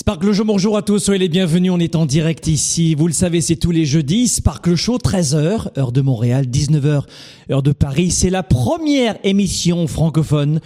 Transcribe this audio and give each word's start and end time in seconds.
Sparkle 0.00 0.32
Show, 0.32 0.44
bonjour 0.46 0.78
à 0.78 0.82
tous, 0.82 0.98
soyez 0.98 1.18
les 1.18 1.28
bienvenus, 1.28 1.70
on 1.70 1.78
est 1.78 1.94
en 1.94 2.06
direct 2.06 2.46
ici. 2.46 2.94
Vous 2.94 3.06
le 3.06 3.12
savez, 3.12 3.42
c'est 3.42 3.56
tous 3.56 3.70
les 3.70 3.84
jeudis. 3.84 4.28
Sparkle 4.28 4.74
Show, 4.74 4.96
13h, 4.96 5.78
heure 5.78 5.92
de 5.92 6.00
Montréal, 6.00 6.46
19h, 6.46 7.02
heure 7.50 7.62
de 7.62 7.72
Paris. 7.72 8.10
C'est 8.10 8.30
la 8.30 8.42
première 8.42 9.18
émission 9.24 9.86
francophone 9.86 10.60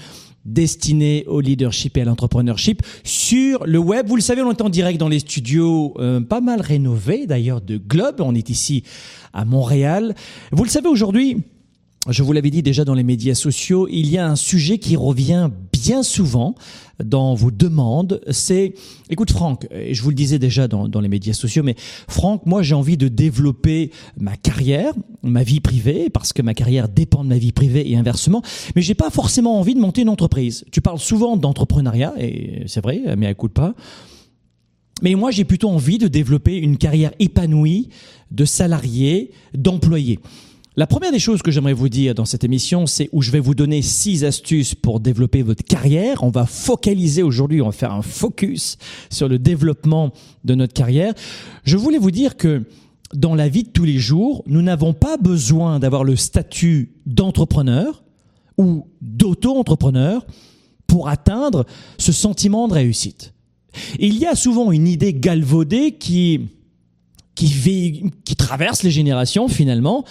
destinée 0.45 1.25
au 1.27 1.41
leadership 1.41 1.97
et 1.97 2.03
à 2.03 2.05
l'entrepreneurship 2.05 2.83
sur 3.03 3.67
le 3.67 3.79
web. 3.79 4.07
Vous 4.07 4.15
le 4.15 4.23
savez, 4.23 4.41
on 4.41 4.53
est 4.53 4.63
en 4.63 4.69
direct 4.69 5.01
dans 5.01 5.09
les 5.09 5.19
studios 5.19 5.95
euh, 5.99 6.21
pas 6.21 6.41
mal 6.41 6.61
rénovés 6.61 7.27
d'ailleurs 7.27 7.61
de 7.61 7.77
Globe. 7.77 8.21
On 8.21 8.37
est 8.37 8.51
ici 8.51 8.85
à 9.33 9.45
Montréal. 9.45 10.15
Vous 10.53 10.63
le 10.63 10.71
savez 10.71 10.87
aujourd'hui, 10.87 11.43
je 12.09 12.23
vous 12.23 12.33
l'avais 12.33 12.51
dit 12.51 12.63
déjà 12.63 12.85
dans 12.85 12.95
les 12.95 13.03
médias 13.03 13.35
sociaux, 13.35 13.89
il 13.91 14.11
y 14.11 14.19
a 14.19 14.29
un 14.29 14.37
sujet 14.37 14.79
qui 14.79 14.97
revient 14.97 15.51
bien 15.73 16.03
souvent 16.03 16.55
dans 17.03 17.35
vos 17.35 17.51
demandes. 17.51 18.21
C'est, 18.31 18.75
écoute 19.09 19.31
Franck, 19.31 19.67
je 19.73 20.03
vous 20.03 20.11
le 20.11 20.15
disais 20.15 20.39
déjà 20.39 20.69
dans, 20.69 20.87
dans 20.87 21.01
les 21.01 21.09
médias 21.09 21.33
sociaux, 21.33 21.63
mais 21.63 21.75
Franck, 22.09 22.45
moi 22.47 22.63
j'ai 22.63 22.75
envie 22.75 22.97
de 22.97 23.09
développer 23.09 23.91
ma 24.19 24.37
carrière, 24.37 24.93
ma 25.23 25.43
vie 25.43 25.61
privée, 25.61 26.11
parce 26.11 26.33
que 26.33 26.43
ma 26.43 26.55
carrière 26.55 26.89
dépend 26.89 27.25
de 27.25 27.29
ma 27.29 27.39
vie 27.39 27.53
privée 27.53 27.91
et 27.91 27.97
inversement, 27.97 28.43
mais 28.77 28.83
j'ai 28.83 28.95
pas 28.95 29.11
forcément 29.11 29.59
envie 29.59 29.75
de 29.75 29.81
monter 29.81 30.03
une 30.03 30.11
entreprise. 30.11 30.65
Tu 30.73 30.81
parles 30.81 31.01
souvent 31.01 31.37
d'entrepreneuriat, 31.37 32.15
et 32.19 32.65
c'est 32.67 32.83
vrai, 32.83 33.01
mais 33.17 33.31
écoute 33.31 33.53
pas. 33.53 33.75
Mais 35.03 35.15
moi, 35.15 35.31
j'ai 35.31 35.45
plutôt 35.45 35.71
envie 35.71 35.99
de 35.99 36.09
développer 36.09 36.57
une 36.57 36.77
carrière 36.77 37.13
épanouie 37.19 37.89
de 38.31 38.45
salarié, 38.45 39.33
d'employé. 39.53 40.21
La 40.77 40.89
première 40.89 41.13
des 41.13 41.21
choses 41.21 41.41
que 41.41 41.53
j'aimerais 41.53 41.73
vous 41.73 41.89
dire 41.89 42.17
dans 42.17 42.25
cette 42.25 42.43
émission, 42.43 42.87
c'est 42.87 43.09
où 43.13 43.23
je 43.23 43.31
vais 43.31 43.39
vous 43.39 43.55
donner 43.55 43.81
six 43.81 44.25
astuces 44.25 44.75
pour 44.75 44.99
développer 44.99 45.43
votre 45.43 45.63
carrière. 45.63 46.25
On 46.25 46.31
va 46.31 46.47
focaliser 46.47 47.23
aujourd'hui, 47.23 47.63
on 47.63 47.67
va 47.67 47.73
faire 47.73 47.93
un 47.93 48.03
focus 48.03 48.77
sur 49.09 49.29
le 49.29 49.39
développement 49.39 50.13
de 50.43 50.57
notre 50.57 50.73
carrière. 50.73 51.15
Je 51.63 51.77
voulais 51.77 51.99
vous 51.99 52.11
dire 52.11 52.37
que 52.37 52.65
dans 53.15 53.37
la 53.37 53.49
vie 53.49 53.63
de 53.63 53.69
tous 53.69 53.85
les 53.85 53.99
jours, 53.99 54.43
nous 54.49 54.63
n'avons 54.63 54.95
pas 54.95 55.17
besoin 55.17 55.79
d'avoir 55.79 56.03
le 56.03 56.17
statut 56.17 56.91
d'entrepreneur 57.07 58.03
ou 58.59 58.89
d'auto-entrepreneur 59.01 60.27
pour 60.89 61.09
atteindre 61.09 61.67
ce 61.99 62.11
sentiment 62.11 62.67
de 62.67 62.75
réussite. 62.75 63.33
Il 64.01 64.19
y 64.19 64.27
a 64.27 64.35
souvent 64.35 64.73
une 64.73 64.89
idée 64.89 65.15
galvaudée 65.15 65.93
qui, 65.93 66.49
qui, 67.37 68.11
qui 68.25 68.35
traverse 68.35 68.83
les 68.83 68.91
générations 68.91 69.47
finalement, 69.47 70.05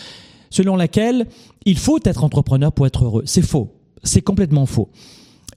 selon 0.54 0.76
laquelle 0.76 1.26
il 1.66 1.80
faut 1.80 2.00
être 2.06 2.24
entrepreneur 2.24 2.72
pour 2.72 2.86
être 2.86 3.06
heureux. 3.06 3.24
C'est 3.26 3.42
faux. 3.42 3.74
C'est 4.04 4.22
complètement 4.22 4.68
faux. 4.68 4.90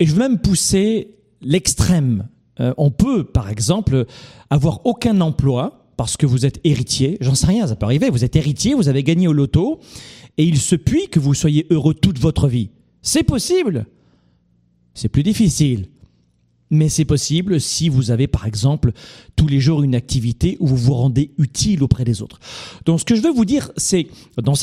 Et 0.00 0.06
je 0.06 0.12
veux 0.12 0.18
même 0.18 0.38
pousser 0.38 1.18
l'extrême. 1.42 2.28
Euh, 2.60 2.72
on 2.78 2.90
peut, 2.90 3.22
par 3.22 3.50
exemple, 3.50 4.06
avoir 4.48 4.86
aucun 4.86 5.20
emploi 5.20 5.90
parce 5.98 6.16
que 6.16 6.24
vous 6.24 6.46
êtes 6.46 6.60
héritier. 6.64 7.18
J'en 7.20 7.34
sais 7.34 7.46
rien, 7.46 7.66
ça 7.66 7.76
peut 7.76 7.84
arriver. 7.84 8.08
Vous 8.08 8.24
êtes 8.24 8.36
héritier, 8.36 8.72
vous 8.72 8.88
avez 8.88 9.02
gagné 9.02 9.28
au 9.28 9.34
loto, 9.34 9.80
et 10.38 10.44
il 10.44 10.58
se 10.58 10.76
puit 10.76 11.08
que 11.08 11.20
vous 11.20 11.34
soyez 11.34 11.66
heureux 11.68 11.92
toute 11.92 12.18
votre 12.18 12.48
vie. 12.48 12.70
C'est 13.02 13.22
possible. 13.22 13.86
C'est 14.94 15.10
plus 15.10 15.22
difficile. 15.22 15.88
Mais 16.70 16.88
c'est 16.88 17.04
possible 17.04 17.60
si 17.60 17.88
vous 17.88 18.10
avez, 18.10 18.26
par 18.26 18.44
exemple, 18.46 18.90
tous 19.36 19.46
les 19.46 19.60
jours 19.60 19.84
une 19.84 19.94
activité 19.94 20.56
où 20.58 20.66
vous 20.66 20.76
vous 20.76 20.94
rendez 20.94 21.30
utile 21.38 21.82
auprès 21.84 22.04
des 22.04 22.22
autres. 22.22 22.40
Donc, 22.84 22.98
ce 23.00 23.04
que 23.04 23.14
je 23.14 23.22
veux 23.22 23.30
vous 23.32 23.44
dire, 23.44 23.70
c'est, 23.76 24.08
dans 24.42 24.54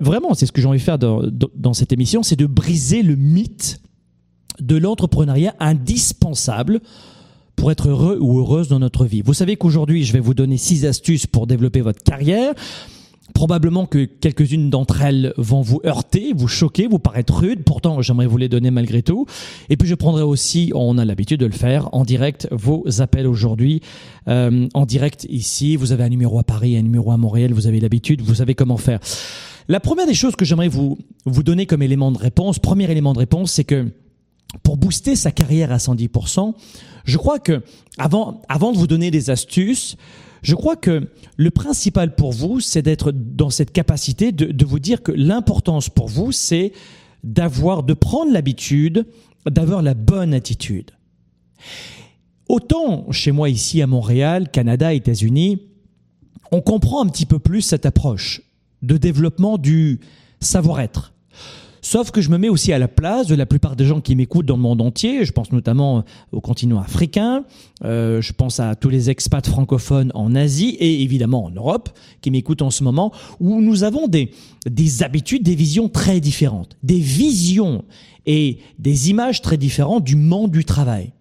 vraiment, 0.00 0.32
c'est 0.32 0.46
ce 0.46 0.52
que 0.52 0.62
j'ai 0.62 0.66
envie 0.68 0.78
de 0.78 0.82
faire 0.84 0.98
dans- 0.98 1.22
dans 1.54 1.74
cette 1.74 1.92
émission, 1.92 2.22
c'est 2.22 2.36
de 2.36 2.46
briser 2.46 3.02
le 3.02 3.16
mythe 3.16 3.80
de 4.60 4.76
l'entrepreneuriat 4.76 5.54
indispensable 5.60 6.80
pour 7.56 7.70
être 7.70 7.88
heureux 7.88 8.18
ou 8.20 8.38
heureuse 8.38 8.68
dans 8.68 8.78
notre 8.78 9.04
vie. 9.04 9.20
Vous 9.20 9.34
savez 9.34 9.56
qu'aujourd'hui, 9.56 10.04
je 10.04 10.12
vais 10.12 10.20
vous 10.20 10.34
donner 10.34 10.56
six 10.56 10.86
astuces 10.86 11.26
pour 11.26 11.46
développer 11.46 11.82
votre 11.82 12.02
carrière. 12.02 12.54
Probablement 13.32 13.86
que 13.86 14.04
quelques-unes 14.04 14.68
d'entre 14.68 15.00
elles 15.00 15.32
vont 15.38 15.62
vous 15.62 15.80
heurter, 15.86 16.34
vous 16.34 16.46
choquer, 16.46 16.86
vous 16.86 16.98
paraître 16.98 17.34
rudes. 17.34 17.64
Pourtant, 17.64 18.02
j'aimerais 18.02 18.26
vous 18.26 18.36
les 18.36 18.50
donner 18.50 18.70
malgré 18.70 19.02
tout. 19.02 19.24
Et 19.70 19.78
puis, 19.78 19.88
je 19.88 19.94
prendrai 19.94 20.22
aussi, 20.22 20.72
on 20.74 20.98
a 20.98 21.06
l'habitude 21.06 21.40
de 21.40 21.46
le 21.46 21.52
faire, 21.52 21.88
en 21.92 22.04
direct, 22.04 22.48
vos 22.50 22.84
appels 23.00 23.26
aujourd'hui. 23.26 23.80
Euh, 24.28 24.68
en 24.74 24.84
direct 24.84 25.26
ici, 25.30 25.76
vous 25.76 25.92
avez 25.92 26.04
un 26.04 26.10
numéro 26.10 26.38
à 26.38 26.42
Paris, 26.42 26.76
un 26.76 26.82
numéro 26.82 27.12
à 27.12 27.16
Montréal, 27.16 27.54
vous 27.54 27.66
avez 27.66 27.80
l'habitude, 27.80 28.20
vous 28.20 28.36
savez 28.36 28.54
comment 28.54 28.76
faire. 28.76 29.00
La 29.68 29.80
première 29.80 30.06
des 30.06 30.14
choses 30.14 30.36
que 30.36 30.44
j'aimerais 30.44 30.68
vous, 30.68 30.98
vous 31.24 31.42
donner 31.42 31.64
comme 31.64 31.80
élément 31.80 32.12
de 32.12 32.18
réponse, 32.18 32.58
premier 32.58 32.90
élément 32.90 33.14
de 33.14 33.20
réponse, 33.20 33.52
c'est 33.52 33.64
que 33.64 33.86
pour 34.62 34.76
booster 34.76 35.16
sa 35.16 35.30
carrière 35.30 35.72
à 35.72 35.78
110%, 35.78 36.52
je 37.04 37.16
crois 37.16 37.38
que 37.38 37.62
avant, 37.96 38.42
avant 38.48 38.72
de 38.72 38.76
vous 38.76 38.86
donner 38.86 39.10
des 39.10 39.30
astuces, 39.30 39.96
je 40.44 40.54
crois 40.54 40.76
que 40.76 41.08
le 41.38 41.50
principal 41.50 42.14
pour 42.14 42.32
vous, 42.32 42.60
c'est 42.60 42.82
d'être 42.82 43.12
dans 43.12 43.48
cette 43.48 43.72
capacité 43.72 44.30
de, 44.30 44.64
vous 44.66 44.78
dire 44.78 45.02
que 45.02 45.10
l'importance 45.10 45.88
pour 45.88 46.06
vous, 46.06 46.32
c'est 46.32 46.72
d'avoir, 47.24 47.82
de 47.82 47.94
prendre 47.94 48.30
l'habitude 48.30 49.06
d'avoir 49.46 49.80
la 49.80 49.94
bonne 49.94 50.34
attitude. 50.34 50.90
Autant 52.46 53.10
chez 53.10 53.32
moi 53.32 53.48
ici 53.48 53.80
à 53.80 53.86
Montréal, 53.86 54.50
Canada, 54.50 54.92
États-Unis, 54.92 55.62
on 56.52 56.60
comprend 56.60 57.02
un 57.02 57.08
petit 57.08 57.26
peu 57.26 57.38
plus 57.38 57.62
cette 57.62 57.86
approche 57.86 58.42
de 58.82 58.98
développement 58.98 59.56
du 59.56 60.00
savoir-être. 60.40 61.13
Sauf 61.84 62.12
que 62.12 62.22
je 62.22 62.30
me 62.30 62.38
mets 62.38 62.48
aussi 62.48 62.72
à 62.72 62.78
la 62.78 62.88
place 62.88 63.26
de 63.26 63.34
la 63.34 63.44
plupart 63.44 63.76
des 63.76 63.84
gens 63.84 64.00
qui 64.00 64.16
m'écoutent 64.16 64.46
dans 64.46 64.56
le 64.56 64.62
monde 64.62 64.80
entier. 64.80 65.26
Je 65.26 65.32
pense 65.32 65.52
notamment 65.52 66.02
au 66.32 66.40
continent 66.40 66.80
africain, 66.80 67.44
euh, 67.84 68.22
je 68.22 68.32
pense 68.32 68.58
à 68.58 68.74
tous 68.74 68.88
les 68.88 69.10
expats 69.10 69.46
francophones 69.46 70.10
en 70.14 70.34
Asie 70.34 70.76
et 70.80 71.02
évidemment 71.02 71.44
en 71.44 71.50
Europe 71.50 71.90
qui 72.22 72.30
m'écoutent 72.30 72.62
en 72.62 72.70
ce 72.70 72.84
moment, 72.84 73.12
où 73.38 73.60
nous 73.60 73.84
avons 73.84 74.08
des, 74.08 74.30
des 74.64 75.02
habitudes, 75.02 75.42
des 75.42 75.54
visions 75.54 75.90
très 75.90 76.20
différentes, 76.20 76.78
des 76.82 76.98
visions 76.98 77.84
et 78.24 78.60
des 78.78 79.10
images 79.10 79.42
très 79.42 79.58
différentes 79.58 80.04
du 80.04 80.16
monde 80.16 80.52
du 80.52 80.64
travail. 80.64 81.12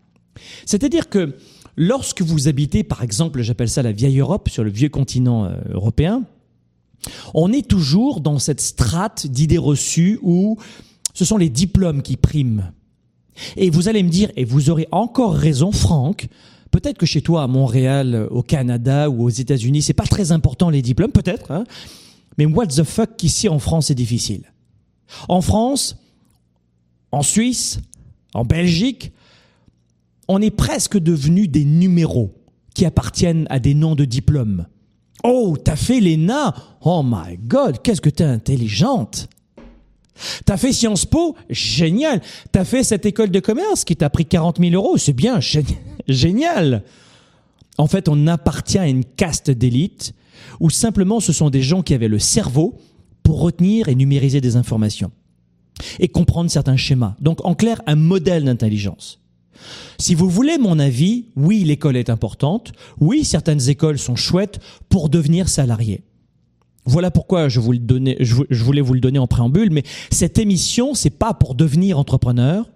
C'est-à-dire 0.66 1.10
que 1.10 1.36
lorsque 1.76 2.22
vous 2.22 2.48
habitez, 2.48 2.84
par 2.84 3.04
exemple, 3.04 3.42
j'appelle 3.42 3.70
ça 3.70 3.82
la 3.82 3.92
vieille 3.92 4.20
Europe, 4.20 4.48
sur 4.48 4.64
le 4.64 4.70
vieux 4.70 4.88
continent 4.88 5.44
euh, 5.44 5.56
européen, 5.72 6.24
on 7.34 7.52
est 7.52 7.68
toujours 7.68 8.22
dans 8.22 8.40
cette 8.40 8.62
strate 8.62 9.28
d'idées 9.28 9.58
reçues 9.58 10.20
où 10.22 10.58
ce 11.14 11.26
sont 11.26 11.38
les 11.38 11.50
diplômes 11.50 12.02
qui 12.02 12.18
priment. 12.18 12.72
Et 13.58 13.70
vous 13.70 13.88
allez 13.88 14.04
me 14.04 14.10
dire, 14.10 14.32
et 14.36 14.46
vous 14.46 14.70
aurez 14.70 14.88
encore 14.92 15.34
raison, 15.34 15.72
Franck, 15.72 16.28
peut-être 16.72 16.98
que 16.98 17.06
chez 17.06 17.22
toi 17.22 17.44
à 17.44 17.48
Montréal, 17.48 18.28
au 18.32 18.44
Canada 18.44 19.10
ou 19.10 19.24
aux 19.24 19.30
États-Unis, 19.30 19.82
c'est 19.82 19.94
pas 19.94 20.06
très 20.06 20.32
important 20.32 20.70
les 20.70 20.82
diplômes, 20.82 21.12
peut-être, 21.12 21.52
hein, 21.52 21.64
mais 22.38 22.46
what 22.46 22.68
the 22.68 22.84
fuck 22.84 23.16
qu'ici 23.18 23.50
en 23.50 23.60
France 23.60 23.88
c'est 23.88 23.96
difficile. 23.96 24.54
En 25.30 25.42
France, 25.42 25.98
en 27.12 27.22
Suisse, 27.22 27.80
en 28.34 28.46
Belgique, 28.46 29.12
on 30.28 30.42
est 30.42 30.52
presque 30.52 30.98
devenu 30.98 31.48
des 31.48 31.66
numéros 31.66 32.34
qui 32.74 32.86
appartiennent 32.86 33.46
à 33.50 33.60
des 33.60 33.76
noms 33.76 33.96
de 33.96 34.06
diplômes. 34.06 34.66
Oh, 35.24 35.56
t'as 35.64 35.76
fait 35.76 36.00
l'ENA 36.00 36.54
Oh 36.82 37.02
my 37.04 37.38
God, 37.38 37.82
qu'est-ce 37.82 38.02
que 38.02 38.10
t'es 38.10 38.24
intelligente 38.24 39.30
T'as 40.46 40.58
fait 40.58 40.72
Sciences 40.74 41.06
Po 41.06 41.36
Génial 41.50 42.22
T'as 42.52 42.66
fait 42.66 42.84
cette 42.84 43.06
école 43.06 43.32
de 43.32 43.40
commerce 43.40 43.84
qui 43.84 43.96
t'a 43.96 44.10
pris 44.10 44.26
40 44.26 44.60
000 44.60 44.72
euros 44.74 44.98
C'est 44.98 45.14
bien, 45.14 45.40
gé- 45.40 45.66
génial 46.08 46.84
En 47.78 47.88
fait, 47.88 48.08
on 48.10 48.28
appartient 48.28 48.78
à 48.78 48.88
une 48.88 49.06
caste 49.06 49.50
d'élite 49.50 50.14
ou 50.60 50.70
simplement 50.70 51.20
ce 51.20 51.34
sont 51.34 51.50
des 51.50 51.62
gens 51.62 51.82
qui 51.82 51.94
avaient 51.94 52.08
le 52.10 52.20
cerveau 52.20 52.78
pour 53.24 53.40
retenir 53.42 53.88
et 53.88 53.96
numériser 53.96 54.42
des 54.42 54.56
informations 54.58 55.12
et 56.00 56.08
comprendre 56.10 56.52
certains 56.52 56.78
schémas. 56.78 57.16
Donc 57.20 57.44
en 57.46 57.56
clair, 57.56 57.82
un 57.88 57.96
modèle 57.96 58.44
d'intelligence. 58.44 59.20
Si 59.98 60.16
vous 60.16 60.30
voulez 60.30 60.58
mon 60.58 60.80
avis, 60.80 61.26
oui, 61.36 61.64
l'école 61.64 61.98
est 61.98 62.10
importante, 62.10 62.72
oui, 63.00 63.24
certaines 63.24 63.70
écoles 63.70 64.00
sont 64.00 64.16
chouettes 64.16 64.60
pour 64.90 65.10
devenir 65.10 65.50
salarié. 65.50 66.04
Voilà 66.86 67.12
pourquoi 67.12 67.48
je, 67.48 67.60
voulais 67.60 68.82
vous 68.82 68.94
le 68.94 69.00
donner 69.00 69.20
en 69.20 69.28
préambule, 69.28 69.72
mais 69.72 69.84
cette 70.12 70.38
émission, 70.38 70.94
c'est 70.94 71.10
pas 71.10 71.34
pour 71.34 71.56
devenir 71.56 71.98
entrepreneur. 71.98 72.70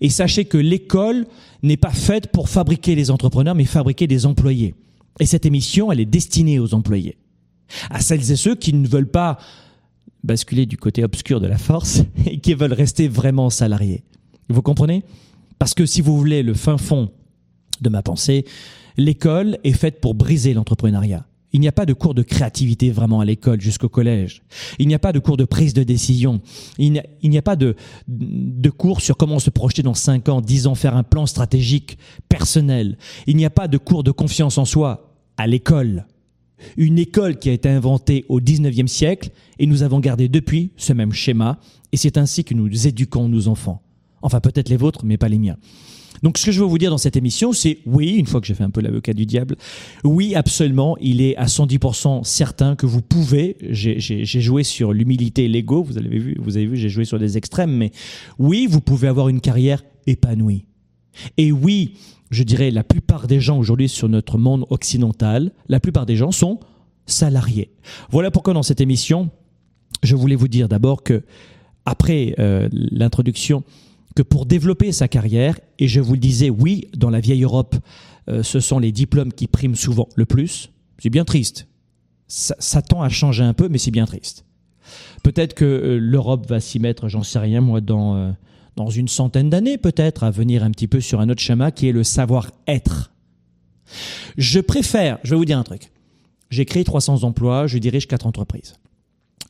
Et 0.00 0.10
sachez 0.10 0.44
que 0.44 0.58
l'école 0.58 1.26
n'est 1.62 1.76
pas 1.76 1.90
faite 1.90 2.28
pour 2.28 2.48
fabriquer 2.48 2.94
les 2.94 3.10
entrepreneurs, 3.10 3.54
mais 3.54 3.64
fabriquer 3.64 4.06
des 4.06 4.26
employés. 4.26 4.74
Et 5.20 5.26
cette 5.26 5.46
émission, 5.46 5.92
elle 5.92 6.00
est 6.00 6.06
destinée 6.06 6.58
aux 6.58 6.74
employés. 6.74 7.16
À 7.90 8.00
celles 8.00 8.30
et 8.30 8.36
ceux 8.36 8.54
qui 8.54 8.72
ne 8.72 8.86
veulent 8.86 9.10
pas 9.10 9.38
basculer 10.22 10.66
du 10.66 10.76
côté 10.76 11.04
obscur 11.04 11.40
de 11.40 11.46
la 11.46 11.58
force 11.58 12.02
et 12.26 12.38
qui 12.40 12.54
veulent 12.54 12.72
rester 12.72 13.08
vraiment 13.08 13.50
salariés. 13.50 14.04
Vous 14.48 14.62
comprenez? 14.62 15.04
Parce 15.60 15.74
que 15.74 15.84
si 15.84 16.00
vous 16.00 16.16
voulez 16.16 16.42
le 16.42 16.54
fin 16.54 16.78
fond 16.78 17.10
de 17.82 17.90
ma 17.90 18.02
pensée, 18.02 18.46
l'école 18.96 19.58
est 19.62 19.74
faite 19.74 20.00
pour 20.00 20.14
briser 20.14 20.54
l'entrepreneuriat. 20.54 21.26
Il 21.52 21.60
n'y 21.60 21.68
a 21.68 21.72
pas 21.72 21.84
de 21.84 21.92
cours 21.92 22.14
de 22.14 22.22
créativité 22.22 22.90
vraiment 22.90 23.20
à 23.20 23.26
l'école 23.26 23.60
jusqu'au 23.60 23.90
collège. 23.90 24.42
Il 24.78 24.88
n'y 24.88 24.94
a 24.94 24.98
pas 24.98 25.12
de 25.12 25.18
cours 25.18 25.36
de 25.36 25.44
prise 25.44 25.74
de 25.74 25.82
décision. 25.82 26.40
Il 26.78 27.02
n'y 27.22 27.38
a, 27.38 27.42
pas 27.42 27.56
de, 27.56 27.76
de 28.08 28.70
cours 28.70 29.02
sur 29.02 29.18
comment 29.18 29.38
se 29.38 29.50
projeter 29.50 29.82
dans 29.82 29.92
5 29.92 30.30
ans, 30.30 30.40
10 30.40 30.66
ans, 30.66 30.74
faire 30.74 30.96
un 30.96 31.02
plan 31.02 31.26
stratégique 31.26 31.98
personnel. 32.30 32.96
Il 33.26 33.36
n'y 33.36 33.44
a 33.44 33.50
pas 33.50 33.68
de 33.68 33.76
cours 33.76 34.02
de 34.02 34.12
confiance 34.12 34.56
en 34.56 34.64
soi 34.64 35.12
à 35.36 35.46
l'école. 35.46 36.06
Une 36.78 36.98
école 36.98 37.38
qui 37.38 37.50
a 37.50 37.52
été 37.52 37.68
inventée 37.68 38.24
au 38.30 38.40
19e 38.40 38.86
siècle 38.86 39.28
et 39.58 39.66
nous 39.66 39.82
avons 39.82 40.00
gardé 40.00 40.30
depuis 40.30 40.72
ce 40.78 40.94
même 40.94 41.12
schéma 41.12 41.58
et 41.92 41.98
c'est 41.98 42.16
ainsi 42.16 42.44
que 42.44 42.54
nous 42.54 42.86
éduquons 42.86 43.28
nos 43.28 43.46
enfants. 43.46 43.82
Enfin 44.22 44.40
peut-être 44.40 44.68
les 44.68 44.76
vôtres, 44.76 45.04
mais 45.04 45.16
pas 45.16 45.28
les 45.28 45.38
miens. 45.38 45.56
Donc 46.22 46.38
ce 46.38 46.46
que 46.46 46.52
je 46.52 46.60
veux 46.60 46.66
vous 46.66 46.78
dire 46.78 46.90
dans 46.90 46.98
cette 46.98 47.16
émission, 47.16 47.52
c'est 47.52 47.78
oui, 47.86 48.16
une 48.16 48.26
fois 48.26 48.40
que 48.40 48.46
j'ai 48.46 48.54
fait 48.54 48.64
un 48.64 48.70
peu 48.70 48.80
l'avocat 48.80 49.14
du 49.14 49.26
diable, 49.26 49.56
oui, 50.04 50.34
absolument, 50.34 50.96
il 51.00 51.20
est 51.20 51.36
à 51.36 51.46
110% 51.46 52.24
certain 52.24 52.76
que 52.76 52.86
vous 52.86 53.00
pouvez, 53.00 53.56
j'ai 53.70 54.24
joué 54.24 54.62
sur 54.62 54.92
l'humilité 54.92 55.44
et 55.44 55.48
l'ego, 55.48 55.82
vous 55.82 55.98
avez 55.98 56.18
vu, 56.18 56.36
vous 56.38 56.56
avez 56.56 56.66
vu, 56.66 56.76
j'ai 56.76 56.88
joué 56.88 57.04
sur 57.04 57.18
des 57.18 57.38
extrêmes, 57.38 57.72
mais 57.72 57.90
oui, 58.38 58.66
vous 58.68 58.80
pouvez 58.80 59.08
avoir 59.08 59.28
une 59.28 59.40
carrière 59.40 59.82
épanouie. 60.06 60.66
Et 61.38 61.52
oui, 61.52 61.94
je 62.30 62.42
dirais 62.42 62.70
la 62.70 62.84
plupart 62.84 63.26
des 63.26 63.40
gens 63.40 63.58
aujourd'hui 63.58 63.88
sur 63.88 64.08
notre 64.08 64.38
monde 64.38 64.66
occidental, 64.70 65.52
la 65.68 65.80
plupart 65.80 66.06
des 66.06 66.16
gens 66.16 66.32
sont 66.32 66.60
salariés. 67.06 67.72
Voilà 68.10 68.30
pourquoi 68.30 68.54
dans 68.54 68.62
cette 68.62 68.80
émission, 68.80 69.30
je 70.02 70.14
voulais 70.16 70.36
vous 70.36 70.48
dire 70.48 70.68
d'abord 70.68 71.02
que 71.02 71.24
après 71.84 72.34
euh, 72.38 72.68
l'introduction, 72.72 73.64
que 74.16 74.22
pour 74.22 74.46
développer 74.46 74.92
sa 74.92 75.08
carrière, 75.08 75.58
et 75.78 75.88
je 75.88 76.00
vous 76.00 76.14
le 76.14 76.18
disais, 76.18 76.50
oui, 76.50 76.88
dans 76.96 77.10
la 77.10 77.20
vieille 77.20 77.44
Europe, 77.44 77.76
euh, 78.28 78.42
ce 78.42 78.60
sont 78.60 78.78
les 78.78 78.92
diplômes 78.92 79.32
qui 79.32 79.46
priment 79.46 79.76
souvent 79.76 80.08
le 80.16 80.26
plus. 80.26 80.70
C'est 80.98 81.10
bien 81.10 81.24
triste. 81.24 81.66
Ça, 82.28 82.82
tend 82.82 83.02
à 83.02 83.08
changer 83.08 83.42
un 83.42 83.54
peu, 83.54 83.68
mais 83.68 83.78
c'est 83.78 83.90
bien 83.90 84.06
triste. 84.06 84.44
Peut-être 85.24 85.54
que 85.54 85.64
euh, 85.64 85.98
l'Europe 85.98 86.48
va 86.48 86.60
s'y 86.60 86.78
mettre, 86.78 87.08
j'en 87.08 87.22
sais 87.22 87.38
rien, 87.38 87.60
moi, 87.60 87.80
dans, 87.80 88.16
euh, 88.16 88.30
dans 88.76 88.90
une 88.90 89.08
centaine 89.08 89.50
d'années, 89.50 89.78
peut-être, 89.78 90.22
à 90.22 90.30
venir 90.30 90.62
un 90.62 90.70
petit 90.70 90.86
peu 90.86 91.00
sur 91.00 91.20
un 91.20 91.28
autre 91.28 91.40
schéma 91.40 91.70
qui 91.72 91.88
est 91.88 91.92
le 91.92 92.04
savoir-être. 92.04 93.12
Je 94.36 94.60
préfère, 94.60 95.18
je 95.24 95.30
vais 95.30 95.36
vous 95.36 95.44
dire 95.44 95.58
un 95.58 95.64
truc. 95.64 95.90
J'ai 96.50 96.64
créé 96.64 96.84
300 96.84 97.24
emplois, 97.24 97.66
je 97.66 97.78
dirige 97.78 98.06
quatre 98.06 98.26
entreprises. 98.26 98.74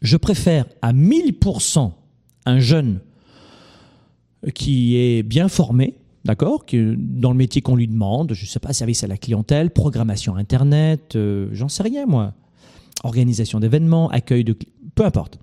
Je 0.03 0.17
préfère 0.17 0.67
à 0.81 0.93
1000% 0.93 1.93
un 2.47 2.59
jeune 2.61 3.01
qui 4.55 4.97
est 4.97 5.23
bien 5.23 5.49
formé, 5.49 5.95
d'accord, 6.25 6.65
dans 6.73 7.31
le 7.31 7.37
métier 7.37 7.63
qu'on 7.63 7.77
lui 7.77 7.89
demande, 7.89 8.33
je 8.35 8.45
ne 8.45 8.49
sais 8.49 8.61
pas, 8.61 8.73
service 8.73 9.05
à 9.05 9.07
la 9.07 9.17
clientèle, 9.17 9.71
programmation 9.71 10.37
Internet, 10.37 11.17
euh, 11.17 11.49
j'en 11.53 11.69
sais 11.69 11.83
rien 11.83 12.07
moi, 12.07 12.35
organisation 13.05 13.61
d'événements, 13.61 14.09
accueil 14.11 14.45
de... 14.45 14.57
peu 14.95 15.05
importe. 15.05 15.39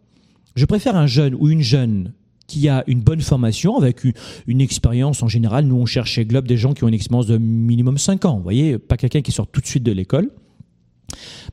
Je 0.56 0.66
préfère 0.66 0.96
un 0.96 1.08
jeune 1.08 1.36
ou 1.36 1.50
une 1.50 1.62
jeune 1.62 2.14
qui 2.48 2.70
a 2.70 2.84
une 2.88 3.02
bonne 3.02 3.22
formation 3.22 3.78
avec 3.78 4.04
une, 4.48 4.62
expérience 4.62 5.22
en 5.22 5.28
général. 5.28 5.66
Nous, 5.66 5.76
on 5.76 5.86
cherche 5.86 6.14
chez 6.14 6.26
Globe 6.26 6.48
des 6.48 6.58
gens 6.58 6.74
qui 6.74 6.84
ont 6.84 6.88
une 6.88 6.94
expérience 6.94 7.28
de 7.28 7.38
minimum 7.38 7.98
5 7.98 8.26
ans. 8.26 8.38
Vous 8.38 8.44
voyez, 8.44 8.78
pas 8.78 8.98
quelqu'un 8.98 9.22
qui 9.22 9.32
sort 9.32 9.48
tout 9.48 9.62
de 9.62 9.68
suite 9.68 9.84
de 9.84 9.92
l'école. 9.92 10.32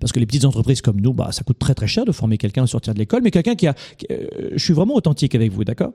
Parce 0.01 0.13
que 0.13 0.21
les 0.21 0.27
petites 0.27 0.45
entreprises 0.45 0.83
comme 0.83 1.01
nous, 1.01 1.13
bah, 1.13 1.31
ça 1.33 1.43
coûte 1.43 1.59
très 1.59 1.75
très 1.75 1.87
cher 1.87 2.05
de 2.05 2.13
former 2.13 2.39
quelqu'un 2.39 2.65
à 2.65 2.67
sortir 2.67 2.95
de 2.95 2.99
l'école, 2.99 3.23
mais 3.23 3.31
quelqu'un 3.31 3.55
qui 3.55 3.67
a. 3.67 3.75
Euh, 4.11 4.51
je 4.53 4.65
suis 4.65 4.73
vraiment 4.73 4.95
authentique 4.95 5.35
avec 5.35 5.53
vous, 5.53 5.65
d'accord? 5.65 5.93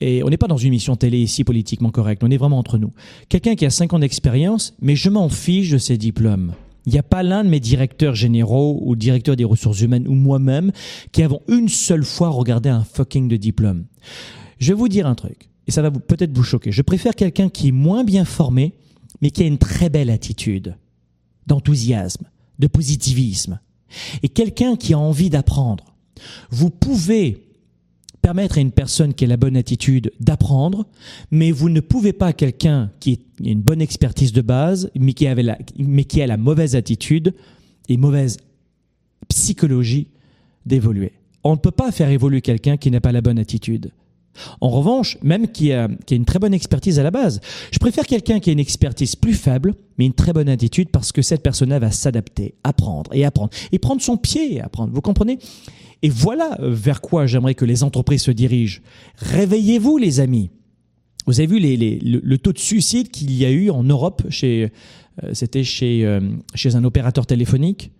Et 0.00 0.22
on 0.22 0.28
n'est 0.28 0.36
pas 0.36 0.46
dans 0.46 0.56
une 0.56 0.70
mission 0.70 0.96
télé 0.96 1.18
ici 1.18 1.44
politiquement 1.44 1.90
correcte, 1.90 2.22
on 2.24 2.30
est 2.30 2.36
vraiment 2.36 2.58
entre 2.58 2.78
nous. 2.78 2.90
Quelqu'un 3.28 3.54
qui 3.54 3.66
a 3.66 3.70
5 3.70 3.94
ans 3.94 3.98
d'expérience, 3.98 4.74
mais 4.80 4.96
je 4.96 5.10
m'en 5.10 5.28
fiche 5.28 5.70
de 5.70 5.78
ses 5.78 5.96
diplômes. 5.96 6.54
Il 6.86 6.92
n'y 6.92 6.98
a 6.98 7.02
pas 7.02 7.22
l'un 7.22 7.44
de 7.44 7.50
mes 7.50 7.60
directeurs 7.60 8.14
généraux 8.14 8.80
ou 8.82 8.96
directeurs 8.96 9.36
des 9.36 9.44
ressources 9.44 9.80
humaines 9.80 10.08
ou 10.08 10.14
moi-même 10.14 10.72
qui 11.12 11.22
avons 11.22 11.42
une 11.48 11.68
seule 11.68 12.04
fois 12.04 12.30
regardé 12.30 12.68
un 12.68 12.82
fucking 12.82 13.28
de 13.28 13.36
diplôme. 13.36 13.84
Je 14.58 14.72
vais 14.72 14.78
vous 14.78 14.88
dire 14.88 15.06
un 15.06 15.14
truc, 15.14 15.50
et 15.66 15.70
ça 15.70 15.82
va 15.82 15.90
peut-être 15.90 16.34
vous 16.34 16.42
choquer. 16.42 16.72
Je 16.72 16.82
préfère 16.82 17.14
quelqu'un 17.14 17.50
qui 17.50 17.68
est 17.68 17.72
moins 17.72 18.04
bien 18.04 18.24
formé, 18.24 18.72
mais 19.20 19.30
qui 19.30 19.42
a 19.42 19.46
une 19.46 19.58
très 19.58 19.90
belle 19.90 20.10
attitude, 20.10 20.76
d'enthousiasme, 21.46 22.26
de 22.58 22.66
positivisme, 22.66 23.60
et 24.22 24.28
quelqu'un 24.28 24.76
qui 24.76 24.94
a 24.94 24.98
envie 24.98 25.30
d'apprendre. 25.30 25.94
Vous 26.50 26.70
pouvez 26.70 27.47
permettre 28.28 28.58
à 28.58 28.60
une 28.60 28.72
personne 28.72 29.14
qui 29.14 29.24
a 29.24 29.26
la 29.26 29.38
bonne 29.38 29.56
attitude 29.56 30.12
d'apprendre, 30.20 30.84
mais 31.30 31.50
vous 31.50 31.70
ne 31.70 31.80
pouvez 31.80 32.12
pas 32.12 32.34
quelqu'un 32.34 32.90
qui 33.00 33.20
a 33.42 33.48
une 33.48 33.62
bonne 33.62 33.80
expertise 33.80 34.34
de 34.34 34.42
base, 34.42 34.90
mais 34.94 35.14
qui, 35.14 35.26
mais 35.78 36.04
qui 36.04 36.20
a 36.20 36.26
la 36.26 36.36
mauvaise 36.36 36.76
attitude 36.76 37.32
et 37.88 37.96
mauvaise 37.96 38.36
psychologie 39.30 40.08
d'évoluer. 40.66 41.12
On 41.42 41.52
ne 41.52 41.56
peut 41.56 41.70
pas 41.70 41.90
faire 41.90 42.10
évoluer 42.10 42.42
quelqu'un 42.42 42.76
qui 42.76 42.90
n'a 42.90 43.00
pas 43.00 43.12
la 43.12 43.22
bonne 43.22 43.38
attitude. 43.38 43.92
En 44.60 44.68
revanche, 44.68 45.18
même 45.22 45.48
qui 45.48 45.72
a, 45.72 45.88
une 46.10 46.24
très 46.24 46.38
bonne 46.38 46.54
expertise 46.54 46.98
à 46.98 47.02
la 47.02 47.10
base, 47.10 47.40
je 47.72 47.78
préfère 47.78 48.06
quelqu'un 48.06 48.40
qui 48.40 48.50
a 48.50 48.52
une 48.52 48.58
expertise 48.58 49.16
plus 49.16 49.34
faible, 49.34 49.74
mais 49.98 50.06
une 50.06 50.12
très 50.12 50.32
bonne 50.32 50.48
attitude 50.48 50.88
parce 50.90 51.12
que 51.12 51.22
cette 51.22 51.42
personne-là 51.42 51.78
va 51.78 51.90
s'adapter, 51.90 52.54
apprendre 52.64 53.10
et 53.14 53.24
apprendre, 53.24 53.50
et 53.72 53.78
prendre 53.78 54.02
son 54.02 54.16
pied 54.16 54.54
et 54.54 54.60
apprendre. 54.60 54.92
Vous 54.92 55.00
comprenez? 55.00 55.38
Et 56.02 56.08
voilà 56.08 56.58
euh, 56.60 56.70
vers 56.72 57.00
quoi 57.00 57.26
j'aimerais 57.26 57.54
que 57.54 57.64
les 57.64 57.82
entreprises 57.82 58.22
se 58.22 58.30
dirigent. 58.30 58.80
Réveillez-vous, 59.16 59.98
les 59.98 60.20
amis. 60.20 60.50
Vous 61.26 61.40
avez 61.40 61.46
vu 61.46 61.58
le, 61.60 62.38
taux 62.38 62.52
de 62.52 62.58
suicide 62.58 63.10
qu'il 63.10 63.32
y 63.32 63.44
a 63.44 63.50
eu 63.50 63.68
en 63.70 63.82
Europe 63.82 64.22
euh, 65.24 65.30
c'était 65.32 65.62
euh, 65.82 66.20
chez 66.54 66.76
un 66.76 66.84
opérateur 66.84 67.26
téléphonique? 67.26 67.90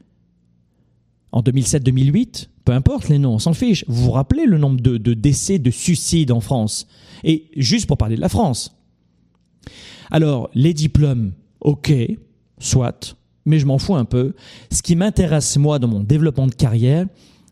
En 1.33 1.43
2007-2008 1.43 2.49
Peu 2.65 2.73
importe 2.73 3.09
les 3.09 3.19
noms, 3.19 3.35
on 3.35 3.39
s'en 3.39 3.53
fiche. 3.53 3.85
Vous 3.89 4.05
vous 4.05 4.11
rappelez 4.11 4.47
le 4.47 4.59
nombre 4.59 4.81
de, 4.81 5.15
décès, 5.15 5.59
de 5.59 5.71
suicides 5.71 6.33
en 6.33 6.41
France? 6.41 6.87
Et 7.25 7.51
juste 7.57 7.87
pour 7.87 7.99
parler 7.99 8.17
de 8.17 8.21
la 8.21 8.29
France. 8.29 8.75
Alors, 10.11 10.51
les 10.55 10.73
diplômes, 10.73 11.33
ok, 11.61 11.93
soit, 12.59 13.17
mais 13.45 13.59
je 13.59 13.67
m'en 13.67 13.79
fous 13.79 13.97
un 13.97 14.05
peu. 14.05 14.35
Ce 14.71 14.83
qui 14.83 14.97
m'intéresse, 14.97 15.57
moi, 15.57 15.79
dans 15.79 15.89
mon 15.89 16.01
développement 16.01 16.47
de 16.47 16.55
carrière, 16.55 17.07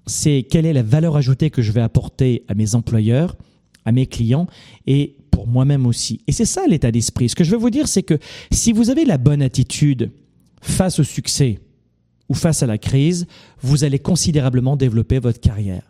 c'est 0.06 0.46
quelle 0.48 0.66
est 0.66 0.72
la 0.72 0.82
valeur 0.82 1.16
ajoutée 1.16 1.50
que 1.50 1.62
je 1.62 1.72
vais 1.72 1.80
apporter 1.80 2.44
à 2.48 2.54
mes 2.54 2.74
employeurs, 2.74 3.36
à 3.84 3.92
mes 3.92 4.06
clients 4.06 4.46
et 4.86 5.16
pour 5.30 5.46
moi-même 5.46 5.86
aussi. 5.86 6.20
Et 6.26 6.32
c'est 6.32 6.44
ça 6.44 6.66
l'état 6.66 6.90
d'esprit. 6.90 7.28
Ce 7.28 7.34
que 7.34 7.44
je 7.44 7.50
veux 7.50 7.58
vous 7.58 7.70
dire, 7.70 7.88
c'est 7.88 8.02
que 8.02 8.18
si 8.50 8.72
vous 8.72 8.90
avez 8.90 9.04
la 9.04 9.18
bonne 9.18 9.42
attitude 9.42 10.10
face 10.62 10.98
au 10.98 11.04
succès 11.04 11.60
ou 12.28 12.34
face 12.34 12.62
à 12.62 12.66
la 12.66 12.78
crise, 12.78 13.26
vous 13.62 13.84
allez 13.84 13.98
considérablement 13.98 14.76
développer 14.76 15.18
votre 15.18 15.40
carrière. 15.40 15.82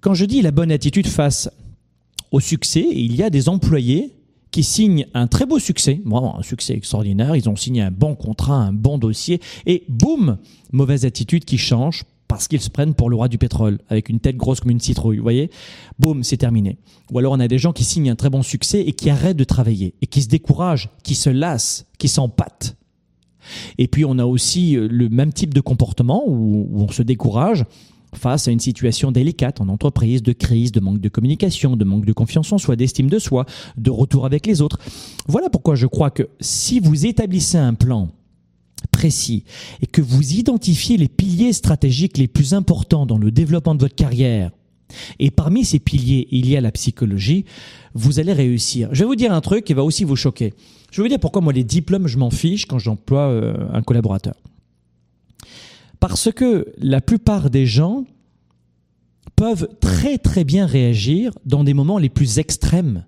Quand 0.00 0.14
je 0.14 0.24
dis 0.24 0.42
la 0.42 0.50
bonne 0.50 0.72
attitude 0.72 1.06
face 1.06 1.48
au 2.30 2.40
succès, 2.40 2.86
il 2.90 3.14
y 3.14 3.22
a 3.22 3.30
des 3.30 3.48
employés 3.48 4.12
qui 4.50 4.62
signent 4.62 5.06
un 5.14 5.26
très 5.26 5.46
beau 5.46 5.58
succès, 5.58 6.00
vraiment 6.04 6.38
un 6.38 6.42
succès 6.42 6.74
extraordinaire, 6.74 7.34
ils 7.34 7.48
ont 7.48 7.56
signé 7.56 7.82
un 7.82 7.90
bon 7.90 8.14
contrat, 8.14 8.56
un 8.56 8.72
bon 8.72 8.98
dossier, 8.98 9.40
et 9.66 9.82
boum, 9.88 10.38
mauvaise 10.72 11.04
attitude 11.04 11.44
qui 11.44 11.58
change 11.58 12.04
parce 12.28 12.48
qu'ils 12.48 12.60
se 12.60 12.70
prennent 12.70 12.94
pour 12.94 13.10
le 13.10 13.16
roi 13.16 13.28
du 13.28 13.38
pétrole, 13.38 13.78
avec 13.88 14.08
une 14.08 14.20
tête 14.20 14.36
grosse 14.36 14.60
comme 14.60 14.70
une 14.70 14.80
citrouille, 14.80 15.18
vous 15.18 15.22
voyez? 15.22 15.50
Boum, 15.98 16.22
c'est 16.22 16.36
terminé. 16.36 16.78
Ou 17.10 17.18
alors 17.18 17.32
on 17.32 17.40
a 17.40 17.48
des 17.48 17.58
gens 17.58 17.72
qui 17.72 17.84
signent 17.84 18.10
un 18.10 18.16
très 18.16 18.30
bon 18.30 18.42
succès 18.42 18.80
et 18.80 18.92
qui 18.92 19.10
arrêtent 19.10 19.36
de 19.36 19.44
travailler, 19.44 19.94
et 20.02 20.06
qui 20.06 20.22
se 20.22 20.28
découragent, 20.28 20.90
qui 21.02 21.14
se 21.14 21.30
lassent, 21.30 21.86
qui 21.98 22.08
s'empâtent. 22.08 22.76
Et 23.78 23.88
puis 23.88 24.04
on 24.04 24.18
a 24.18 24.24
aussi 24.24 24.76
euh, 24.76 24.88
le 24.90 25.08
même 25.08 25.32
type 25.32 25.54
de 25.54 25.60
comportement 25.60 26.24
où, 26.26 26.68
on 26.74 26.88
se 26.88 27.02
décourage 27.02 27.64
face 28.14 28.46
à 28.46 28.52
une 28.52 28.60
situation 28.60 29.10
délicate 29.10 29.60
en 29.60 29.68
entreprise, 29.68 30.22
de 30.22 30.32
crise, 30.32 30.70
de 30.70 30.80
manque 30.80 31.00
de 31.00 31.08
communication, 31.08 31.76
de 31.76 31.84
manque 31.84 32.04
de 32.04 32.12
confiance 32.12 32.52
en 32.52 32.58
soi, 32.58 32.76
d'estime 32.76 33.10
de 33.10 33.18
soi, 33.18 33.44
de 33.76 33.90
retour 33.90 34.24
avec 34.24 34.46
les 34.46 34.60
autres. 34.60 34.78
Voilà 35.26 35.50
pourquoi 35.50 35.74
je 35.74 35.86
crois 35.86 36.10
que 36.10 36.28
si 36.40 36.78
vous 36.78 37.06
établissez 37.06 37.58
un 37.58 37.74
plan 37.74 38.10
précis 38.92 39.44
et 39.82 39.86
que 39.86 40.02
vous 40.02 40.34
identifiez 40.34 40.96
les 40.96 41.08
piliers 41.08 41.52
stratégiques 41.52 42.18
les 42.18 42.28
plus 42.28 42.54
importants 42.54 43.06
dans 43.06 43.18
le 43.18 43.30
développement 43.30 43.74
de 43.74 43.80
votre 43.80 43.96
carrière, 43.96 44.50
et 45.18 45.30
parmi 45.30 45.64
ces 45.64 45.78
piliers, 45.78 46.28
il 46.30 46.48
y 46.48 46.56
a 46.56 46.60
la 46.60 46.72
psychologie, 46.72 47.44
vous 47.94 48.18
allez 48.20 48.32
réussir. 48.32 48.88
Je 48.92 49.00
vais 49.00 49.06
vous 49.06 49.16
dire 49.16 49.32
un 49.32 49.40
truc 49.40 49.64
qui 49.64 49.74
va 49.74 49.84
aussi 49.84 50.04
vous 50.04 50.16
choquer. 50.16 50.54
Je 50.90 50.98
vais 50.98 51.04
vous 51.04 51.08
dire 51.08 51.20
pourquoi 51.20 51.42
moi 51.42 51.52
les 51.52 51.64
diplômes, 51.64 52.06
je 52.06 52.18
m'en 52.18 52.30
fiche 52.30 52.66
quand 52.66 52.78
j'emploie 52.78 53.28
euh, 53.28 53.54
un 53.72 53.82
collaborateur. 53.82 54.34
Parce 56.00 56.30
que 56.32 56.66
la 56.78 57.00
plupart 57.00 57.50
des 57.50 57.66
gens 57.66 58.04
peuvent 59.36 59.68
très 59.80 60.18
très 60.18 60.44
bien 60.44 60.66
réagir 60.66 61.32
dans 61.44 61.64
des 61.64 61.74
moments 61.74 61.98
les 61.98 62.08
plus 62.08 62.38
extrêmes. 62.38 63.04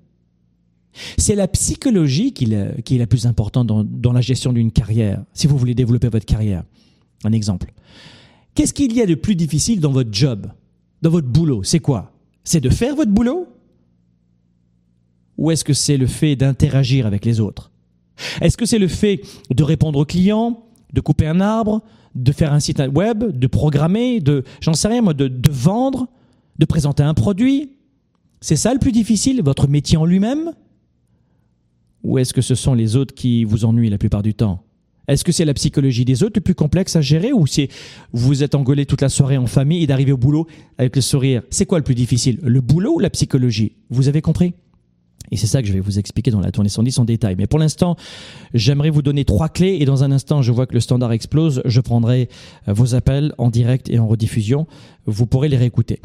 C'est 1.18 1.34
la 1.34 1.46
psychologie 1.46 2.32
qui, 2.32 2.44
est 2.52 2.98
la 2.98 3.06
plus 3.06 3.26
importante 3.26 3.66
dans, 3.66 3.84
dans 3.84 4.12
la 4.12 4.22
gestion 4.22 4.52
d'une 4.52 4.72
carrière, 4.72 5.22
si 5.34 5.46
vous 5.46 5.58
voulez 5.58 5.74
développer 5.74 6.08
votre 6.08 6.24
carrière. 6.24 6.64
Un 7.24 7.32
exemple. 7.32 7.72
Qu'est-ce 8.54 8.72
qu'il 8.72 8.94
y 8.94 9.02
a 9.02 9.06
de 9.06 9.14
plus 9.14 9.36
difficile 9.36 9.80
dans 9.80 9.92
votre 9.92 10.12
job, 10.12 10.46
dans 11.06 11.12
votre 11.12 11.28
boulot 11.28 11.62
C'est 11.62 11.78
quoi? 11.78 12.12
C'est 12.42 12.60
de 12.60 12.68
faire 12.68 12.96
votre 12.96 13.12
boulot? 13.12 13.46
Ou 15.38 15.50
est-ce 15.50 15.64
que 15.64 15.72
c'est 15.72 15.96
le 15.96 16.06
fait 16.06 16.34
d'interagir 16.34 17.06
avec 17.06 17.24
les 17.24 17.40
autres? 17.40 17.70
Est-ce 18.40 18.56
que 18.56 18.66
c'est 18.66 18.78
le 18.78 18.88
fait 18.88 19.20
de 19.50 19.62
répondre 19.62 19.98
aux 19.98 20.04
clients, 20.04 20.64
de 20.92 21.00
couper 21.00 21.26
un 21.26 21.40
arbre, 21.40 21.82
de 22.14 22.32
faire 22.32 22.52
un 22.52 22.60
site 22.60 22.82
web, 22.92 23.38
de 23.38 23.46
programmer, 23.46 24.20
de, 24.20 24.42
j'en 24.60 24.72
sais 24.72 24.88
rien 24.88 25.02
moi, 25.02 25.14
de, 25.14 25.28
de 25.28 25.50
vendre, 25.50 26.08
de 26.58 26.64
présenter 26.64 27.02
un 27.02 27.14
produit? 27.14 27.72
C'est 28.40 28.56
ça 28.56 28.72
le 28.72 28.80
plus 28.80 28.92
difficile, 28.92 29.42
votre 29.42 29.68
métier 29.68 29.98
en 29.98 30.06
lui-même? 30.06 30.52
Ou 32.02 32.18
est-ce 32.18 32.32
que 32.32 32.42
ce 32.42 32.54
sont 32.54 32.74
les 32.74 32.96
autres 32.96 33.14
qui 33.14 33.44
vous 33.44 33.64
ennuient 33.64 33.90
la 33.90 33.98
plupart 33.98 34.22
du 34.22 34.34
temps? 34.34 34.65
Est-ce 35.08 35.24
que 35.24 35.32
c'est 35.32 35.44
la 35.44 35.54
psychologie 35.54 36.04
des 36.04 36.22
autres 36.22 36.34
le 36.36 36.40
plus 36.40 36.54
complexe 36.54 36.96
à 36.96 37.00
gérer 37.00 37.32
ou 37.32 37.46
c'est 37.46 37.68
vous 38.12 38.42
êtes 38.42 38.54
engueulé 38.54 38.86
toute 38.86 39.02
la 39.02 39.08
soirée 39.08 39.36
en 39.36 39.46
famille 39.46 39.82
et 39.82 39.86
d'arriver 39.86 40.12
au 40.12 40.16
boulot 40.16 40.46
avec 40.78 40.96
le 40.96 41.02
sourire? 41.02 41.42
C'est 41.50 41.66
quoi 41.66 41.78
le 41.78 41.84
plus 41.84 41.94
difficile? 41.94 42.38
Le 42.42 42.60
boulot 42.60 42.94
ou 42.94 42.98
la 42.98 43.10
psychologie? 43.10 43.72
Vous 43.90 44.08
avez 44.08 44.20
compris? 44.20 44.54
Et 45.32 45.36
c'est 45.36 45.46
ça 45.46 45.60
que 45.60 45.68
je 45.68 45.72
vais 45.72 45.80
vous 45.80 45.98
expliquer 45.98 46.30
dans 46.30 46.40
la 46.40 46.52
tournée 46.52 46.68
110 46.68 46.98
en 46.98 47.04
détail. 47.04 47.34
Mais 47.36 47.46
pour 47.46 47.58
l'instant, 47.58 47.96
j'aimerais 48.54 48.90
vous 48.90 49.02
donner 49.02 49.24
trois 49.24 49.48
clés 49.48 49.78
et 49.80 49.84
dans 49.84 50.04
un 50.04 50.12
instant, 50.12 50.42
je 50.42 50.52
vois 50.52 50.66
que 50.66 50.74
le 50.74 50.80
standard 50.80 51.12
explose. 51.12 51.62
Je 51.64 51.80
prendrai 51.80 52.28
euh, 52.68 52.72
vos 52.72 52.94
appels 52.94 53.34
en 53.38 53.50
direct 53.50 53.88
et 53.90 53.98
en 53.98 54.06
rediffusion. 54.06 54.66
Vous 55.06 55.26
pourrez 55.26 55.48
les 55.48 55.56
réécouter. 55.56 56.00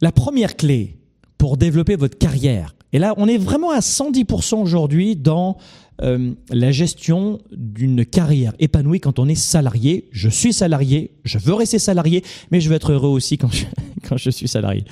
La 0.00 0.12
première 0.12 0.56
clé 0.56 0.96
pour 1.36 1.56
développer 1.56 1.96
votre 1.96 2.16
carrière, 2.16 2.74
et 2.92 2.98
là, 2.98 3.14
on 3.16 3.26
est 3.26 3.38
vraiment 3.38 3.70
à 3.70 3.78
110% 3.80 4.56
aujourd'hui 4.56 5.16
dans 5.16 5.56
euh, 6.02 6.32
la 6.50 6.72
gestion 6.72 7.40
d'une 7.52 8.04
carrière 8.04 8.54
épanouie 8.58 8.98
quand 8.98 9.18
on 9.18 9.28
est 9.28 9.36
salarié. 9.36 10.08
Je 10.10 10.28
suis 10.28 10.52
salarié, 10.52 11.12
je 11.24 11.38
veux 11.38 11.54
rester 11.54 11.78
salarié, 11.78 12.24
mais 12.50 12.60
je 12.60 12.68
veux 12.68 12.74
être 12.74 12.92
heureux 12.92 13.10
aussi 13.10 13.38
quand 14.08 14.16
je, 14.16 14.30
suis 14.30 14.48
salarié. 14.48 14.84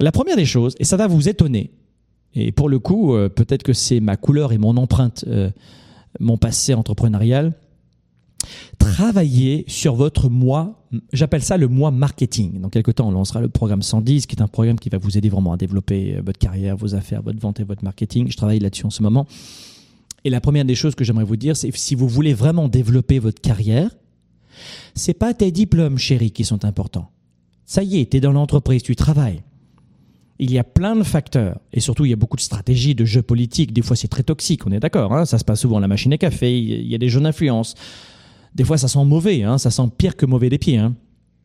La 0.00 0.10
première 0.10 0.36
des 0.36 0.44
choses, 0.44 0.74
et 0.80 0.84
ça 0.84 0.96
va 0.96 1.06
vous 1.06 1.28
étonner, 1.28 1.70
et 2.34 2.50
pour 2.50 2.68
le 2.68 2.80
coup, 2.80 3.14
euh, 3.14 3.28
peut-être 3.28 3.62
que 3.62 3.72
c'est 3.72 4.00
ma 4.00 4.16
couleur 4.16 4.52
et 4.52 4.58
mon 4.58 4.76
empreinte, 4.76 5.24
euh, 5.28 5.50
mon 6.18 6.36
passé 6.36 6.74
entrepreneurial. 6.74 7.52
Travaillez 8.78 9.64
sur 9.68 9.94
votre 9.94 10.28
moi, 10.28 10.82
j'appelle 11.12 11.42
ça 11.42 11.56
le 11.56 11.68
moi 11.68 11.92
marketing. 11.92 12.60
Dans 12.60 12.70
quelques 12.70 12.96
temps, 12.96 13.08
on 13.08 13.12
lancera 13.12 13.40
le 13.40 13.48
programme 13.48 13.82
110, 13.82 14.26
qui 14.26 14.36
est 14.36 14.42
un 14.42 14.48
programme 14.48 14.78
qui 14.78 14.88
va 14.88 14.98
vous 14.98 15.16
aider 15.16 15.28
vraiment 15.28 15.52
à 15.52 15.56
développer 15.56 16.20
votre 16.24 16.38
carrière, 16.38 16.76
vos 16.76 16.94
affaires, 16.94 17.22
votre 17.22 17.38
vente 17.38 17.60
et 17.60 17.64
votre 17.64 17.84
marketing. 17.84 18.30
Je 18.30 18.36
travaille 18.36 18.58
là-dessus 18.58 18.84
en 18.84 18.90
ce 18.90 19.02
moment. 19.02 19.26
Et 20.24 20.30
la 20.30 20.40
première 20.40 20.64
des 20.64 20.74
choses 20.74 20.94
que 20.94 21.04
j'aimerais 21.04 21.24
vous 21.24 21.36
dire, 21.36 21.56
c'est 21.56 21.74
si 21.76 21.94
vous 21.94 22.08
voulez 22.08 22.34
vraiment 22.34 22.68
développer 22.68 23.18
votre 23.18 23.40
carrière, 23.40 23.90
c'est 24.94 25.14
pas 25.14 25.34
tes 25.34 25.50
diplômes, 25.50 25.98
chérie, 25.98 26.30
qui 26.30 26.44
sont 26.44 26.64
importants. 26.64 27.10
Ça 27.66 27.82
y 27.82 28.00
est, 28.00 28.10
tu 28.10 28.16
es 28.16 28.20
dans 28.20 28.32
l'entreprise, 28.32 28.82
tu 28.82 28.96
travailles 28.96 29.42
il 30.38 30.50
y 30.50 30.58
a 30.58 30.64
plein 30.64 30.96
de 30.96 31.02
facteurs. 31.02 31.60
Et 31.72 31.80
surtout, 31.80 32.04
il 32.04 32.10
y 32.10 32.12
a 32.12 32.16
beaucoup 32.16 32.36
de 32.36 32.42
stratégies, 32.42 32.94
de 32.94 33.04
jeux 33.04 33.22
politiques. 33.22 33.72
Des 33.72 33.82
fois, 33.82 33.96
c'est 33.96 34.08
très 34.08 34.22
toxique, 34.22 34.66
on 34.66 34.72
est 34.72 34.80
d'accord. 34.80 35.12
Hein 35.12 35.26
ça 35.26 35.38
se 35.38 35.44
passe 35.44 35.60
souvent 35.60 35.78
à 35.78 35.80
la 35.80 35.88
machine 35.88 36.12
à 36.12 36.18
café, 36.18 36.58
il 36.58 36.86
y 36.86 36.94
a 36.94 36.98
des 36.98 37.08
jeux 37.08 37.20
d'influence. 37.20 37.74
Des 38.54 38.64
fois, 38.64 38.78
ça 38.78 38.88
sent 38.88 39.04
mauvais, 39.04 39.42
hein 39.42 39.58
ça 39.58 39.70
sent 39.70 39.88
pire 39.96 40.16
que 40.16 40.26
mauvais 40.26 40.48
des 40.48 40.58
pieds. 40.58 40.78
Hein 40.78 40.94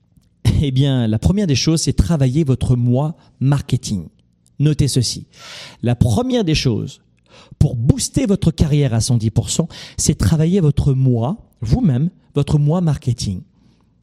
eh 0.62 0.72
bien, 0.72 1.08
la 1.08 1.20
première 1.20 1.48
des 1.48 1.56
choses, 1.56 1.82
c'est 1.82 1.94
travailler 1.94 2.44
votre 2.44 2.76
moi 2.76 3.16
marketing. 3.40 4.08
Notez 4.60 4.88
ceci. 4.88 5.28
La 5.82 5.96
première 5.96 6.44
des 6.44 6.56
choses, 6.56 7.02
pour 7.58 7.76
booster 7.76 8.26
votre 8.26 8.52
carrière 8.52 8.94
à 8.94 9.00
110%, 9.00 9.68
c'est 9.98 10.18
travailler 10.18 10.60
votre 10.60 10.94
moi, 10.94 11.38
vous-même, 11.62 12.10
votre 12.36 12.58
moi 12.60 12.82
marketing 12.82 13.42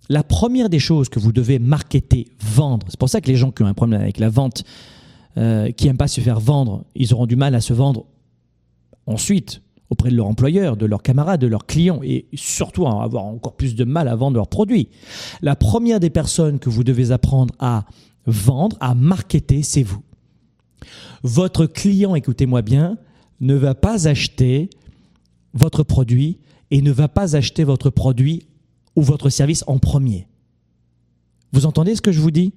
la 0.08 0.22
première 0.22 0.68
des 0.68 0.78
choses 0.78 1.08
que 1.08 1.18
vous 1.18 1.32
devez 1.32 1.58
marketer, 1.58 2.28
vendre, 2.40 2.86
c'est 2.88 2.98
pour 2.98 3.08
ça 3.08 3.20
que 3.20 3.28
les 3.28 3.36
gens 3.36 3.50
qui 3.50 3.62
ont 3.62 3.66
un 3.66 3.74
problème 3.74 4.00
avec 4.00 4.18
la 4.18 4.28
vente, 4.28 4.64
euh, 5.36 5.70
qui 5.72 5.86
n'aiment 5.86 5.96
pas 5.96 6.08
se 6.08 6.20
faire 6.20 6.40
vendre, 6.40 6.84
ils 6.94 7.12
auront 7.12 7.26
du 7.26 7.36
mal 7.36 7.54
à 7.54 7.60
se 7.60 7.72
vendre 7.72 8.06
ensuite 9.06 9.62
auprès 9.90 10.10
de 10.10 10.16
leur 10.16 10.26
employeur, 10.26 10.76
de 10.76 10.86
leurs 10.86 11.02
camarades, 11.02 11.40
de 11.40 11.46
leurs 11.46 11.66
clients 11.66 12.00
et 12.02 12.26
surtout 12.34 12.86
à 12.86 13.02
avoir 13.02 13.24
encore 13.24 13.54
plus 13.54 13.74
de 13.76 13.84
mal 13.84 14.08
à 14.08 14.16
vendre 14.16 14.36
leurs 14.36 14.48
produits. 14.48 14.88
La 15.42 15.54
première 15.54 16.00
des 16.00 16.10
personnes 16.10 16.58
que 16.58 16.70
vous 16.70 16.82
devez 16.82 17.12
apprendre 17.12 17.54
à 17.60 17.84
vendre, 18.26 18.76
à 18.80 18.94
marketer, 18.94 19.62
c'est 19.62 19.84
vous. 19.84 20.02
Votre 21.22 21.66
client, 21.66 22.14
écoutez-moi 22.14 22.62
bien, 22.62 22.98
ne 23.40 23.54
va 23.54 23.74
pas 23.74 24.08
acheter 24.08 24.70
votre 25.52 25.82
produit 25.82 26.38
et 26.70 26.82
ne 26.82 26.92
va 26.92 27.08
pas 27.08 27.36
acheter 27.36 27.64
votre 27.64 27.90
produit 27.90 28.46
ou 28.94 29.02
votre 29.02 29.30
service 29.30 29.64
en 29.66 29.78
premier. 29.78 30.26
Vous 31.52 31.66
entendez 31.66 31.94
ce 31.94 32.02
que 32.02 32.12
je 32.12 32.20
vous 32.20 32.30
dis? 32.30 32.52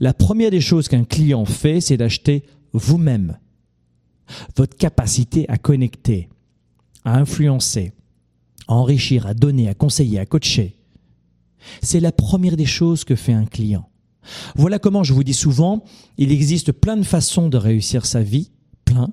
La 0.00 0.12
première 0.12 0.50
des 0.50 0.60
choses 0.60 0.88
qu'un 0.88 1.04
client 1.04 1.44
fait, 1.44 1.80
c'est 1.80 1.96
d'acheter 1.96 2.44
vous-même. 2.72 3.38
Votre 4.56 4.76
capacité 4.76 5.48
à 5.48 5.58
connecter, 5.58 6.28
à 7.04 7.18
influencer, 7.18 7.92
à 8.68 8.74
enrichir, 8.74 9.26
à 9.26 9.34
donner, 9.34 9.68
à 9.68 9.74
conseiller, 9.74 10.18
à 10.18 10.26
coacher. 10.26 10.76
C'est 11.82 12.00
la 12.00 12.12
première 12.12 12.56
des 12.56 12.66
choses 12.66 13.04
que 13.04 13.14
fait 13.14 13.32
un 13.32 13.44
client. 13.44 13.88
Voilà 14.56 14.78
comment 14.78 15.04
je 15.04 15.12
vous 15.12 15.24
dis 15.24 15.34
souvent, 15.34 15.84
il 16.16 16.32
existe 16.32 16.72
plein 16.72 16.96
de 16.96 17.02
façons 17.02 17.48
de 17.48 17.56
réussir 17.56 18.06
sa 18.06 18.22
vie, 18.22 18.50
plein. 18.84 19.12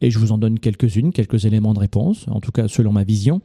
Et 0.00 0.10
je 0.10 0.18
vous 0.18 0.32
en 0.32 0.38
donne 0.38 0.58
quelques-unes, 0.58 1.12
quelques 1.12 1.44
éléments 1.44 1.74
de 1.74 1.80
réponse, 1.80 2.26
en 2.28 2.40
tout 2.40 2.52
cas 2.52 2.68
selon 2.68 2.92
ma 2.92 3.04
vision. 3.04 3.42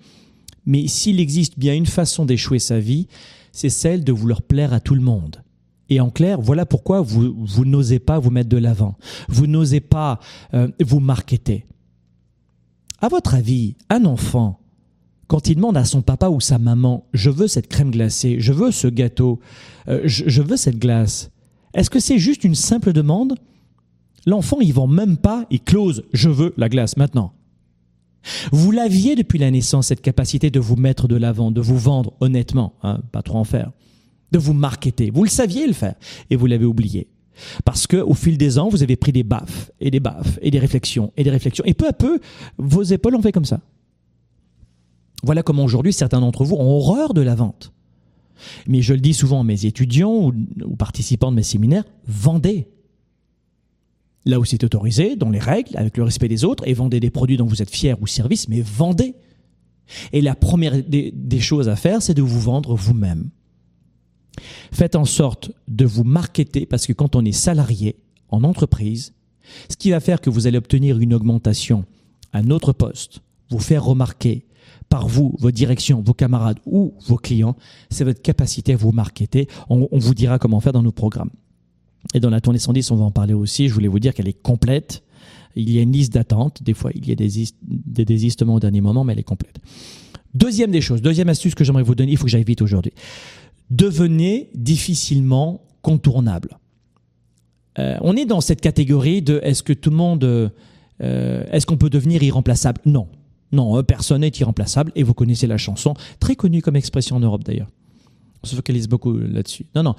Mais 0.66 0.88
s'il 0.88 1.20
existe 1.20 1.60
bien 1.60 1.76
une 1.76 1.86
façon 1.86 2.26
d'échouer 2.26 2.60
sa 2.60 2.80
vie, 2.80 3.08
c'est 3.52 3.70
celle 3.70 4.04
de 4.04 4.12
vouloir 4.12 4.42
plaire 4.42 4.74
à 4.74 4.80
tout 4.80 4.96
le 4.96 5.02
monde. 5.02 5.42
Et 5.90 6.00
en 6.00 6.10
clair, 6.10 6.42
voilà 6.42 6.66
pourquoi 6.66 7.02
vous, 7.02 7.66
n'osez 7.66 8.00
pas 8.00 8.18
vous 8.20 8.32
mettre 8.32 8.50
de 8.50 8.58
l'avant. 8.58 8.98
Vous 9.30 9.46
n'osez 9.46 9.82
pas 9.82 10.20
euh, 10.54 10.68
vous 10.84 11.00
marketer. 11.00 11.66
À 13.02 13.08
votre 13.08 13.36
avis, 13.36 13.76
un 13.90 14.06
enfant, 14.06 14.60
quand 15.28 15.48
il 15.48 15.56
demande 15.56 15.78
à 15.78 15.86
son 15.86 16.02
papa 16.02 16.30
ou 16.30 16.40
sa 16.40 16.58
maman, 16.58 17.06
je 17.14 17.30
veux 17.30 17.48
cette 17.48 17.68
crème 17.68 17.92
glacée, 17.92 18.38
je 18.40 18.54
veux 18.54 18.72
ce 18.72 18.88
gâteau, 18.88 19.40
euh, 19.88 20.02
je, 20.06 20.42
veux 20.42 20.58
cette 20.58 20.80
glace, 20.80 21.30
est-ce 21.74 21.90
que 21.90 22.00
c'est 22.00 22.20
juste 22.20 22.44
une 22.44 22.56
simple 22.56 22.94
demande 22.94 23.36
L'enfant, 24.26 24.60
il 24.60 24.74
vend 24.74 24.88
même 24.88 25.18
pas, 25.18 25.46
il 25.52 25.62
close, 25.62 26.04
je 26.14 26.30
veux 26.30 26.54
la 26.58 26.70
glace 26.70 26.98
maintenant. 26.98 27.34
Vous 28.52 28.72
l'aviez 28.72 29.16
depuis 29.16 29.38
la 29.38 29.52
naissance, 29.52 29.88
cette 29.88 30.02
capacité 30.02 30.50
de 30.50 30.60
vous 30.60 30.76
mettre 30.76 31.08
de 31.08 31.16
l'avant, 31.16 31.52
de 31.52 31.62
vous 31.62 31.78
vendre 31.78 32.14
honnêtement, 32.20 32.74
hein, 32.82 33.00
pas 33.12 33.22
trop 33.22 33.38
en 33.38 33.44
faire, 33.44 33.72
de 34.32 34.40
vous 34.40 34.54
marketer. 34.54 35.12
Vous 35.12 35.24
le 35.24 35.30
saviez 35.30 35.68
le 35.68 35.74
faire 35.74 35.96
et 36.30 36.36
vous 36.36 36.48
l'avez 36.48 36.66
oublié. 36.66 37.08
Parce 37.66 37.86
que 37.86 37.98
au 37.98 38.14
fil 38.14 38.38
des 38.38 38.58
ans, 38.58 38.70
vous 38.70 38.82
avez 38.82 38.96
pris 38.96 39.12
des 39.12 39.24
baffes 39.24 39.70
et 39.80 39.92
des 39.92 40.00
baffes 40.00 40.40
et 40.42 40.50
des 40.52 40.60
réflexions 40.60 41.12
et 41.18 41.24
des 41.24 41.30
réflexions. 41.30 41.66
Et 41.68 41.74
peu 41.74 41.88
à 41.88 41.94
peu, 41.94 42.20
vos 42.58 42.84
épaules 42.84 43.16
ont 43.16 43.22
fait 43.22 43.34
comme 43.34 43.46
ça. 43.46 43.60
Voilà 45.22 45.44
comment 45.44 45.64
aujourd'hui 45.64 45.94
certains 45.94 46.22
d'entre 46.22 46.46
vous 46.46 46.56
ont 46.56 46.78
horreur 46.78 47.14
de 47.14 47.22
la 47.22 47.36
vente. 47.36 47.74
Mais 48.68 48.82
je 48.82 48.94
le 48.94 49.00
dis 49.00 49.14
souvent 49.14 49.42
à 49.42 49.44
mes 49.44 49.66
étudiants 49.66 50.14
ou, 50.14 50.34
ou 50.64 50.76
participants 50.76 51.32
de 51.32 51.38
mes 51.38 51.44
séminaires, 51.44 51.86
vendez 52.08 52.68
là 54.26 54.40
où 54.40 54.46
c'est 54.46 54.64
autorisé, 54.64 55.16
dans 55.16 55.30
les 55.30 55.40
règles, 55.40 55.78
avec 55.78 55.98
le 55.98 56.04
respect 56.04 56.28
des 56.28 56.44
autres, 56.44 56.68
et 56.68 56.74
vendez 56.74 57.00
des 57.00 57.12
produits 57.12 57.38
dont 57.38 57.46
vous 57.46 57.62
êtes 57.62 57.70
fiers 57.70 57.96
ou 58.02 58.08
services, 58.08 58.50
mais 58.50 58.62
vendez. 58.62 59.16
Et 60.12 60.22
la 60.22 60.36
première 60.36 60.84
des, 60.84 61.40
choses 61.40 61.70
à 61.70 61.76
faire, 61.76 62.02
c'est 62.02 62.16
de 62.16 62.24
vous 62.24 62.40
vendre 62.40 62.76
vous-même. 62.76 63.30
Faites 64.72 64.96
en 64.96 65.06
sorte 65.06 65.52
de 65.68 65.86
vous 65.86 66.04
marketer, 66.04 66.66
parce 66.66 66.88
que 66.88 66.94
quand 66.94 67.16
on 67.16 67.24
est 67.24 67.32
salarié 67.32 67.98
en 68.30 68.44
entreprise, 68.44 69.14
ce 69.70 69.78
qui 69.78 69.92
va 69.92 70.00
faire 70.00 70.22
que 70.22 70.32
vous 70.32 70.48
allez 70.48 70.58
obtenir 70.58 70.98
une 70.98 71.14
augmentation 71.14 71.86
à 72.34 72.42
notre 72.42 72.74
poste, 72.74 73.22
vous 73.52 73.60
faire 73.60 73.84
remarquer 73.86 74.46
par 74.90 75.08
vous, 75.08 75.36
vos 75.40 75.52
directions, 75.52 76.02
vos 76.02 76.14
camarades 76.14 76.60
ou 76.66 76.96
vos 77.06 77.18
clients, 77.18 77.56
c'est 77.92 78.04
votre 78.04 78.22
capacité 78.22 78.74
à 78.74 78.78
vous 78.78 78.92
marketer. 78.92 79.48
On 79.70 79.88
vous 79.92 80.14
dira 80.16 80.40
comment 80.40 80.60
faire 80.60 80.74
dans 80.74 80.84
nos 80.84 80.92
programmes. 80.92 81.30
Et 82.14 82.20
dans 82.20 82.30
la 82.30 82.42
tournée 82.42 82.60
110, 82.60 82.92
on 82.92 82.96
va 82.96 83.06
en 83.06 83.12
parler 83.12 83.34
aussi. 83.34 83.68
Je 83.68 83.74
voulais 83.74 83.88
vous 83.88 84.00
dire 84.00 84.14
qu'elle 84.14 84.28
est 84.28 84.42
complète. 84.42 85.04
Il 85.56 85.72
y 85.72 85.80
a 85.80 85.82
une 85.82 85.92
liste 85.92 86.14
d'attente. 86.14 86.64
Des 86.64 86.74
fois, 86.74 86.92
il 86.94 87.08
y 87.08 87.12
a 87.12 87.16
des, 87.16 88.06
désistements 88.06 88.56
au 88.56 88.60
dernier 88.60 88.82
moment, 88.82 89.04
mais 89.04 89.14
elle 89.14 89.20
est 89.20 89.24
complète. 89.24 89.60
Deuxième 90.34 90.72
des 90.72 90.82
choses, 90.82 91.02
deuxième 91.02 91.30
astuce 91.30 91.56
que 91.56 91.64
j'aimerais 91.64 91.84
vous 91.84 91.96
donner, 91.96 92.12
il 92.12 92.18
faut 92.18 92.26
que 92.26 92.30
j'aille 92.30 92.44
vite 92.44 92.62
aujourd'hui. 92.62 92.92
Devenez 93.70 94.50
difficilement 94.54 95.62
contournable. 95.82 96.58
Euh, 97.80 97.98
on 98.02 98.16
est 98.16 98.26
dans 98.26 98.42
cette 98.42 98.62
catégorie 98.62 99.22
de 99.22 99.40
est-ce 99.44 99.64
que 99.64 99.74
tout 99.74 99.90
le 99.90 99.96
monde, 99.96 100.24
euh, 100.24 101.44
est-ce 101.52 101.66
qu'on 101.66 101.78
peut 101.78 101.90
devenir 101.90 102.22
irremplaçable? 102.22 102.82
Non, 102.86 103.08
non, 103.52 103.82
personne 103.84 104.22
n'est 104.22 104.30
irremplaçable 104.30 104.92
et 104.96 105.04
vous 105.04 105.14
connaissez 105.14 105.48
la 105.48 105.58
chanson, 105.58 105.94
très 106.20 106.36
connue 106.36 106.62
comme 106.62 106.76
expression 106.76 107.16
en 107.16 107.22
Europe 107.22 107.44
d'ailleurs. 107.44 107.70
On 108.44 108.48
se 108.48 108.56
focalise 108.56 108.88
beaucoup 108.88 109.14
là-dessus. 109.14 109.66
Non, 109.74 109.84
non, 109.84 109.96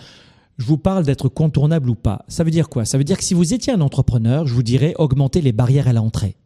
je 0.59 0.65
vous 0.65 0.79
parle 0.79 1.05
d'être 1.05 1.29
contournable 1.29 1.91
ou 1.91 1.95
pas. 1.95 2.25
Ça 2.29 2.45
veut 2.45 2.51
dire 2.51 2.69
quoi? 2.69 2.85
Ça 2.85 2.99
veut 2.99 3.05
dire 3.05 3.19
que 3.19 3.25
si 3.25 3.35
vous 3.35 3.53
étiez 3.53 3.73
un 3.73 3.81
entrepreneur, 3.81 4.47
je 4.47 4.55
vous 4.55 4.63
dirais 4.63 4.95
augmenter 4.99 5.41
les 5.41 5.53
barrières 5.53 5.89
à 5.89 5.93
l'entrée. 5.93 6.37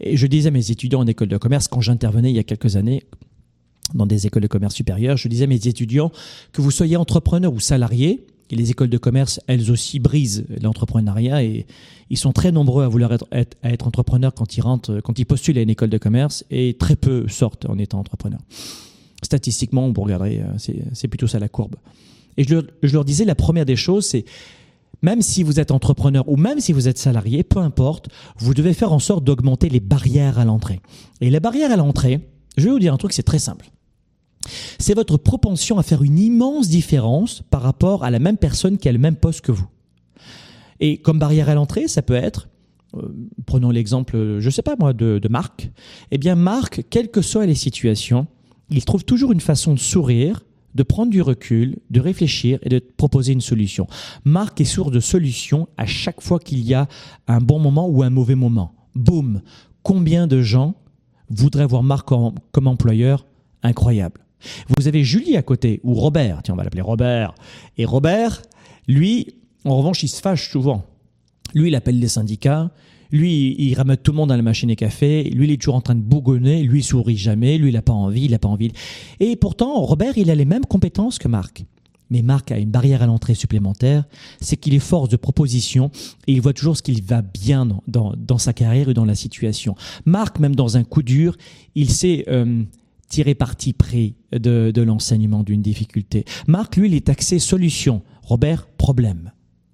Et 0.00 0.16
je 0.16 0.26
disais 0.26 0.48
à 0.48 0.52
mes 0.52 0.70
étudiants 0.70 1.00
en 1.00 1.06
école 1.06 1.28
de 1.28 1.36
commerce, 1.36 1.66
quand 1.66 1.80
j'intervenais 1.80 2.30
il 2.30 2.36
y 2.36 2.38
a 2.38 2.44
quelques 2.44 2.76
années 2.76 3.02
dans 3.94 4.06
des 4.06 4.26
écoles 4.26 4.42
de 4.42 4.48
commerce 4.48 4.74
supérieures, 4.74 5.16
je 5.16 5.28
disais 5.28 5.44
à 5.44 5.48
mes 5.48 5.66
étudiants 5.66 6.12
que 6.52 6.62
vous 6.62 6.70
soyez 6.70 6.96
entrepreneur 6.96 7.52
ou 7.52 7.60
salarié, 7.60 8.26
et 8.50 8.56
les 8.56 8.70
écoles 8.70 8.90
de 8.90 8.98
commerce, 8.98 9.40
elles 9.46 9.70
aussi, 9.70 9.98
brisent 9.98 10.44
l'entrepreneuriat 10.62 11.42
et 11.42 11.66
ils 12.10 12.18
sont 12.18 12.32
très 12.32 12.52
nombreux 12.52 12.84
à 12.84 12.88
vouloir 12.88 13.12
être, 13.12 13.56
être, 13.62 13.86
entrepreneurs 13.86 14.34
quand 14.34 14.56
ils 14.56 14.60
rentrent, 14.60 15.00
quand 15.00 15.18
ils 15.18 15.24
postulent 15.24 15.58
à 15.58 15.62
une 15.62 15.70
école 15.70 15.90
de 15.90 15.98
commerce 15.98 16.44
et 16.50 16.74
très 16.74 16.94
peu 16.94 17.26
sortent 17.26 17.66
en 17.68 17.78
étant 17.78 17.98
entrepreneurs. 17.98 18.42
Statistiquement, 19.22 19.90
vous 19.90 20.02
regarderez, 20.02 20.40
euh, 20.40 20.74
c'est 20.92 21.08
plutôt 21.08 21.26
ça 21.26 21.38
la 21.38 21.48
courbe. 21.48 21.76
Et 22.36 22.44
je, 22.44 22.56
leur 22.82 23.04
disais, 23.04 23.24
la 23.24 23.34
première 23.34 23.64
des 23.64 23.76
choses, 23.76 24.06
c'est 24.06 24.24
même 25.02 25.22
si 25.22 25.42
vous 25.42 25.60
êtes 25.60 25.70
entrepreneur 25.70 26.28
ou 26.28 26.36
même 26.36 26.60
si 26.60 26.72
vous 26.72 26.88
êtes 26.88 26.98
salarié, 26.98 27.42
peu 27.42 27.58
importe, 27.58 28.08
vous 28.38 28.54
devez 28.54 28.72
faire 28.72 28.92
en 28.92 28.98
sorte 28.98 29.24
d'augmenter 29.24 29.68
les 29.68 29.80
barrières 29.80 30.38
à 30.38 30.44
l'entrée. 30.44 30.80
Et 31.20 31.30
les 31.30 31.40
barrières 31.40 31.72
à 31.72 31.76
l'entrée, 31.76 32.20
je 32.56 32.64
vais 32.64 32.70
vous 32.70 32.78
dire 32.78 32.94
un 32.94 32.96
truc, 32.96 33.12
c'est 33.12 33.22
très 33.22 33.38
simple. 33.38 33.70
C'est 34.78 34.94
votre 34.94 35.16
propension 35.16 35.78
à 35.78 35.82
faire 35.82 36.02
une 36.02 36.18
immense 36.18 36.68
différence 36.68 37.42
par 37.50 37.62
rapport 37.62 38.04
à 38.04 38.10
la 38.10 38.18
même 38.18 38.36
personne 38.36 38.78
qui 38.78 38.88
a 38.88 38.92
le 38.92 38.98
même 38.98 39.16
poste 39.16 39.42
que 39.42 39.52
vous. 39.52 39.66
Et 40.80 40.98
comme 40.98 41.18
barrière 41.18 41.48
à 41.48 41.54
l'entrée, 41.54 41.88
ça 41.88 42.02
peut 42.02 42.14
être, 42.14 42.48
euh, 42.96 43.08
prenons 43.46 43.70
l'exemple, 43.70 44.38
je 44.40 44.50
sais 44.50 44.62
pas 44.62 44.76
moi, 44.78 44.92
de, 44.92 45.18
de 45.18 45.28
Marc. 45.28 45.70
Eh 46.10 46.18
bien, 46.18 46.34
Marc, 46.34 46.84
quelles 46.90 47.10
que 47.10 47.22
soient 47.22 47.46
les 47.46 47.54
situations, 47.54 48.26
il 48.70 48.84
trouve 48.84 49.04
toujours 49.04 49.32
une 49.32 49.40
façon 49.40 49.74
de 49.74 49.78
sourire, 49.78 50.44
de 50.74 50.82
prendre 50.82 51.10
du 51.10 51.22
recul, 51.22 51.78
de 51.90 52.00
réfléchir 52.00 52.58
et 52.62 52.68
de 52.68 52.78
proposer 52.78 53.32
une 53.32 53.40
solution. 53.40 53.86
Marc 54.24 54.60
est 54.60 54.64
source 54.64 54.90
de 54.90 55.00
solutions 55.00 55.68
à 55.76 55.86
chaque 55.86 56.20
fois 56.20 56.38
qu'il 56.38 56.60
y 56.60 56.74
a 56.74 56.88
un 57.28 57.40
bon 57.40 57.58
moment 57.58 57.88
ou 57.88 58.02
un 58.02 58.10
mauvais 58.10 58.34
moment. 58.34 58.74
Boum 58.94 59.42
Combien 59.82 60.26
de 60.26 60.40
gens 60.40 60.74
voudraient 61.28 61.66
voir 61.66 61.82
Marc 61.82 62.08
comme 62.08 62.66
employeur 62.66 63.26
Incroyable? 63.62 64.20
Vous 64.76 64.88
avez 64.88 65.04
Julie 65.04 65.36
à 65.36 65.42
côté, 65.42 65.80
ou 65.84 65.94
Robert, 65.94 66.42
tiens, 66.42 66.54
on 66.54 66.56
va 66.56 66.64
l'appeler 66.64 66.82
Robert. 66.82 67.34
Et 67.76 67.84
Robert, 67.84 68.42
lui, 68.88 69.36
en 69.64 69.76
revanche, 69.76 70.02
il 70.02 70.08
se 70.08 70.20
fâche 70.20 70.50
souvent. 70.50 70.84
Lui, 71.54 71.68
il 71.68 71.74
appelle 71.74 71.98
les 71.98 72.08
syndicats, 72.08 72.70
lui, 73.14 73.54
il 73.58 73.74
ramène 73.74 73.96
tout 73.96 74.10
le 74.10 74.16
monde 74.16 74.30
dans 74.30 74.36
la 74.36 74.42
machine 74.42 74.70
à 74.72 74.74
café. 74.74 75.22
Lui, 75.30 75.46
il 75.46 75.52
est 75.52 75.56
toujours 75.56 75.76
en 75.76 75.80
train 75.80 75.94
de 75.94 76.00
bougonner. 76.00 76.64
Lui, 76.64 76.80
il 76.80 76.82
sourit 76.82 77.16
jamais. 77.16 77.58
Lui, 77.58 77.70
il 77.70 77.74
n'a 77.74 77.82
pas 77.82 77.92
envie. 77.92 78.24
Il 78.24 78.32
n'a 78.32 78.40
pas 78.40 78.48
envie. 78.48 78.72
Et 79.20 79.36
pourtant, 79.36 79.80
Robert, 79.82 80.18
il 80.18 80.30
a 80.30 80.34
les 80.34 80.44
mêmes 80.44 80.66
compétences 80.66 81.20
que 81.20 81.28
Marc. 81.28 81.64
Mais 82.10 82.22
Marc 82.22 82.50
a 82.50 82.58
une 82.58 82.70
barrière 82.70 83.02
à 83.02 83.06
l'entrée 83.06 83.34
supplémentaire, 83.34 84.04
c'est 84.40 84.56
qu'il 84.56 84.74
est 84.74 84.78
force 84.78 85.08
de 85.08 85.16
proposition 85.16 85.90
et 86.26 86.32
il 86.32 86.40
voit 86.40 86.52
toujours 86.52 86.76
ce 86.76 86.82
qu'il 86.82 87.02
va 87.02 87.22
bien 87.22 87.66
dans, 87.88 88.38
sa 88.38 88.52
carrière 88.52 88.90
et 88.90 88.94
dans 88.94 89.06
la 89.06 89.14
situation. 89.14 89.74
Marc, 90.04 90.38
même 90.38 90.54
dans 90.54 90.76
un 90.76 90.84
coup 90.84 91.02
dur, 91.02 91.34
il 91.74 91.90
sait 91.90 92.24
euh, 92.28 92.62
tirer 93.08 93.34
parti 93.34 93.72
pris 93.72 94.16
de, 94.32 94.70
de 94.70 94.82
l'enseignement 94.82 95.42
d'une 95.42 95.62
difficulté. 95.62 96.26
Marc, 96.46 96.76
lui, 96.76 96.88
il 96.88 96.94
est 96.94 97.08
axé 97.08 97.38
solution. 97.38 98.02
Robert, 98.22 98.66
problème. 98.66 99.32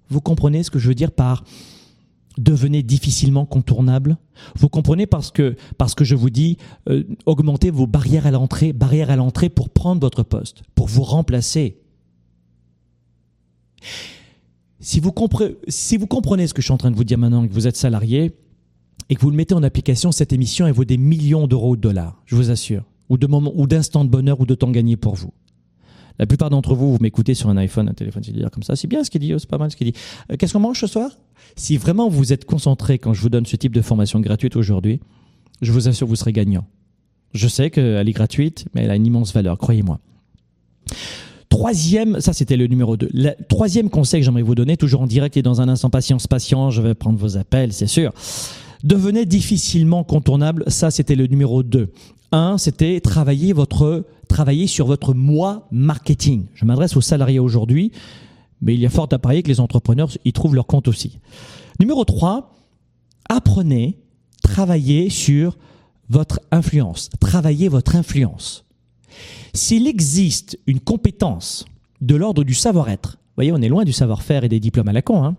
Vous 0.09 0.21
comprenez 0.21 0.63
ce 0.63 0.71
que 0.71 0.79
je 0.79 0.87
veux 0.87 0.95
dire 0.95 1.11
par 1.11 1.43
devenez 2.37 2.83
difficilement 2.83 3.45
contournable. 3.45 4.17
Vous 4.55 4.69
comprenez 4.69 5.05
parce 5.05 5.31
que 5.31 5.55
je 6.01 6.15
vous 6.15 6.29
dis 6.29 6.57
euh, 6.89 7.03
augmentez 7.25 7.71
vos 7.71 7.87
barrières 7.87 8.27
à 8.27 8.31
l'entrée, 8.31 8.73
barrières 8.73 9.09
à 9.11 9.15
l'entrée 9.15 9.49
pour 9.49 9.69
prendre 9.69 10.01
votre 10.01 10.23
poste, 10.23 10.63
pour 10.75 10.87
vous 10.87 11.03
remplacer. 11.03 11.77
Si 14.79 14.99
vous, 14.99 15.11
comprenez, 15.11 16.47
ce 16.47 16.53
que 16.53 16.61
je 16.61 16.65
suis 16.65 16.73
en 16.73 16.77
train 16.77 16.91
de 16.91 16.95
vous 16.95 17.03
dire 17.03 17.17
maintenant, 17.17 17.47
que 17.47 17.53
vous 17.53 17.67
êtes 17.67 17.77
salarié 17.77 18.35
et 19.09 19.15
que 19.15 19.21
vous 19.21 19.29
le 19.29 19.35
mettez 19.35 19.53
en 19.53 19.63
application, 19.63 20.11
cette 20.11 20.33
émission 20.33 20.71
vaut 20.71 20.85
des 20.85 20.97
millions 20.97 21.47
d'euros 21.47 21.71
ou 21.71 21.75
de 21.75 21.81
dollars, 21.81 22.21
je 22.25 22.35
vous 22.35 22.49
assure, 22.49 22.83
ou 23.09 23.17
de 23.17 23.27
ou 23.27 23.67
d'instants 23.67 24.05
de 24.05 24.09
bonheur 24.09 24.39
ou 24.39 24.45
de 24.45 24.55
temps 24.55 24.71
gagné 24.71 24.97
pour 24.97 25.15
vous. 25.15 25.33
La 26.21 26.27
plupart 26.27 26.51
d'entre 26.51 26.75
vous, 26.75 26.91
vous 26.93 26.99
m'écoutez 27.01 27.33
sur 27.33 27.49
un 27.49 27.57
iPhone, 27.57 27.89
un 27.89 27.95
téléphone 27.95 28.23
cellulaire 28.23 28.51
comme 28.51 28.61
ça. 28.61 28.75
C'est 28.75 28.87
bien 28.87 29.03
ce 29.03 29.09
qu'il 29.09 29.21
dit, 29.21 29.33
oh, 29.33 29.39
c'est 29.39 29.49
pas 29.49 29.57
mal 29.57 29.71
ce 29.71 29.75
qu'il 29.75 29.91
dit. 29.91 29.99
Euh, 30.31 30.37
qu'est-ce 30.37 30.53
qu'on 30.53 30.59
mange 30.59 30.79
ce 30.79 30.85
soir? 30.85 31.09
Si 31.55 31.77
vraiment 31.77 32.09
vous 32.09 32.31
êtes 32.31 32.45
concentré 32.45 32.99
quand 32.99 33.11
je 33.15 33.21
vous 33.23 33.29
donne 33.29 33.47
ce 33.47 33.55
type 33.55 33.73
de 33.73 33.81
formation 33.81 34.19
gratuite 34.19 34.55
aujourd'hui, 34.55 34.99
je 35.63 35.71
vous 35.71 35.87
assure, 35.87 36.05
vous 36.05 36.15
serez 36.15 36.31
gagnant. 36.31 36.67
Je 37.33 37.47
sais 37.47 37.71
qu'elle 37.71 38.07
est 38.07 38.13
gratuite, 38.13 38.65
mais 38.75 38.83
elle 38.83 38.91
a 38.91 38.95
une 38.95 39.07
immense 39.07 39.33
valeur, 39.33 39.57
croyez-moi. 39.57 39.99
Troisième, 41.49 42.21
ça 42.21 42.33
c'était 42.33 42.55
le 42.55 42.67
numéro 42.67 42.97
2. 42.97 43.09
Le 43.11 43.31
troisième 43.49 43.89
conseil 43.89 44.21
que 44.21 44.25
j'aimerais 44.25 44.43
vous 44.43 44.53
donner, 44.53 44.77
toujours 44.77 45.01
en 45.01 45.07
direct 45.07 45.37
et 45.37 45.41
dans 45.41 45.59
un 45.59 45.69
instant 45.69 45.89
patience, 45.89 46.27
patient, 46.27 46.69
je 46.69 46.83
vais 46.83 46.93
prendre 46.93 47.17
vos 47.17 47.35
appels, 47.35 47.73
c'est 47.73 47.87
sûr. 47.87 48.13
Devenez 48.83 49.25
difficilement 49.25 50.03
contournable, 50.03 50.65
ça 50.67 50.91
c'était 50.91 51.15
le 51.15 51.25
numéro 51.25 51.63
2. 51.63 51.91
Un, 52.31 52.59
c'était 52.59 52.99
travailler 53.01 53.53
votre 53.53 54.05
travailler 54.31 54.65
sur 54.65 54.87
votre 54.87 55.13
moi 55.13 55.67
marketing. 55.71 56.45
Je 56.55 56.65
m'adresse 56.65 56.95
aux 56.95 57.01
salariés 57.01 57.39
aujourd'hui, 57.39 57.91
mais 58.61 58.73
il 58.73 58.79
y 58.79 58.85
a 58.85 58.89
fort 58.89 59.09
à 59.11 59.19
parier 59.19 59.43
que 59.43 59.49
les 59.49 59.59
entrepreneurs 59.59 60.09
y 60.23 60.31
trouvent 60.31 60.55
leur 60.55 60.67
compte 60.67 60.87
aussi. 60.87 61.19
Numéro 61.79 62.05
3, 62.05 62.55
apprenez, 63.29 63.99
travaillez 64.41 65.09
sur 65.09 65.57
votre 66.09 66.39
influence. 66.51 67.09
Travaillez 67.19 67.67
votre 67.67 67.95
influence. 67.95 68.65
S'il 69.53 69.85
existe 69.87 70.57
une 70.65 70.79
compétence 70.79 71.65
de 71.99 72.15
l'ordre 72.15 72.43
du 72.43 72.53
savoir-être, 72.53 73.17
voyez, 73.35 73.51
on 73.51 73.61
est 73.61 73.69
loin 73.69 73.83
du 73.83 73.93
savoir-faire 73.93 74.43
et 74.43 74.49
des 74.49 74.59
diplômes 74.59 74.87
à 74.87 74.93
la 74.93 75.01
con, 75.01 75.23
hein 75.23 75.35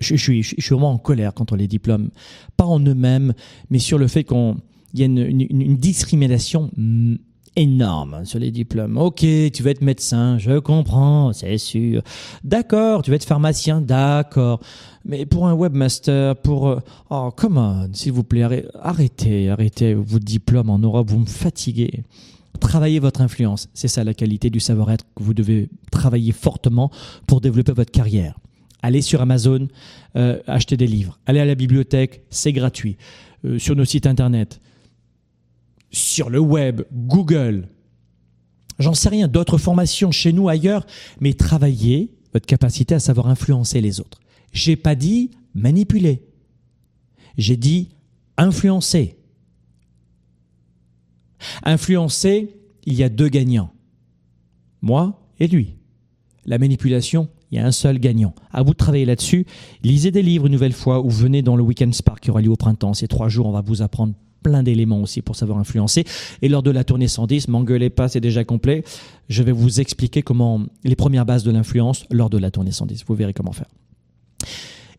je, 0.00 0.14
suis, 0.14 0.44
je, 0.44 0.74
vraiment 0.74 0.92
en 0.92 0.98
colère 0.98 1.34
contre 1.34 1.56
les 1.56 1.66
diplômes, 1.66 2.10
pas 2.56 2.64
en 2.64 2.78
eux-mêmes, 2.78 3.34
mais 3.70 3.80
sur 3.80 3.98
le 3.98 4.06
fait 4.06 4.22
qu'il 4.22 4.54
y 4.94 5.02
a 5.02 5.06
une 5.06 5.76
discrimination 5.76 6.70
énorme 7.58 8.24
sur 8.24 8.38
les 8.38 8.50
diplômes. 8.52 8.96
Ok, 8.96 9.18
tu 9.18 9.62
veux 9.62 9.70
être 9.70 9.82
médecin, 9.82 10.38
je 10.38 10.58
comprends, 10.60 11.32
c'est 11.32 11.58
sûr. 11.58 12.02
D'accord, 12.44 13.02
tu 13.02 13.10
veux 13.10 13.16
être 13.16 13.24
pharmacien, 13.24 13.80
d'accord. 13.80 14.60
Mais 15.04 15.26
pour 15.26 15.48
un 15.48 15.54
webmaster, 15.54 16.36
pour... 16.36 16.68
Euh, 16.68 16.78
oh, 17.10 17.30
come 17.36 17.58
on, 17.58 17.88
s'il 17.92 18.12
vous 18.12 18.22
plaît, 18.22 18.64
arrêtez, 18.80 19.50
arrêtez 19.50 19.94
vos 19.94 20.20
diplômes 20.20 20.70
en 20.70 20.78
Europe, 20.78 21.10
vous 21.10 21.18
me 21.18 21.26
fatiguez. 21.26 22.04
Travaillez 22.60 23.00
votre 23.00 23.20
influence, 23.20 23.68
c'est 23.74 23.88
ça 23.88 24.04
la 24.04 24.14
qualité 24.14 24.50
du 24.50 24.60
savoir-être 24.60 25.04
que 25.16 25.22
vous 25.22 25.34
devez 25.34 25.68
travailler 25.90 26.32
fortement 26.32 26.90
pour 27.26 27.40
développer 27.40 27.72
votre 27.72 27.90
carrière. 27.90 28.38
Allez 28.82 29.02
sur 29.02 29.20
Amazon, 29.20 29.66
euh, 30.16 30.38
achetez 30.46 30.76
des 30.76 30.86
livres. 30.86 31.18
Allez 31.26 31.40
à 31.40 31.44
la 31.44 31.56
bibliothèque, 31.56 32.22
c'est 32.30 32.52
gratuit. 32.52 32.96
Euh, 33.44 33.58
sur 33.58 33.74
nos 33.74 33.84
sites 33.84 34.06
internet, 34.06 34.60
sur 35.90 36.30
le 36.30 36.38
web, 36.38 36.82
Google, 36.92 37.68
j'en 38.78 38.94
sais 38.94 39.08
rien, 39.08 39.28
d'autres 39.28 39.58
formations 39.58 40.10
chez 40.10 40.32
nous, 40.32 40.48
ailleurs, 40.48 40.86
mais 41.20 41.34
travaillez 41.34 42.14
votre 42.32 42.46
capacité 42.46 42.94
à 42.94 43.00
savoir 43.00 43.28
influencer 43.28 43.80
les 43.80 44.00
autres. 44.00 44.20
J'ai 44.52 44.76
pas 44.76 44.94
dit 44.94 45.30
manipuler. 45.54 46.22
J'ai 47.36 47.56
dit 47.56 47.90
influencer. 48.36 49.16
Influencer, 51.62 52.54
il 52.84 52.94
y 52.94 53.02
a 53.02 53.08
deux 53.08 53.28
gagnants. 53.28 53.72
Moi 54.82 55.20
et 55.38 55.46
lui. 55.46 55.74
La 56.44 56.58
manipulation, 56.58 57.28
il 57.50 57.58
y 57.58 57.60
a 57.60 57.66
un 57.66 57.72
seul 57.72 57.98
gagnant. 57.98 58.34
À 58.50 58.62
vous 58.62 58.72
de 58.72 58.76
travailler 58.76 59.04
là-dessus. 59.04 59.46
Lisez 59.82 60.10
des 60.10 60.22
livres 60.22 60.46
une 60.46 60.52
nouvelle 60.52 60.72
fois 60.72 61.00
ou 61.00 61.10
venez 61.10 61.42
dans 61.42 61.56
le 61.56 61.62
Weekend 61.62 61.94
Spark 61.94 62.20
qui 62.20 62.30
aura 62.30 62.40
lieu 62.40 62.50
au 62.50 62.56
printemps. 62.56 62.94
Ces 62.94 63.08
trois 63.08 63.28
jours, 63.28 63.46
on 63.46 63.52
va 63.52 63.60
vous 63.60 63.82
apprendre 63.82 64.14
plein 64.48 64.62
d'éléments 64.62 65.02
aussi 65.02 65.20
pour 65.20 65.36
savoir 65.36 65.58
influencer. 65.58 66.04
Et 66.40 66.48
lors 66.48 66.62
de 66.62 66.70
la 66.70 66.84
tournée 66.84 67.08
110, 67.08 67.48
m'engueulez 67.48 67.90
pas, 67.90 68.08
c'est 68.08 68.20
déjà 68.20 68.44
complet. 68.44 68.82
Je 69.28 69.42
vais 69.42 69.52
vous 69.52 69.80
expliquer 69.80 70.22
comment 70.22 70.62
les 70.84 70.96
premières 70.96 71.26
bases 71.26 71.44
de 71.44 71.50
l'influence 71.50 72.06
lors 72.10 72.30
de 72.30 72.38
la 72.38 72.50
tournée 72.50 72.72
110. 72.72 73.04
Vous 73.06 73.14
verrez 73.14 73.34
comment 73.34 73.52
faire. 73.52 73.68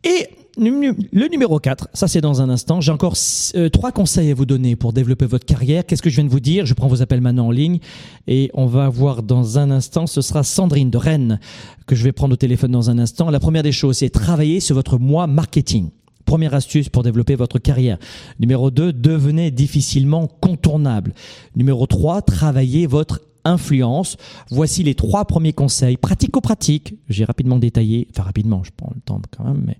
Et 0.04 0.28
le 0.58 1.28
numéro 1.28 1.60
4, 1.60 1.90
ça 1.94 2.08
c'est 2.08 2.22
dans 2.22 2.42
un 2.42 2.50
instant. 2.50 2.80
J'ai 2.80 2.92
encore 2.92 3.16
euh, 3.56 3.70
trois 3.70 3.92
conseils 3.92 4.30
à 4.30 4.34
vous 4.34 4.46
donner 4.46 4.76
pour 4.76 4.94
développer 4.94 5.26
votre 5.26 5.46
carrière. 5.46 5.86
Qu'est-ce 5.86 6.02
que 6.02 6.10
je 6.10 6.16
viens 6.16 6.26
de 6.26 6.30
vous 6.30 6.40
dire? 6.40 6.66
Je 6.66 6.74
prends 6.74 6.88
vos 6.88 7.02
appels 7.02 7.22
maintenant 7.22 7.48
en 7.48 7.52
ligne 7.52 7.80
et 8.28 8.52
on 8.54 8.66
va 8.66 8.88
voir 8.90 9.24
dans 9.24 9.58
un 9.58 9.72
instant. 9.72 10.06
Ce 10.06 10.22
sera 10.22 10.44
Sandrine 10.44 10.90
de 10.90 10.98
Rennes 10.98 11.40
que 11.88 11.96
je 11.96 12.04
vais 12.04 12.12
prendre 12.12 12.34
au 12.34 12.38
téléphone 12.38 12.72
dans 12.72 12.90
un 12.90 13.00
instant. 13.00 13.30
La 13.30 13.40
première 13.40 13.64
des 13.64 13.72
choses, 13.72 13.98
c'est 13.98 14.10
travailler 14.10 14.60
sur 14.60 14.76
votre 14.76 15.00
moi 15.00 15.28
marketing. 15.28 15.90
Première 16.30 16.54
astuce 16.54 16.90
pour 16.90 17.02
développer 17.02 17.34
votre 17.34 17.58
carrière. 17.58 17.98
Numéro 18.40 18.70
2, 18.70 18.94
devenez 18.94 19.50
difficilement 19.50 20.28
contournable. 20.28 21.16
Numéro 21.56 21.88
3, 21.88 22.22
travaillez 22.22 22.86
votre 22.86 23.22
influence. 23.46 24.16
Voici 24.52 24.84
les 24.84 24.94
trois 24.94 25.26
premiers 25.26 25.54
conseils 25.54 25.98
pratico-pratiques. 25.98 26.94
J'ai 27.10 27.26
rapidement 27.26 27.58
détaillé, 27.58 28.08
enfin 28.12 28.22
rapidement, 28.22 28.64
je 28.64 28.70
prends 28.78 28.92
le 28.94 29.02
temps 29.02 29.20
quand 29.36 29.44
même, 29.44 29.64
mais 29.66 29.78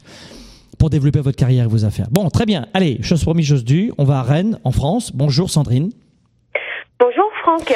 pour 0.80 0.90
développer 0.90 1.20
votre 1.20 1.38
carrière 1.38 1.66
et 1.66 1.68
vos 1.68 1.86
affaires. 1.86 2.08
Bon, 2.10 2.30
très 2.30 2.48
bien. 2.48 2.66
Allez, 2.74 2.98
chose 3.04 3.22
promise, 3.22 3.46
chose 3.46 3.64
due. 3.64 3.92
On 4.00 4.04
va 4.04 4.18
à 4.18 4.24
Rennes, 4.24 4.58
en 4.64 4.72
France. 4.72 5.12
Bonjour 5.14 5.52
Sandrine. 5.52 5.92
Bonjour 7.60 7.76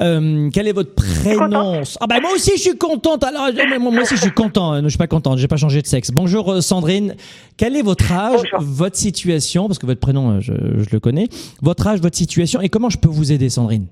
Euh, 0.00 0.50
quel 0.52 0.66
est 0.66 0.72
votre 0.72 0.94
prénom 0.94 1.82
Ah 2.00 2.06
bah 2.06 2.16
moi 2.20 2.32
aussi 2.34 2.52
je 2.56 2.62
suis 2.62 2.76
contente. 2.76 3.22
Alors 3.24 3.48
moi 3.80 4.02
aussi 4.02 4.16
je 4.16 4.22
suis 4.22 4.32
content. 4.32 4.82
Je 4.82 4.88
suis 4.88 4.98
pas 4.98 5.06
contente. 5.06 5.38
J'ai 5.38 5.48
pas 5.48 5.56
changé 5.56 5.82
de 5.82 5.86
sexe. 5.86 6.10
Bonjour 6.10 6.52
euh, 6.52 6.60
Sandrine. 6.60 7.14
Quel 7.56 7.76
est 7.76 7.82
votre 7.82 8.10
âge, 8.12 8.40
votre 8.58 8.96
situation 8.96 9.68
Parce 9.68 9.78
que 9.78 9.86
votre 9.86 10.00
prénom 10.00 10.32
euh, 10.32 10.40
je, 10.40 10.52
je 10.52 10.88
le 10.90 11.00
connais. 11.00 11.28
Votre 11.62 11.86
âge, 11.86 12.00
votre 12.00 12.16
situation 12.16 12.60
et 12.60 12.68
comment 12.68 12.90
je 12.90 12.98
peux 12.98 13.08
vous 13.08 13.32
aider, 13.32 13.48
Sandrine? 13.50 13.86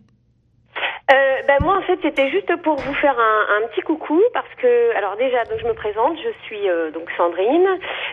Ben 1.47 1.59
moi 1.61 1.79
en 1.79 1.83
fait 1.83 1.99
c'était 2.03 2.31
juste 2.31 2.55
pour 2.63 2.77
vous 2.77 2.95
faire 2.95 3.19
un, 3.19 3.57
un, 3.57 3.69
petit 3.69 3.81
coucou 3.81 4.21
parce 4.33 4.53
que 4.59 4.97
alors 4.97 5.17
déjà 5.17 5.45
donc 5.45 5.59
je 5.61 5.67
me 5.67 5.75
présente 5.75 6.17
je 6.19 6.47
suis 6.47 6.69
euh, 6.69 6.91
donc 6.91 7.09
Sandrine. 7.17 7.67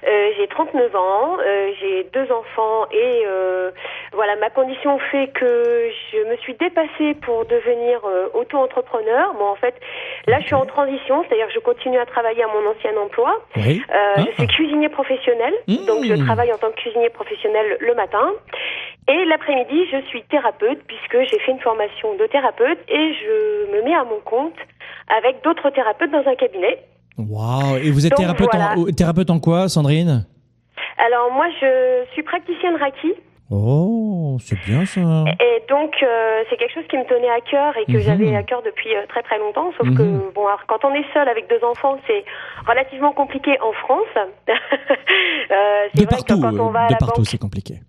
Euh, 0.07 0.29
j'ai 0.37 0.47
39 0.47 0.95
ans 0.95 1.37
euh, 1.39 1.71
j'ai 1.79 2.07
deux 2.13 2.31
enfants 2.31 2.87
et 2.91 3.23
euh, 3.25 3.71
voilà 4.13 4.35
ma 4.37 4.49
condition 4.49 4.97
fait 5.11 5.27
que 5.29 5.89
je 6.11 6.29
me 6.29 6.35
suis 6.37 6.55
dépassée 6.55 7.13
pour 7.21 7.45
devenir 7.45 8.01
auto-entrepreneur. 8.33 9.33
Bon 9.35 9.47
en 9.47 9.55
fait 9.55 9.75
là 10.27 10.39
je 10.39 10.45
suis 10.45 10.55
en 10.55 10.65
transition 10.65 11.23
c'est-à-dire 11.27 11.47
que 11.47 11.53
je 11.53 11.59
continue 11.59 11.99
à 11.99 12.05
travailler 12.05 12.43
à 12.43 12.47
mon 12.47 12.69
ancien 12.69 12.95
emploi. 12.97 13.41
Oui. 13.55 13.81
je 14.17 14.31
suis 14.33 14.47
cuisinier 14.47 14.89
professionnel 14.89 15.53
mmh. 15.67 15.85
donc 15.85 16.03
je 16.03 16.15
travaille 16.25 16.51
en 16.53 16.57
tant 16.57 16.69
que 16.71 16.75
cuisinier 16.75 17.09
professionnel 17.09 17.77
le 17.79 17.93
matin. 17.95 18.31
Et 19.09 19.25
l'après-midi, 19.25 19.87
je 19.91 20.01
suis 20.07 20.21
thérapeute 20.23 20.83
puisque 20.85 21.17
j'ai 21.31 21.39
fait 21.39 21.51
une 21.51 21.59
formation 21.61 22.13
de 22.15 22.27
thérapeute 22.27 22.77
et 22.87 23.13
je 23.19 23.71
me 23.71 23.83
mets 23.83 23.95
à 23.95 24.03
mon 24.03 24.19
compte 24.25 24.57
avec 25.07 25.43
d'autres 25.43 25.69
thérapeutes 25.69 26.11
dans 26.11 26.27
un 26.27 26.35
cabinet. 26.35 26.79
Waouh 27.17 27.77
Et 27.77 27.91
vous 27.91 28.05
êtes 28.05 28.15
thérapeute, 28.15 28.53
en, 28.53 28.85
thérapeute 28.85 29.29
en 29.29 29.39
quoi, 29.39 29.67
Sandrine? 29.67 30.25
Alors 30.97 31.31
moi, 31.31 31.47
je 31.59 32.05
suis 32.13 32.23
praticienne 32.23 32.75
Reiki. 32.75 33.13
Oh, 33.51 34.37
c'est 34.39 34.59
bien 34.59 34.85
ça. 34.85 34.99
Et 35.01 35.63
donc 35.67 35.91
euh, 36.03 36.43
c'est 36.49 36.57
quelque 36.57 36.73
chose 36.73 36.85
qui 36.87 36.97
me 36.97 37.05
tenait 37.05 37.31
à 37.31 37.41
cœur 37.41 37.75
et 37.77 37.85
que 37.91 37.97
mmh. 37.97 38.01
j'avais 38.01 38.35
à 38.35 38.43
cœur 38.43 38.61
depuis 38.61 38.95
euh, 38.95 39.07
très 39.09 39.23
très 39.23 39.39
longtemps. 39.39 39.71
Sauf 39.75 39.87
mmh. 39.87 39.97
que 39.97 40.33
bon, 40.35 40.45
alors, 40.45 40.61
quand 40.67 40.85
on 40.85 40.93
est 40.93 41.05
seul 41.13 41.27
avec 41.27 41.49
deux 41.49 41.65
enfants, 41.65 41.97
c'est 42.05 42.23
relativement 42.67 43.11
compliqué 43.11 43.57
en 43.59 43.73
France. 43.73 44.05
euh, 44.49 45.87
de 45.95 46.05
partout, 46.05 46.39
quand 46.39 46.59
on 46.59 46.69
va 46.69 46.89
de 46.89 46.95
partout, 46.99 47.25
c'est 47.25 47.39
compliqué. 47.39 47.79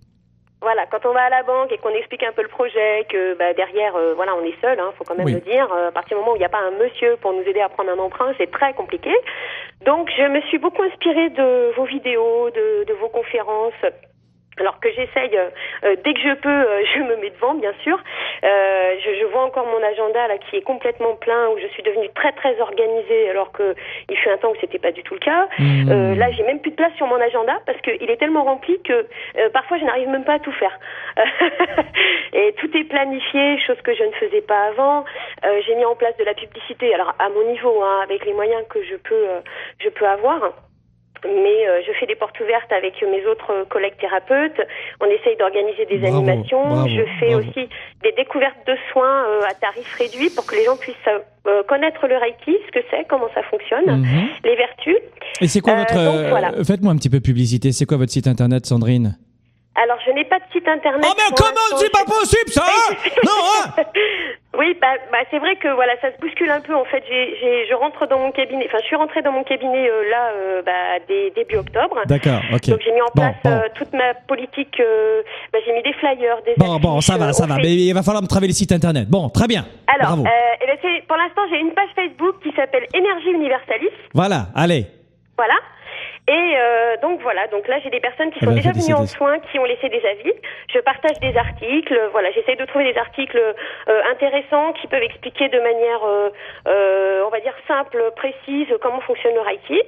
Voilà, 0.63 0.85
quand 0.87 1.07
on 1.07 1.15
va 1.15 1.23
à 1.23 1.31
la 1.31 1.43
banque 1.43 1.73
et 1.73 1.79
qu'on 1.79 1.95
explique 1.95 2.23
un 2.23 2.33
peu 2.33 2.43
le 2.43 2.49
projet, 2.49 3.07
que 3.09 3.35
bah, 3.35 3.55
derrière, 3.55 3.97
euh, 3.97 4.13
voilà, 4.15 4.35
on 4.35 4.45
est 4.45 4.61
seul, 4.61 4.79
hein, 4.79 4.93
faut 4.99 5.05
quand 5.05 5.15
même 5.15 5.25
oui. 5.25 5.33
le 5.33 5.41
dire. 5.41 5.73
Euh, 5.73 5.89
à 5.89 5.93
partir 5.93 6.17
du 6.17 6.21
moment 6.21 6.33
où 6.33 6.37
il 6.37 6.41
n'y 6.41 6.45
a 6.45 6.51
pas 6.51 6.61
un 6.61 6.73
monsieur 6.73 7.17
pour 7.17 7.33
nous 7.33 7.43
aider 7.43 7.61
à 7.61 7.71
prendre 7.71 7.91
un 7.91 7.99
emprunt, 7.99 8.33
c'est 8.37 8.51
très 8.51 8.75
compliqué. 8.75 9.11
Donc, 9.87 10.11
je 10.15 10.23
me 10.25 10.41
suis 10.43 10.59
beaucoup 10.59 10.83
inspirée 10.83 11.31
de 11.31 11.73
vos 11.77 11.85
vidéos, 11.85 12.51
de, 12.51 12.85
de 12.85 12.93
vos 12.93 13.09
conférences 13.09 13.73
alors 14.61 14.79
que 14.79 14.91
j'essaye, 14.91 15.37
euh, 15.37 15.49
euh, 15.85 15.97
dès 16.05 16.13
que 16.15 16.21
je 16.21 16.35
peux, 16.35 16.49
euh, 16.49 16.85
je 16.95 17.01
me 17.01 17.17
mets 17.17 17.31
devant, 17.31 17.55
bien 17.55 17.73
sûr. 17.83 17.99
Euh, 18.45 18.95
je, 19.05 19.21
je, 19.21 19.25
vois 19.27 19.43
encore 19.43 19.67
mon 19.67 19.83
agenda 19.83 20.27
là 20.29 20.39
qui 20.39 20.57
est 20.57 20.63
complètement 20.63 21.15
plein, 21.15 21.49
où 21.49 21.59
je 21.59 21.67
suis 21.69 21.83
devenue 21.83 22.09
très 22.15 22.33
très 22.33 22.61
organisée, 22.61 23.31
alors 23.31 23.53
que 23.53 23.75
il 24.09 24.17
fut 24.17 24.29
un 24.29 24.37
temps 24.37 24.51
où 24.51 24.57
c'était 24.61 24.79
pas 24.79 24.93
du 24.93 25.03
tout 25.03 25.15
le 25.15 25.21
cas. 25.21 25.49
Mmh. 25.59 26.19
là, 26.19 26.31
j'ai 26.33 26.43
même 26.43 26.61
plus 26.61 26.71
de 26.71 26.77
place 26.77 26.93
sur 26.97 27.07
mon 27.07 27.21
agenda 27.21 27.59
parce 27.67 27.81
qu'il 27.81 28.11
est 28.11 28.17
tellement 28.17 28.45
rempli 28.45 28.81
que 28.83 29.07
parfois 29.53 29.79
je 29.79 29.85
n'arrive 29.85 30.09
même 30.09 30.25
pas 30.25 30.35
à 30.35 30.39
tout 30.39 30.53
faire. 30.53 30.79
Et 32.33 32.53
tout 32.55 32.77
est 32.77 32.85
planifié, 32.85 33.59
chose 33.61 33.81
que 33.83 33.95
je 33.95 34.05
ne 34.05 34.13
faisais 34.13 34.41
pas 34.41 34.69
avant. 34.69 35.05
j'ai 35.67 35.75
mis 35.77 35.85
en 35.85 35.95
place 35.95 36.17
de 36.17 36.25
la 36.25 36.35
publicité, 36.35 36.93
alors 36.95 37.15
à 37.19 37.29
mon 37.29 37.45
niveau, 37.45 37.83
hein, 37.83 38.01
avec 38.03 38.25
les 38.25 38.33
moyens 38.33 38.63
que 38.69 38.83
je 38.83 38.97
peux, 38.97 39.27
je 39.81 39.89
peux 39.89 40.07
avoir 40.07 40.53
mais 41.25 41.69
euh, 41.69 41.81
je 41.87 41.93
fais 41.99 42.07
des 42.07 42.15
portes 42.15 42.39
ouvertes 42.41 42.73
avec 42.73 42.95
mes 43.03 43.27
autres 43.27 43.67
collègues 43.69 43.97
thérapeutes. 44.01 44.61
On 45.01 45.07
essaye 45.07 45.37
d'organiser 45.37 45.87
des 45.87 45.99
bravo, 45.99 46.17
animations. 46.17 46.67
Bravo, 46.69 46.89
je 46.89 47.03
fais 47.19 47.33
bravo. 47.33 47.41
aussi 47.41 47.69
des 48.03 48.13
découvertes 48.13 48.67
de 48.67 48.77
soins 48.93 49.25
euh, 49.27 49.51
à 49.51 49.55
tarif 49.55 49.93
réduit 49.95 50.31
pour 50.31 50.47
que 50.47 50.55
les 50.55 50.65
gens 50.65 50.77
puissent 50.77 50.97
euh, 51.47 51.63
connaître 51.65 52.07
le 52.07 52.17
Reiki, 52.17 52.57
ce 52.67 52.73
que 52.73 52.85
c'est, 52.91 53.05
comment 53.09 53.29
ça 53.35 53.43
fonctionne, 53.45 53.87
mm 53.87 54.05
-hmm. 54.05 54.27
les 54.45 54.57
vertus. 54.57 54.99
Et 55.41 55.49
c'est 55.49 55.61
quoi 55.61 55.75
votre... 55.75 55.95
Donc, 55.95 56.29
voilà. 56.29 56.53
Faites-moi 56.65 56.93
un 56.93 56.97
petit 56.97 57.11
peu 57.11 57.21
publicité. 57.21 57.73
C'est 57.73 57.87
quoi 57.87 57.97
votre 57.97 58.13
site 58.13 58.27
internet, 58.27 58.67
Sandrine? 58.67 59.17
Alors, 59.83 59.97
je 60.07 60.13
n'ai 60.13 60.25
pas 60.25 60.39
de 60.39 60.45
site 60.53 60.69
internet. 60.69 61.07
Oh, 61.09 61.15
mais 61.17 61.35
comment 61.35 61.79
c'est 61.79 61.91
pas 61.91 62.05
possible, 62.05 62.51
ça 62.51 62.65
hein 62.67 62.95
Non, 63.25 63.33
hein 63.33 63.85
Oui, 64.59 64.77
bah, 64.81 64.89
bah 65.11 65.19
c'est 65.31 65.39
vrai 65.39 65.57
que 65.57 65.69
voilà, 65.69 65.93
ça 66.03 66.13
se 66.13 66.21
bouscule 66.21 66.51
un 66.51 66.61
peu. 66.61 66.75
En 66.75 66.85
fait, 66.85 67.03
j'ai, 67.09 67.67
je 67.67 67.75
rentre 67.75 68.07
dans 68.07 68.19
mon 68.19 68.31
cabinet. 68.31 68.67
Enfin, 68.67 68.79
je 68.83 68.87
suis 68.87 68.97
rentrée 68.97 69.23
dans 69.23 69.33
mon 69.33 69.45
cabinet 69.45 69.89
euh, 69.89 70.11
là, 70.11 70.33
euh, 70.35 70.63
bah, 70.63 71.01
dès, 71.09 71.31
début 71.31 71.57
octobre. 71.57 71.97
D'accord, 72.07 72.41
ok. 72.53 72.69
Donc 72.69 72.81
j'ai 72.85 72.93
mis 72.93 73.01
en 73.01 73.07
bon, 73.15 73.23
place 73.23 73.37
bon. 73.43 73.51
Euh, 73.51 73.69
toute 73.75 73.93
ma 73.95 74.13
politique. 74.29 74.79
euh, 74.81 75.23
bah, 75.53 75.61
j'ai 75.65 75.73
mis 75.73 75.83
des 75.83 75.95
flyers, 75.95 76.43
des. 76.45 76.55
Bon, 76.59 76.77
bon, 76.79 77.01
ça 77.01 77.17
va, 77.17 77.33
ça 77.33 77.47
va. 77.47 77.57
Mais 77.57 77.73
il 77.73 77.95
va 77.95 78.03
falloir 78.03 78.23
me 78.23 78.29
travailler 78.29 78.53
le 78.53 78.55
site 78.55 78.73
internet. 78.73 79.09
Bon, 79.09 79.31
très 79.31 79.47
bien. 79.47 79.65
Alors, 79.87 80.17
Bravo. 80.17 80.25
eh 80.61 80.67
ben, 80.67 81.03
pour 81.09 81.17
l'instant, 81.17 81.43
j'ai 81.51 81.59
une 81.59 81.73
page 81.73 81.89
Facebook 81.95 82.37
qui 82.43 82.53
s'appelle 82.55 82.87
Énergie 82.93 83.31
Universalis. 83.31 83.95
Voilà, 84.13 84.49
allez. 84.55 84.87
Voilà. 85.39 85.55
Et 86.31 86.55
euh, 86.57 86.97
donc 87.03 87.21
voilà, 87.23 87.49
donc 87.49 87.67
là 87.67 87.81
j'ai 87.83 87.91
des 87.91 87.99
personnes 87.99 88.31
qui 88.31 88.39
Eh 88.41 88.45
sont 88.45 88.53
ben, 88.53 88.57
déjà 88.57 88.71
venues 88.71 88.95
en 88.95 89.05
soins, 89.05 89.41
qui 89.51 89.59
ont 89.59 89.65
laissé 89.65 89.89
des 89.89 90.01
avis. 90.07 90.33
Je 90.73 90.79
partage 90.79 91.19
des 91.19 91.37
articles, 91.37 91.99
voilà, 92.13 92.31
j'essaye 92.31 92.55
de 92.55 92.65
trouver 92.67 92.93
des 92.93 92.97
articles 92.97 93.37
euh, 93.37 94.01
intéressants 94.13 94.73
qui 94.75 94.87
peuvent 94.87 95.03
expliquer 95.03 95.49
de 95.49 95.59
manière, 95.59 96.01
euh, 96.07 97.25
on 97.27 97.31
va 97.31 97.41
dire 97.41 97.55
simple, 97.67 98.13
précise, 98.15 98.69
comment 98.81 99.01
fonctionne 99.01 99.35
le 99.35 99.41
Reiki. 99.41 99.83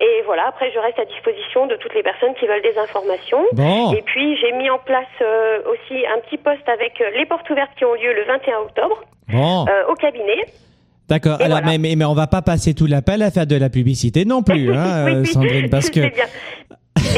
Et 0.00 0.22
voilà, 0.26 0.48
après 0.48 0.70
je 0.70 0.78
reste 0.78 0.98
à 0.98 1.06
disposition 1.06 1.66
de 1.66 1.76
toutes 1.76 1.94
les 1.94 2.02
personnes 2.02 2.34
qui 2.34 2.46
veulent 2.46 2.60
des 2.60 2.76
informations. 2.76 3.46
Bon. 3.52 3.94
Et 3.94 4.02
puis 4.02 4.36
j'ai 4.36 4.52
mis 4.52 4.68
en 4.68 4.78
place 4.78 5.16
aussi 5.64 6.06
un 6.06 6.18
petit 6.20 6.36
poste 6.36 6.68
avec 6.68 6.98
les 6.98 7.24
portes 7.24 7.48
ouvertes 7.48 7.72
qui 7.78 7.86
ont 7.86 7.94
lieu 7.94 8.12
le 8.12 8.24
21 8.24 8.58
octobre 8.58 9.02
Bon. 9.28 9.64
au 9.88 9.94
cabinet. 9.94 10.44
D'accord. 11.08 11.40
Alors, 11.40 11.60
voilà. 11.60 11.78
mais, 11.78 11.94
mais, 11.94 12.04
on 12.04 12.14
va 12.14 12.26
pas 12.26 12.42
passer 12.42 12.74
tout 12.74 12.86
l'appel 12.86 13.22
à 13.22 13.30
faire 13.30 13.46
de 13.46 13.56
la 13.56 13.68
publicité 13.70 14.24
non 14.24 14.42
plus, 14.42 14.72
hein, 14.74 15.04
Oui, 15.04 15.12
euh, 15.12 15.20
oui, 15.22 15.26
Sandrine, 15.26 15.68
parce 15.70 15.90
que. 15.90 16.00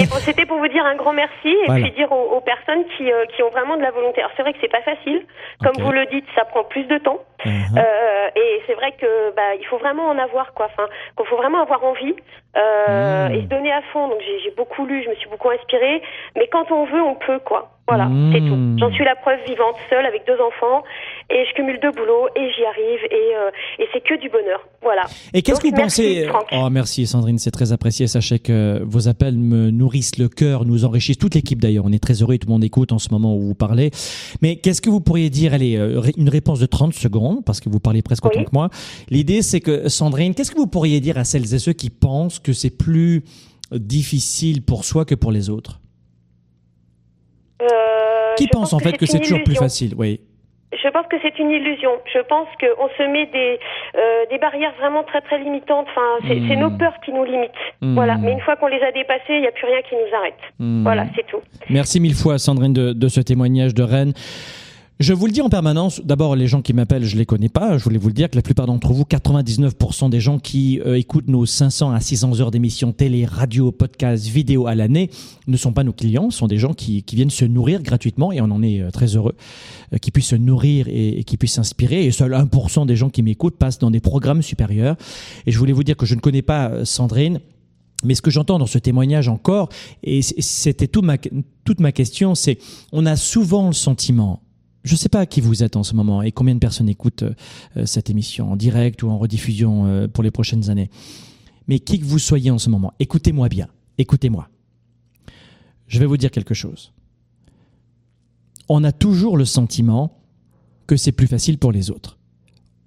Mais 0.00 0.06
bon, 0.06 0.16
c'était 0.20 0.46
pour 0.46 0.58
vous 0.58 0.68
dire 0.68 0.84
un 0.84 0.94
grand 0.96 1.12
merci 1.12 1.48
et 1.48 1.66
Voilà. 1.66 1.82
puis 1.84 1.92
dire 1.92 2.10
aux, 2.12 2.36
aux 2.36 2.40
personnes 2.40 2.84
qui, 2.96 3.10
euh, 3.10 3.24
qui 3.34 3.42
ont 3.42 3.50
vraiment 3.50 3.76
de 3.76 3.82
la 3.82 3.90
volonté. 3.90 4.20
Alors 4.20 4.30
c'est 4.36 4.42
vrai 4.42 4.52
que 4.52 4.58
c'est 4.60 4.70
pas 4.70 4.82
facile, 4.82 5.22
comme 5.62 5.76
vous 5.82 5.92
le 5.92 6.06
dites, 6.06 6.24
ça 6.34 6.44
prend 6.44 6.64
plus 6.64 6.84
de 6.84 6.98
temps. 6.98 7.18
Uh-huh. 7.44 7.78
Euh, 7.78 8.28
et 8.34 8.62
c'est 8.66 8.74
vrai 8.74 8.92
que 9.00 9.34
bah 9.36 9.54
il 9.58 9.64
faut 9.66 9.78
vraiment 9.78 10.08
en 10.08 10.18
avoir 10.18 10.52
quoi. 10.54 10.66
Enfin, 10.66 10.88
qu'il 11.16 11.26
faut 11.26 11.36
vraiment 11.36 11.62
avoir 11.62 11.84
envie 11.84 12.14
euh, 12.56 13.28
Mm. 13.28 13.34
et 13.34 13.42
se 13.42 13.46
donner 13.46 13.70
à 13.72 13.82
fond. 13.92 14.08
Donc 14.08 14.18
j'ai 14.42 14.50
beaucoup 14.56 14.84
lu, 14.86 15.02
je 15.04 15.10
me 15.10 15.14
suis 15.16 15.28
beaucoup 15.28 15.50
inspirée. 15.50 16.02
Mais 16.36 16.48
quand 16.50 16.70
on 16.72 16.84
veut, 16.86 17.00
on 17.02 17.14
peut 17.14 17.38
quoi. 17.44 17.70
Voilà, 17.86 18.06
Mm. 18.06 18.32
c'est 18.32 18.40
tout. 18.40 18.58
J'en 18.78 18.92
suis 18.92 19.04
la 19.04 19.14
preuve 19.16 19.38
vivante, 19.46 19.76
seule 19.88 20.04
avec 20.04 20.26
deux 20.26 20.38
enfants, 20.40 20.82
et 21.30 21.44
je 21.46 21.54
cumule 21.54 21.78
deux 21.80 21.90
boulots 21.92 22.28
et 22.36 22.50
j'y 22.52 22.64
arrive 22.66 23.00
et, 23.10 23.36
euh, 23.36 23.50
et 23.78 23.88
c'est 23.92 24.00
que 24.02 24.14
du 24.20 24.28
bonheur. 24.28 24.66
Voilà. 24.82 25.02
Et 25.32 25.40
qu'est-ce 25.42 25.60
que 25.60 25.68
vous 25.68 25.74
merci, 25.76 26.24
pensez 26.24 26.28
Franck. 26.28 26.48
Oh, 26.52 26.68
merci 26.70 27.06
Sandrine, 27.06 27.38
c'est 27.38 27.50
très 27.50 27.72
apprécié. 27.72 28.06
Sachez 28.08 28.40
que 28.40 28.80
vos 28.84 29.08
appels 29.08 29.36
me 29.38 29.70
nourrissent 29.88 30.18
le 30.18 30.28
cœur, 30.28 30.66
nous 30.66 30.84
enrichissent 30.84 31.16
toute 31.16 31.34
l'équipe 31.34 31.60
d'ailleurs. 31.60 31.86
On 31.86 31.92
est 31.92 31.98
très 31.98 32.20
heureux, 32.22 32.36
tout 32.36 32.46
le 32.46 32.52
monde 32.52 32.64
écoute 32.64 32.92
en 32.92 32.98
ce 32.98 33.08
moment 33.10 33.34
où 33.34 33.40
vous 33.40 33.54
parlez. 33.54 33.90
Mais 34.42 34.56
qu'est-ce 34.56 34.82
que 34.82 34.90
vous 34.90 35.00
pourriez 35.00 35.30
dire 35.30 35.54
Allez, 35.54 35.76
euh, 35.76 36.02
une 36.18 36.28
réponse 36.28 36.60
de 36.60 36.66
30 36.66 36.92
secondes 36.92 37.42
parce 37.44 37.60
que 37.60 37.70
vous 37.70 37.80
parlez 37.80 38.02
presque 38.02 38.24
Oui. 38.26 38.30
autant 38.34 38.44
que 38.44 38.50
moi. 38.52 38.68
L'idée, 39.08 39.40
c'est 39.40 39.60
que 39.60 39.88
Sandrine, 39.88 40.34
qu'est-ce 40.34 40.50
que 40.50 40.58
vous 40.58 40.66
pourriez 40.66 41.00
dire 41.00 41.16
à 41.16 41.24
celles 41.24 41.54
et 41.54 41.58
ceux 41.58 41.72
qui 41.72 41.88
pensent 41.88 42.38
que 42.38 42.52
c'est 42.52 42.70
plus 42.70 43.24
difficile 43.72 44.60
pour 44.62 44.84
soi 44.84 45.06
que 45.06 45.14
pour 45.14 45.32
les 45.32 45.48
autres? 45.48 45.80
Euh, 47.62 47.66
Qui 48.36 48.46
pense 48.48 48.72
en 48.74 48.78
fait 48.78 48.96
que 48.98 49.06
c'est 49.06 49.20
toujours 49.20 49.42
plus 49.42 49.56
facile? 49.56 49.94
Oui. 49.96 50.20
Je 50.72 50.88
pense 50.90 51.06
que 51.06 51.16
c'est 51.22 51.38
une 51.38 51.50
illusion. 51.50 51.92
Je 52.12 52.20
pense 52.20 52.46
qu'on 52.60 52.88
se 52.98 53.02
met 53.10 53.26
des, 53.26 53.58
euh, 53.96 54.26
des 54.30 54.38
barrières 54.38 54.74
vraiment 54.78 55.02
très 55.02 55.20
très 55.22 55.38
limitantes. 55.38 55.86
Enfin, 55.90 56.26
c'est 56.28 56.34
Mm. 56.36 56.48
c'est 56.48 56.56
nos 56.56 56.70
peurs 56.70 56.92
qui 57.04 57.12
nous 57.12 57.24
limitent. 57.24 57.50
Mm. 57.80 57.94
Voilà. 57.94 58.16
Mais 58.18 58.32
une 58.32 58.40
fois 58.40 58.56
qu'on 58.56 58.66
les 58.66 58.82
a 58.82 58.92
dépassées, 58.92 59.34
il 59.34 59.40
n'y 59.40 59.46
a 59.46 59.52
plus 59.52 59.66
rien 59.66 59.80
qui 59.88 59.94
nous 59.94 60.14
arrête. 60.16 60.34
Hmm. 60.58 60.82
Voilà, 60.82 61.06
c'est 61.16 61.26
tout. 61.26 61.40
Merci 61.70 62.00
mille 62.00 62.14
fois, 62.14 62.38
Sandrine, 62.38 62.72
de, 62.74 62.92
de 62.92 63.08
ce 63.08 63.20
témoignage 63.20 63.72
de 63.74 63.82
Rennes. 63.82 64.12
Je 65.00 65.12
vous 65.12 65.26
le 65.26 65.32
dis 65.32 65.42
en 65.42 65.48
permanence, 65.48 66.00
d'abord 66.04 66.34
les 66.34 66.48
gens 66.48 66.60
qui 66.60 66.72
m'appellent, 66.72 67.04
je 67.04 67.16
les 67.16 67.24
connais 67.24 67.48
pas, 67.48 67.78
je 67.78 67.84
voulais 67.84 67.98
vous 67.98 68.08
le 68.08 68.14
dire 68.14 68.28
que 68.28 68.34
la 68.34 68.42
plupart 68.42 68.66
d'entre 68.66 68.92
vous, 68.92 69.04
99% 69.04 70.10
des 70.10 70.18
gens 70.18 70.40
qui 70.40 70.80
euh, 70.84 70.98
écoutent 70.98 71.28
nos 71.28 71.46
500 71.46 71.92
à 71.92 72.00
600 72.00 72.40
heures 72.40 72.50
d'émissions 72.50 72.92
télé, 72.92 73.24
radio, 73.24 73.70
podcast, 73.70 74.26
vidéo 74.26 74.66
à 74.66 74.74
l'année 74.74 75.08
ne 75.46 75.56
sont 75.56 75.72
pas 75.72 75.84
nos 75.84 75.92
clients, 75.92 76.30
ce 76.30 76.38
sont 76.38 76.48
des 76.48 76.58
gens 76.58 76.74
qui, 76.74 77.04
viennent 77.12 77.30
se 77.30 77.44
nourrir 77.44 77.80
gratuitement 77.84 78.32
et 78.32 78.40
on 78.40 78.50
en 78.50 78.60
est 78.60 78.80
euh, 78.80 78.90
très 78.90 79.14
heureux, 79.14 79.36
euh, 79.92 79.98
qui 79.98 80.10
puissent 80.10 80.30
se 80.30 80.34
nourrir 80.34 80.88
et, 80.88 81.20
et 81.20 81.22
qui 81.22 81.36
puissent 81.36 81.54
s'inspirer. 81.54 82.04
Et 82.04 82.10
seul 82.10 82.32
1% 82.32 82.84
des 82.84 82.96
gens 82.96 83.08
qui 83.08 83.22
m'écoutent 83.22 83.56
passent 83.56 83.78
dans 83.78 83.92
des 83.92 84.00
programmes 84.00 84.42
supérieurs. 84.42 84.96
Et 85.46 85.52
je 85.52 85.58
voulais 85.60 85.72
vous 85.72 85.84
dire 85.84 85.96
que 85.96 86.06
je 86.06 86.16
ne 86.16 86.20
connais 86.20 86.42
pas 86.42 86.70
euh, 86.70 86.84
Sandrine, 86.84 87.38
Mais 88.02 88.16
ce 88.16 88.22
que 88.22 88.32
j'entends 88.32 88.58
dans 88.58 88.66
ce 88.66 88.78
témoignage 88.78 89.28
encore, 89.28 89.68
et 90.02 90.22
c'était 90.22 90.88
toute 90.88 91.04
ma 91.04 91.92
question, 91.92 92.34
c'est 92.34 92.58
on 92.90 93.06
a 93.06 93.14
souvent 93.14 93.68
le 93.68 93.74
sentiment, 93.74 94.42
je 94.88 94.94
ne 94.94 94.96
sais 94.98 95.10
pas 95.10 95.26
qui 95.26 95.42
vous 95.42 95.62
êtes 95.62 95.76
en 95.76 95.82
ce 95.82 95.94
moment 95.94 96.22
et 96.22 96.32
combien 96.32 96.54
de 96.54 96.60
personnes 96.60 96.88
écoutent 96.88 97.24
euh, 97.24 97.84
cette 97.84 98.08
émission 98.08 98.52
en 98.52 98.56
direct 98.56 99.02
ou 99.02 99.10
en 99.10 99.18
rediffusion 99.18 99.84
euh, 99.84 100.08
pour 100.08 100.24
les 100.24 100.30
prochaines 100.30 100.70
années, 100.70 100.88
mais 101.66 101.78
qui 101.78 102.00
que 102.00 102.06
vous 102.06 102.18
soyez 102.18 102.50
en 102.50 102.56
ce 102.56 102.70
moment, 102.70 102.94
écoutez-moi 102.98 103.50
bien, 103.50 103.68
écoutez-moi. 103.98 104.48
Je 105.88 105.98
vais 105.98 106.06
vous 106.06 106.16
dire 106.16 106.30
quelque 106.30 106.54
chose. 106.54 106.94
On 108.70 108.82
a 108.82 108.90
toujours 108.90 109.36
le 109.36 109.44
sentiment 109.44 110.22
que 110.86 110.96
c'est 110.96 111.12
plus 111.12 111.26
facile 111.26 111.58
pour 111.58 111.70
les 111.70 111.90
autres. 111.90 112.18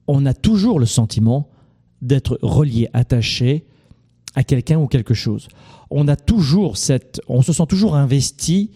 On 0.07 0.25
a 0.25 0.33
toujours 0.33 0.79
le 0.79 0.87
sentiment 0.87 1.49
d'être 2.01 2.39
relié, 2.41 2.89
attaché 2.93 3.67
à 4.33 4.43
quelqu'un 4.43 4.79
ou 4.79 4.87
quelque 4.87 5.13
chose. 5.13 5.49
On 5.91 6.07
a 6.07 6.15
toujours 6.15 6.77
cette, 6.77 7.21
on 7.27 7.43
se 7.43 7.53
sent 7.53 7.67
toujours 7.69 7.95
investi 7.95 8.71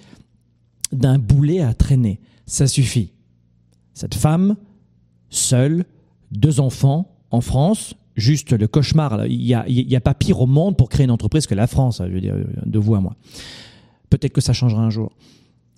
d'un 0.92 1.18
boulet 1.18 1.62
à 1.62 1.74
traîner. 1.74 2.20
Ça 2.46 2.68
suffit. 2.68 3.15
Cette 3.96 4.14
femme, 4.14 4.58
seule, 5.30 5.86
deux 6.32 6.60
enfants, 6.60 7.18
en 7.32 7.42
France, 7.42 7.96
juste 8.16 8.52
le 8.52 8.68
cauchemar. 8.68 9.26
Il 9.26 9.40
n'y 9.40 9.96
a, 9.96 10.02
pas 10.02 10.14
pire 10.14 10.42
au 10.42 10.46
monde 10.46 10.78
pour 10.78 10.90
créer 10.90 11.06
une 11.06 11.12
entreprise 11.12 11.48
que 11.48 11.56
la 11.56 11.66
France, 11.66 12.02
je 12.06 12.12
veux 12.12 12.22
dire, 12.22 12.36
de 12.64 12.80
vous 12.80 12.94
à 12.94 13.00
moi. 13.00 13.16
Peut-être 14.10 14.34
que 14.34 14.42
ça 14.42 14.54
changera 14.54 14.84
un 14.84 14.92
jour. 14.92 15.12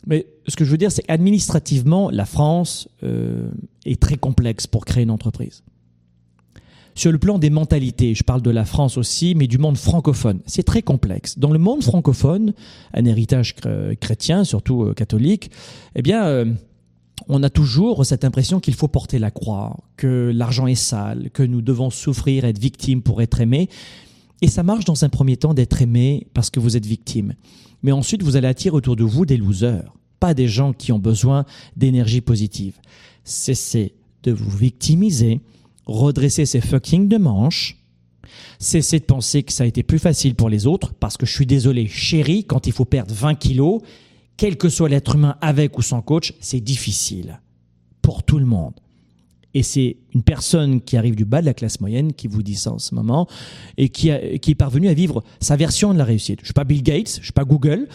Mais 0.05 0.27
ce 0.47 0.55
que 0.55 0.65
je 0.65 0.71
veux 0.71 0.77
dire, 0.77 0.91
c'est 0.91 1.03
qu'administrativement, 1.03 2.09
la 2.09 2.25
France 2.25 2.89
euh, 3.03 3.49
est 3.85 3.99
très 4.01 4.17
complexe 4.17 4.67
pour 4.67 4.85
créer 4.85 5.03
une 5.03 5.11
entreprise. 5.11 5.63
Sur 6.95 7.11
le 7.11 7.19
plan 7.19 7.37
des 7.37 7.51
mentalités, 7.51 8.15
je 8.15 8.23
parle 8.23 8.41
de 8.41 8.49
la 8.49 8.65
France 8.65 8.97
aussi, 8.97 9.35
mais 9.35 9.45
du 9.45 9.59
monde 9.59 9.77
francophone, 9.77 10.39
c'est 10.47 10.63
très 10.63 10.81
complexe. 10.81 11.37
Dans 11.37 11.51
le 11.51 11.59
monde 11.59 11.83
francophone, 11.83 12.53
un 12.93 13.05
héritage 13.05 13.55
chrétien, 14.01 14.43
surtout 14.43 14.83
euh, 14.83 14.93
catholique, 14.95 15.51
eh 15.95 16.01
bien, 16.01 16.25
euh, 16.25 16.45
on 17.27 17.43
a 17.43 17.49
toujours 17.49 18.05
cette 18.05 18.23
impression 18.23 18.59
qu'il 18.59 18.75
faut 18.75 18.87
porter 18.87 19.19
la 19.19 19.31
croix, 19.31 19.77
que 19.97 20.31
l'argent 20.33 20.67
est 20.67 20.75
sale, 20.75 21.29
que 21.33 21.43
nous 21.43 21.61
devons 21.61 21.89
souffrir, 21.89 22.45
être 22.45 22.59
victimes 22.59 23.01
pour 23.01 23.21
être 23.21 23.41
aimés. 23.41 23.69
Et 24.41 24.47
ça 24.47 24.63
marche 24.63 24.85
dans 24.85 25.03
un 25.03 25.09
premier 25.09 25.37
temps 25.37 25.53
d'être 25.53 25.81
aimé 25.81 26.27
parce 26.33 26.49
que 26.49 26.59
vous 26.59 26.77
êtes 26.77 26.85
victime. 26.85 27.33
Mais 27.83 27.91
ensuite, 27.91 28.23
vous 28.23 28.35
allez 28.35 28.47
attirer 28.47 28.75
autour 28.75 28.95
de 28.95 29.03
vous 29.03 29.25
des 29.25 29.37
losers, 29.37 29.93
pas 30.19 30.33
des 30.33 30.47
gens 30.47 30.73
qui 30.73 30.91
ont 30.91 30.99
besoin 30.99 31.45
d'énergie 31.75 32.21
positive. 32.21 32.75
Cessez 33.23 33.95
de 34.23 34.31
vous 34.31 34.55
victimiser, 34.55 35.41
redresser 35.85 36.45
ses 36.45 36.61
fucking 36.61 37.07
de 37.07 37.17
manches, 37.17 37.77
cesser 38.59 38.99
de 38.99 39.05
penser 39.05 39.43
que 39.43 39.53
ça 39.53 39.63
a 39.63 39.67
été 39.67 39.83
plus 39.83 39.99
facile 39.99 40.35
pour 40.35 40.49
les 40.49 40.67
autres, 40.67 40.93
parce 40.93 41.17
que 41.17 41.25
je 41.25 41.33
suis 41.33 41.45
désolé, 41.45 41.87
chérie, 41.87 42.43
quand 42.43 42.67
il 42.67 42.73
faut 42.73 42.85
perdre 42.85 43.13
20 43.13 43.35
kilos, 43.35 43.81
quel 44.37 44.57
que 44.57 44.69
soit 44.69 44.89
l'être 44.89 45.15
humain 45.15 45.35
avec 45.41 45.77
ou 45.77 45.81
sans 45.81 46.01
coach, 46.01 46.33
c'est 46.39 46.61
difficile. 46.61 47.41
Pour 48.01 48.23
tout 48.23 48.39
le 48.39 48.45
monde. 48.45 48.73
Et 49.53 49.63
c'est 49.63 49.97
une 50.13 50.21
personne 50.21 50.81
qui 50.81 50.97
arrive 50.97 51.15
du 51.15 51.25
bas 51.25 51.41
de 51.41 51.47
la 51.47 51.53
classe 51.53 51.81
moyenne 51.81 52.13
qui 52.13 52.27
vous 52.27 52.43
dit 52.43 52.55
ça 52.55 52.71
en 52.71 52.79
ce 52.79 52.93
moment 52.93 53.27
et 53.77 53.89
qui, 53.89 54.09
est 54.09 54.55
parvenue 54.55 54.87
à 54.87 54.93
vivre 54.93 55.23
sa 55.39 55.55
version 55.55 55.93
de 55.93 55.97
la 55.97 56.03
réussite. 56.03 56.39
Je 56.41 56.45
suis 56.45 56.53
pas 56.53 56.63
Bill 56.63 56.83
Gates, 56.83 57.17
je 57.19 57.23
suis 57.23 57.33
pas 57.33 57.43
Google, 57.43 57.87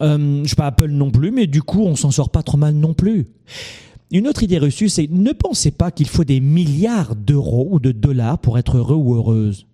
euh, 0.00 0.40
je 0.42 0.46
suis 0.46 0.56
pas 0.56 0.66
Apple 0.66 0.88
non 0.88 1.10
plus, 1.10 1.30
mais 1.30 1.46
du 1.46 1.62
coup, 1.62 1.82
on 1.82 1.96
s'en 1.96 2.10
sort 2.10 2.30
pas 2.30 2.42
trop 2.42 2.56
mal 2.56 2.74
non 2.74 2.94
plus. 2.94 3.26
Une 4.10 4.26
autre 4.26 4.42
idée 4.42 4.58
reçue, 4.58 4.88
c'est 4.88 5.10
ne 5.10 5.32
pensez 5.32 5.70
pas 5.70 5.90
qu'il 5.90 6.08
faut 6.08 6.24
des 6.24 6.40
milliards 6.40 7.14
d'euros 7.14 7.68
ou 7.70 7.78
de 7.78 7.92
dollars 7.92 8.38
pour 8.38 8.58
être 8.58 8.78
heureux 8.78 8.96
ou 8.96 9.16
heureuse. 9.16 9.66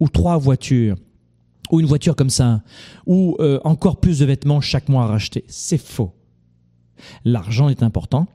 Ou 0.00 0.08
trois 0.08 0.36
voitures. 0.36 0.96
Ou 1.70 1.80
une 1.80 1.86
voiture 1.86 2.16
comme 2.16 2.30
ça. 2.30 2.62
Ou 3.06 3.36
euh, 3.40 3.58
encore 3.64 4.00
plus 4.00 4.20
de 4.20 4.24
vêtements 4.24 4.60
chaque 4.60 4.88
mois 4.88 5.04
à 5.04 5.06
racheter. 5.06 5.44
C'est 5.48 5.80
faux. 5.80 6.12
L'argent 7.24 7.68
est 7.68 7.82
important, 7.82 8.26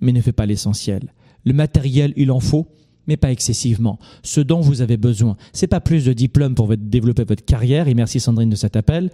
mais 0.00 0.12
ne 0.12 0.20
fait 0.20 0.32
pas 0.32 0.46
l'essentiel. 0.46 1.12
Le 1.44 1.52
matériel, 1.52 2.12
il 2.16 2.30
en 2.30 2.40
faut, 2.40 2.68
mais 3.06 3.16
pas 3.16 3.32
excessivement. 3.32 3.98
Ce 4.22 4.40
dont 4.40 4.60
vous 4.60 4.82
avez 4.82 4.96
besoin, 4.96 5.36
c'est 5.52 5.66
pas 5.66 5.80
plus 5.80 6.04
de 6.04 6.12
diplômes 6.12 6.54
pour 6.54 6.68
développer 6.76 7.24
votre 7.24 7.44
carrière, 7.44 7.88
et 7.88 7.94
merci 7.94 8.20
Sandrine 8.20 8.50
de 8.50 8.56
cet 8.56 8.76
appel, 8.76 9.10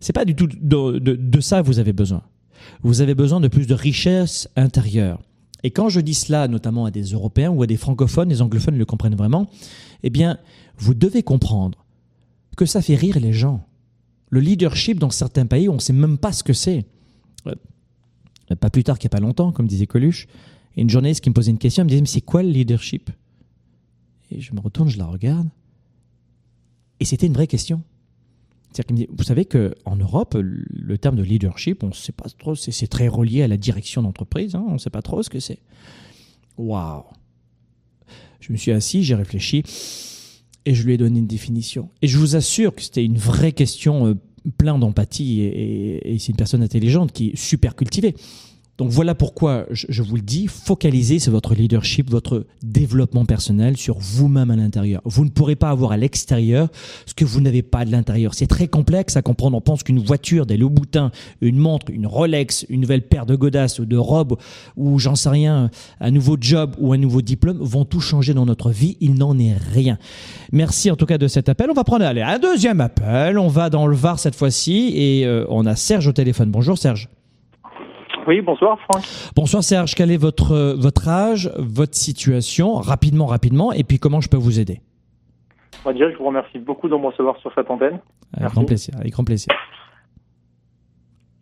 c'est 0.00 0.12
pas 0.12 0.24
du 0.24 0.34
tout 0.34 0.46
de, 0.46 0.98
de 0.98 1.40
ça 1.40 1.60
que 1.60 1.66
vous 1.66 1.78
avez 1.78 1.92
besoin 1.92 2.22
vous 2.82 3.00
avez 3.00 3.14
besoin 3.14 3.40
de 3.40 3.48
plus 3.48 3.66
de 3.66 3.74
richesse 3.74 4.48
intérieure. 4.56 5.20
Et 5.64 5.70
quand 5.70 5.88
je 5.88 6.00
dis 6.00 6.14
cela, 6.14 6.48
notamment 6.48 6.84
à 6.86 6.90
des 6.90 7.04
Européens 7.04 7.50
ou 7.50 7.62
à 7.62 7.66
des 7.66 7.76
francophones, 7.76 8.28
les 8.28 8.42
anglophones 8.42 8.76
le 8.76 8.84
comprennent 8.84 9.14
vraiment, 9.14 9.48
eh 10.02 10.10
bien, 10.10 10.38
vous 10.76 10.94
devez 10.94 11.22
comprendre 11.22 11.81
que 12.56 12.66
ça 12.66 12.82
fait 12.82 12.94
rire 12.94 13.18
les 13.20 13.32
gens. 13.32 13.66
Le 14.30 14.40
leadership 14.40 14.98
dans 14.98 15.10
certains 15.10 15.46
pays, 15.46 15.68
on 15.68 15.74
ne 15.74 15.80
sait 15.80 15.92
même 15.92 16.18
pas 16.18 16.32
ce 16.32 16.42
que 16.42 16.52
c'est. 16.52 16.86
Euh, 17.46 17.54
pas 18.60 18.70
plus 18.70 18.84
tard 18.84 18.98
qu'il 18.98 19.08
n'y 19.08 19.14
a 19.14 19.16
pas 19.18 19.24
longtemps, 19.24 19.52
comme 19.52 19.66
disait 19.66 19.86
Coluche, 19.86 20.26
une 20.76 20.90
journaliste 20.90 21.22
qui 21.22 21.30
me 21.30 21.34
posait 21.34 21.50
une 21.50 21.58
question, 21.58 21.82
elle 21.82 21.86
me 21.86 21.88
disait, 21.90 22.00
mais 22.00 22.06
c'est 22.06 22.20
quoi 22.20 22.42
le 22.42 22.50
leadership? 22.50 23.10
Et 24.30 24.40
je 24.40 24.54
me 24.54 24.60
retourne, 24.60 24.88
je 24.88 24.98
la 24.98 25.06
regarde. 25.06 25.48
Et 27.00 27.04
c'était 27.04 27.26
une 27.26 27.34
vraie 27.34 27.46
question 27.46 27.82
vous 29.10 29.24
savez 29.24 29.44
qu'en 29.44 29.96
Europe, 29.96 30.36
le 30.40 30.98
terme 30.98 31.16
de 31.16 31.22
leadership, 31.22 31.82
on 31.82 31.88
ne 31.88 31.92
sait 31.92 32.12
pas 32.12 32.28
trop, 32.38 32.54
c'est 32.54 32.86
très 32.86 33.08
relié 33.08 33.42
à 33.42 33.48
la 33.48 33.56
direction 33.56 34.02
d'entreprise, 34.02 34.54
hein, 34.54 34.64
on 34.66 34.74
ne 34.74 34.78
sait 34.78 34.90
pas 34.90 35.02
trop 35.02 35.22
ce 35.22 35.30
que 35.30 35.40
c'est. 35.40 35.58
Waouh 36.56 37.04
Je 38.40 38.52
me 38.52 38.56
suis 38.56 38.72
assis, 38.72 39.02
j'ai 39.02 39.14
réfléchi, 39.14 39.62
et 40.64 40.74
je 40.74 40.84
lui 40.84 40.94
ai 40.94 40.96
donné 40.96 41.18
une 41.18 41.26
définition. 41.26 41.88
Et 42.02 42.08
je 42.08 42.18
vous 42.18 42.36
assure 42.36 42.74
que 42.74 42.82
c'était 42.82 43.04
une 43.04 43.18
vraie 43.18 43.52
question 43.52 44.06
euh, 44.06 44.14
plein 44.58 44.78
d'empathie, 44.78 45.42
et 45.42 46.16
c'est 46.18 46.30
une 46.30 46.36
personne 46.36 46.62
intelligente 46.62 47.12
qui 47.12 47.30
est 47.30 47.36
super 47.36 47.76
cultivée. 47.76 48.16
Donc 48.78 48.90
voilà 48.90 49.14
pourquoi 49.14 49.66
je, 49.70 50.02
vous 50.02 50.16
le 50.16 50.22
dis, 50.22 50.46
focalisez 50.46 51.18
sur 51.18 51.30
votre 51.30 51.54
leadership, 51.54 52.10
votre 52.10 52.46
développement 52.62 53.26
personnel, 53.26 53.76
sur 53.76 53.98
vous-même 53.98 54.50
à 54.50 54.56
l'intérieur. 54.56 55.02
Vous 55.04 55.24
ne 55.24 55.30
pourrez 55.30 55.56
pas 55.56 55.68
avoir 55.68 55.92
à 55.92 55.98
l'extérieur 55.98 56.68
ce 57.04 57.12
que 57.12 57.26
vous 57.26 57.42
n'avez 57.42 57.62
pas 57.62 57.84
de 57.84 57.92
l'intérieur. 57.92 58.32
C'est 58.34 58.46
très 58.46 58.68
complexe 58.68 59.16
à 59.16 59.22
comprendre. 59.22 59.58
On 59.58 59.60
pense 59.60 59.82
qu'une 59.82 59.98
voiture, 59.98 60.46
des 60.46 60.56
Louboutins, 60.56 61.10
une 61.42 61.58
montre, 61.58 61.90
une 61.90 62.06
Rolex, 62.06 62.64
une 62.70 62.80
nouvelle 62.80 63.02
paire 63.02 63.26
de 63.26 63.36
godasses 63.36 63.78
ou 63.78 63.84
de 63.84 63.96
robes, 63.96 64.38
ou 64.76 64.98
j'en 64.98 65.16
sais 65.16 65.28
rien, 65.28 65.70
un 66.00 66.10
nouveau 66.10 66.38
job 66.40 66.74
ou 66.78 66.94
un 66.94 66.98
nouveau 66.98 67.20
diplôme 67.20 67.58
vont 67.58 67.84
tout 67.84 68.00
changer 68.00 68.32
dans 68.32 68.46
notre 68.46 68.70
vie. 68.70 68.96
Il 69.00 69.14
n'en 69.14 69.38
est 69.38 69.54
rien. 69.74 69.98
Merci 70.50 70.90
en 70.90 70.96
tout 70.96 71.06
cas 71.06 71.18
de 71.18 71.28
cet 71.28 71.50
appel. 71.50 71.68
On 71.70 71.74
va 71.74 71.84
prendre 71.84 72.06
allez, 72.06 72.22
un 72.22 72.38
deuxième 72.38 72.80
appel. 72.80 73.38
On 73.38 73.48
va 73.48 73.68
dans 73.68 73.86
le 73.86 73.94
Var 73.94 74.18
cette 74.18 74.34
fois-ci 74.34 74.92
et 74.96 75.26
euh, 75.26 75.44
on 75.50 75.66
a 75.66 75.76
Serge 75.76 76.08
au 76.08 76.12
téléphone. 76.12 76.50
Bonjour 76.50 76.78
Serge. 76.78 77.08
Oui, 78.26 78.40
bonsoir 78.40 78.78
Franck. 78.80 79.04
Bonsoir 79.34 79.62
Serge, 79.62 79.94
quel 79.94 80.10
est 80.10 80.16
votre, 80.16 80.76
votre 80.78 81.08
âge, 81.08 81.50
votre 81.58 81.94
situation, 81.94 82.74
rapidement, 82.74 83.26
rapidement, 83.26 83.72
et 83.72 83.84
puis 83.84 83.98
comment 83.98 84.20
je 84.20 84.28
peux 84.28 84.36
vous 84.36 84.60
aider? 84.60 84.80
On 85.84 85.92
dire, 85.92 86.10
je 86.12 86.16
vous 86.16 86.26
remercie 86.26 86.58
beaucoup 86.58 86.88
de 86.88 86.94
me 86.94 87.06
recevoir 87.06 87.36
sur 87.38 87.52
cette 87.54 87.68
antenne. 87.70 87.98
Avec 88.36 88.52
grand 88.52 88.64
plaisir, 88.64 88.94
avec 88.98 89.12
grand 89.12 89.24
plaisir. 89.24 89.52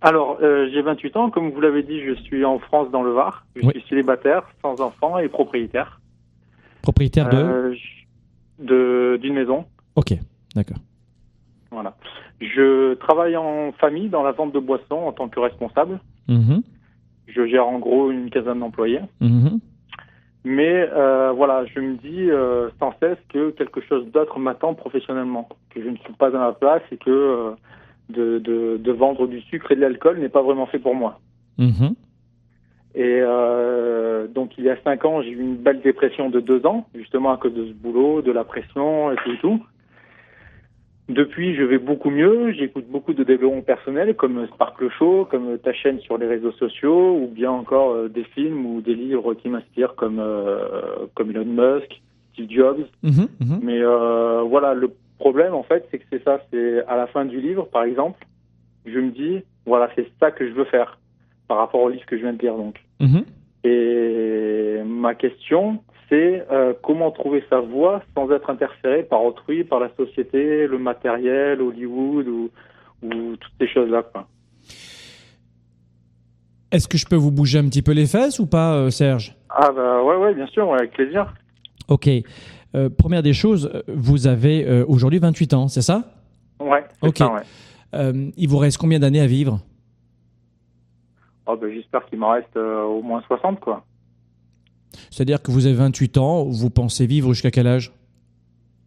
Alors, 0.01 0.39
euh, 0.41 0.69
j'ai 0.73 0.81
28 0.81 1.17
ans, 1.17 1.31
comme 1.31 1.51
vous 1.51 1.61
l'avez 1.61 1.83
dit, 1.83 2.01
je 2.03 2.15
suis 2.23 2.45
en 2.45 2.59
France 2.59 2.91
dans 2.91 3.03
le 3.03 3.11
Var. 3.11 3.45
Je 3.55 3.69
suis 3.69 3.85
célibataire, 3.89 4.45
sans 4.63 4.81
enfant 4.81 5.19
et 5.19 5.29
propriétaire. 5.29 6.01
Propriétaire 6.81 7.29
de? 7.29 7.37
Euh, 7.37 7.75
de 8.59 9.19
D'une 9.21 9.35
maison. 9.35 9.67
Ok, 9.97 10.15
d'accord. 10.55 10.79
Voilà. 11.71 11.95
Je 12.41 12.95
travaille 12.95 13.37
en 13.37 13.73
famille 13.73 14.09
dans 14.09 14.23
la 14.23 14.33
vente 14.33 14.53
de 14.53 14.59
boissons 14.59 14.97
en 14.97 15.13
tant 15.13 15.29
que 15.29 15.39
responsable. 15.39 16.01
Mhm. 16.31 16.63
Je 17.27 17.47
gère 17.47 17.67
en 17.67 17.79
gros 17.79 18.11
une 18.11 18.31
quinzaine 18.31 18.61
d'employés. 18.61 19.01
Mhm. 19.21 19.61
Mais 20.45 20.89
euh, 20.91 21.33
voilà, 21.33 21.67
je 21.67 21.81
me 21.81 21.97
dis 21.97 22.31
euh, 22.31 22.71
sans 22.79 22.95
cesse 22.99 23.19
que 23.29 23.51
quelque 23.51 23.83
chose 23.83 24.11
d'autre 24.11 24.39
m'attend 24.39 24.75
professionnellement, 24.75 25.49
que 25.69 25.83
je 25.83 25.89
ne 25.89 25.97
suis 25.97 26.15
pas 26.15 26.29
à 26.29 26.39
ma 26.39 26.53
place 26.53 26.83
et 26.91 26.97
que 26.97 27.11
euh, 27.11 27.51
de, 28.09 28.39
de, 28.39 28.79
de, 28.79 28.93
vendre 28.93 29.27
du 29.27 29.41
sucre 29.43 29.71
et 29.73 29.77
de 29.77 29.83
l'alcool 29.83 30.19
n'est 30.19 30.31
pas 30.31 30.43
vraiment 30.43 30.67
fait 30.67 30.79
pour 30.79 30.95
moi. 30.95 31.21
Mhm. 31.59 31.95
Et 32.95 33.21
donc 34.35 34.59
il 34.59 34.65
y 34.65 34.71
a 34.71 34.77
cinq 34.83 35.05
ans, 35.05 35.23
j'ai 35.23 35.31
eu 35.31 35.41
une 35.41 35.57
belle 35.57 35.81
dépression 35.81 36.29
de 36.29 36.41
deux 36.41 36.67
ans, 36.67 36.87
justement 36.95 37.31
à 37.31 37.37
cause 37.37 37.55
de 37.55 37.67
ce 37.67 37.73
boulot, 37.73 38.21
de 38.21 38.33
la 38.33 38.43
pression 38.43 39.13
et 39.13 39.17
tout. 39.17 39.31
Et 39.31 39.39
tout. 39.39 39.63
Depuis, 41.11 41.57
je 41.57 41.63
vais 41.63 41.79
beaucoup 41.79 42.11
mieux. 42.11 42.53
J'écoute 42.53 42.87
beaucoup 42.89 43.15
de 43.15 43.25
développement 43.25 43.63
personnel, 43.63 44.15
comme 44.15 44.47
Sparkle 44.55 44.89
Show, 44.97 45.27
comme 45.29 45.59
ta 45.59 45.73
chaîne 45.73 45.99
sur 46.01 46.17
les 46.19 46.27
réseaux 46.27 46.53
sociaux, 46.53 47.19
ou 47.21 47.27
bien 47.27 47.51
encore 47.51 47.93
euh, 47.93 48.09
des 48.09 48.23
films 48.23 48.65
ou 48.65 48.81
des 48.81 48.95
livres 48.95 49.35
qui 49.35 49.49
m'inspirent, 49.49 49.97
comme 49.97 50.21
euh, 50.21 51.07
comme 51.15 51.31
Elon 51.31 51.47
Musk, 51.47 52.01
Steve 52.33 52.49
Jobs. 52.49 52.87
Mhm, 53.03 53.27
mhm. 53.41 53.61
Mais 53.63 53.81
euh, 53.83 54.43
voilà, 54.43 54.75
le 54.75 54.93
problème 55.19 55.55
en 55.55 55.65
fait, 55.65 55.85
c'est 55.91 55.99
que 55.99 56.05
c'est 56.11 56.23
ça. 56.23 56.41
C'est 56.53 56.85
à 56.87 56.97
la 56.97 57.09
fin 57.09 57.25
du 57.25 57.41
livre, 57.41 57.67
par 57.67 57.83
exemple, 57.83 58.25
je 58.87 58.99
me 59.01 59.11
dis, 59.11 59.43
voilà, 59.67 59.91
c'est 59.97 60.07
ça 60.21 60.31
que 60.31 60.47
je 60.47 60.53
veux 60.53 60.65
faire 60.65 60.99
par 61.49 61.59
rapport 61.59 61.81
au 61.81 61.89
livre 61.89 62.07
que 62.07 62.17
je 62.17 62.23
viens 62.23 62.33
de 62.35 62.41
lire, 62.41 62.57
donc. 62.57 62.77
Mhm. 63.01 63.25
Et 63.65 64.81
ma 64.87 65.17
question, 65.17 65.81
c'est 66.11 66.45
euh, 66.51 66.75
comment 66.83 67.11
trouver 67.13 67.43
sa 67.49 67.61
voie 67.61 68.03
sans 68.15 68.31
être 68.33 68.51
interféré 68.51 69.05
par 69.05 69.25
autrui, 69.25 69.65
par 69.65 69.81
la 69.81 69.89
société, 69.97 70.67
le 70.67 70.79
matériel, 70.79 71.63
Hollywood 71.63 72.27
ou, 72.27 72.51
toutes 73.03 73.53
ces 73.59 73.69
choses-là. 73.69 74.05
Est-ce 76.71 76.87
que 76.87 76.99
je 76.99 77.07
peux 77.07 77.17
vous 77.17 77.31
bouger 77.31 77.59
un 77.59 77.65
petit 77.65 77.81
peu 77.81 77.93
les 77.93 78.07
fesses 78.07 78.39
ou 78.39 78.47
pas, 78.47 78.75
euh, 78.75 78.91
Serge? 78.91 79.35
Ah 79.49 79.73
bah 79.73 80.03
ouais, 80.03 80.17
ouais, 80.17 80.35
bien 80.35 80.47
sûr, 80.49 80.73
avec 80.75 80.93
plaisir. 80.93 81.33
Ok. 81.89 82.09
Euh, 82.75 82.91
première 82.91 83.23
des 83.23 83.33
choses, 83.33 83.83
vous 83.89 84.27
avez 84.27 84.83
aujourd'hui 84.83 85.19
28 85.19 85.55
ans, 85.55 85.69
c'est 85.69 85.83
ça? 85.83 86.05
Ouais. 86.61 86.85
Ok. 87.01 87.19
Ça, 87.19 87.33
ouais. 87.33 88.33
il 88.37 88.49
vous 88.49 88.59
reste 88.59 88.77
combien 88.77 88.99
d'années 88.99 89.21
à 89.21 89.27
vivre? 89.27 89.61
Oh, 91.47 91.57
bah, 91.57 91.69
J'espère 91.73 92.05
qu'il 92.07 92.19
m'en 92.19 92.33
reste 92.33 92.57
au 92.57 93.01
moins 93.01 93.23
60, 93.27 93.61
quoi. 93.61 93.85
C'est-à-dire 95.11 95.43
que 95.43 95.51
vous 95.51 95.67
avez 95.67 95.77
28 95.77 96.19
ans, 96.19 96.45
vous 96.45 96.71
pensez 96.71 97.07
vivre 97.07 97.33
jusqu'à 97.33 97.51
quel 97.51 97.67
âge? 97.67 97.93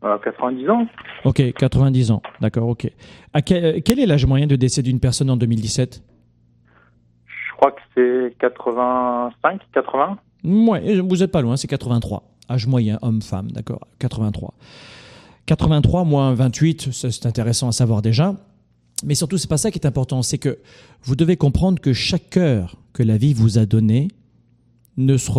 90 0.02 0.70
ans. 0.70 0.88
Ok, 1.24 1.42
90 1.54 2.12
ans, 2.12 2.22
d'accord, 2.42 2.68
ok. 2.68 2.89
À 3.34 3.42
quel, 3.42 4.00
est 4.00 4.06
l'âge 4.06 4.26
moyen 4.26 4.48
de 4.48 4.56
décès 4.56 4.82
d'une 4.82 5.00
personne 5.00 5.30
en 5.30 5.38
2017 5.38 6.04
Je 7.26 7.56
crois 7.56 7.72
que 7.72 7.82
c'est 7.96 8.36
85, 8.39 9.62
80. 9.74 10.18
Ouais, 10.44 11.00
vous 11.00 11.18
n'êtes 11.18 11.32
pas 11.32 11.42
loin, 11.42 11.56
c'est 11.56 11.68
83. 11.68 12.24
Âge 12.50 12.68
moyen, 12.68 13.00
homme-femme, 13.02 13.52
d'accord, 13.52 13.88
83. 14.00 14.54
83 15.46 16.04
moins 16.04 16.34
28, 16.34 16.92
c'est 16.92 17.26
intéressant 17.26 17.70
à 17.70 17.72
savoir 17.72 18.02
déjà. 18.02 18.36
Mais 19.06 19.16
surtout, 19.16 19.38
c'est 19.38 19.50
pas 19.50 19.58
ça 19.58 19.72
qui 19.72 19.80
est 19.80 19.88
important, 19.88 20.22
c'est 20.22 20.38
que 20.38 20.60
vous 21.04 21.16
devez 21.16 21.38
comprendre 21.38 21.80
que 21.80 21.94
chaque 21.94 22.38
heure 22.38 22.76
que 22.94 23.04
la 23.04 23.18
vie 23.18 23.34
vous 23.34 23.58
a 23.58 23.66
donnée 23.66 24.10
ne 24.97 25.17
se 25.17 25.32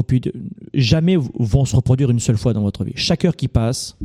jamais 0.72 1.16
vont 1.16 1.64
se 1.64 1.76
reproduire 1.76 2.10
une 2.10 2.20
seule 2.20 2.36
fois 2.36 2.52
dans 2.52 2.62
votre 2.62 2.84
vie. 2.84 2.92
Chaque 2.96 3.24
heure 3.24 3.36
qui 3.36 3.48
passe 3.48 3.96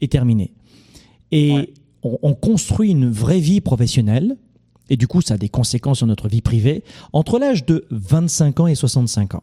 est 0.00 0.12
terminée. 0.12 0.52
Et 1.32 1.74
on, 2.02 2.34
construit 2.34 2.90
une 2.90 3.10
vraie 3.10 3.40
vie 3.40 3.60
professionnelle, 3.60 4.36
et 4.88 4.96
du 4.96 5.06
coup 5.06 5.20
ça 5.20 5.34
a 5.34 5.38
des 5.38 5.48
conséquences 5.48 5.98
sur 5.98 6.06
notre 6.06 6.28
vie 6.28 6.40
privée, 6.40 6.84
entre 7.12 7.38
l'âge 7.38 7.66
de 7.66 7.86
25 7.90 8.60
ans 8.60 8.66
et 8.66 8.74
65 8.74 9.34
ans. 9.34 9.42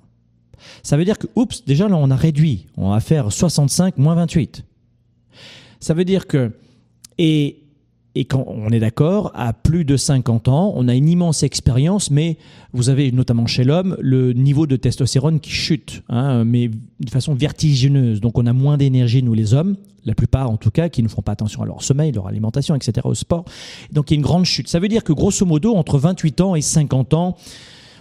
Ça 0.82 0.98
veut 0.98 1.06
dire 1.06 1.20
que, 1.20 1.28
oups, 1.36 1.64
déjà 1.66 1.88
là 1.88 1.98
on 1.98 2.10
a 2.10 2.16
réduit, 2.16 2.68
on 2.78 2.90
va 2.92 3.00
faire 3.02 3.32
65 3.32 3.98
moins 3.98 4.16
28. 4.16 4.64
Ça 5.80 5.94
veut 5.94 6.06
dire 6.06 6.26
que, 6.26 6.54
et 7.18 7.65
et 8.16 8.24
quand 8.24 8.46
on 8.48 8.70
est 8.70 8.80
d'accord, 8.80 9.32
à 9.36 9.52
plus 9.52 9.84
de 9.84 9.98
50 9.98 10.48
ans, 10.48 10.74
on 10.78 10.88
a 10.88 10.96
une 10.96 11.10
immense 11.10 11.44
expérience, 11.44 12.10
mais 12.12 12.38
vous 12.72 12.90
avez 12.90 13.12
notamment 13.12 13.46
chez 13.46 13.66
l'homme 13.66 13.98
le 14.00 14.32
niveau 14.32 14.68
de 14.68 14.78
testostérone 14.78 15.42
qui 15.42 15.52
chute, 15.52 16.02
hein, 16.08 16.46
mais 16.46 16.70
de 16.70 17.10
façon 17.10 17.34
vertigineuse. 17.34 18.22
Donc 18.22 18.38
on 18.38 18.46
a 18.46 18.54
moins 18.54 18.78
d'énergie, 18.78 19.22
nous 19.22 19.34
les 19.34 19.54
hommes, 19.54 19.76
la 20.06 20.16
plupart 20.16 20.50
en 20.50 20.56
tout 20.56 20.72
cas, 20.72 20.88
qui 20.88 21.04
ne 21.04 21.10
font 21.10 21.22
pas 21.22 21.34
attention 21.34 21.62
à 21.62 21.66
leur 21.66 21.84
sommeil, 21.84 22.14
leur 22.14 22.28
alimentation, 22.28 22.74
etc., 22.74 22.94
au 23.04 23.16
sport. 23.16 23.44
Donc 23.92 24.10
il 24.10 24.14
y 24.14 24.16
a 24.16 24.18
une 24.20 24.24
grande 24.24 24.46
chute. 24.46 24.70
Ça 24.70 24.80
veut 24.80 24.88
dire 24.88 25.04
que 25.04 25.12
grosso 25.12 25.46
modo, 25.46 25.76
entre 25.76 25.98
28 25.98 26.40
ans 26.40 26.56
et 26.56 26.62
50 26.62 27.14
ans, 27.14 27.36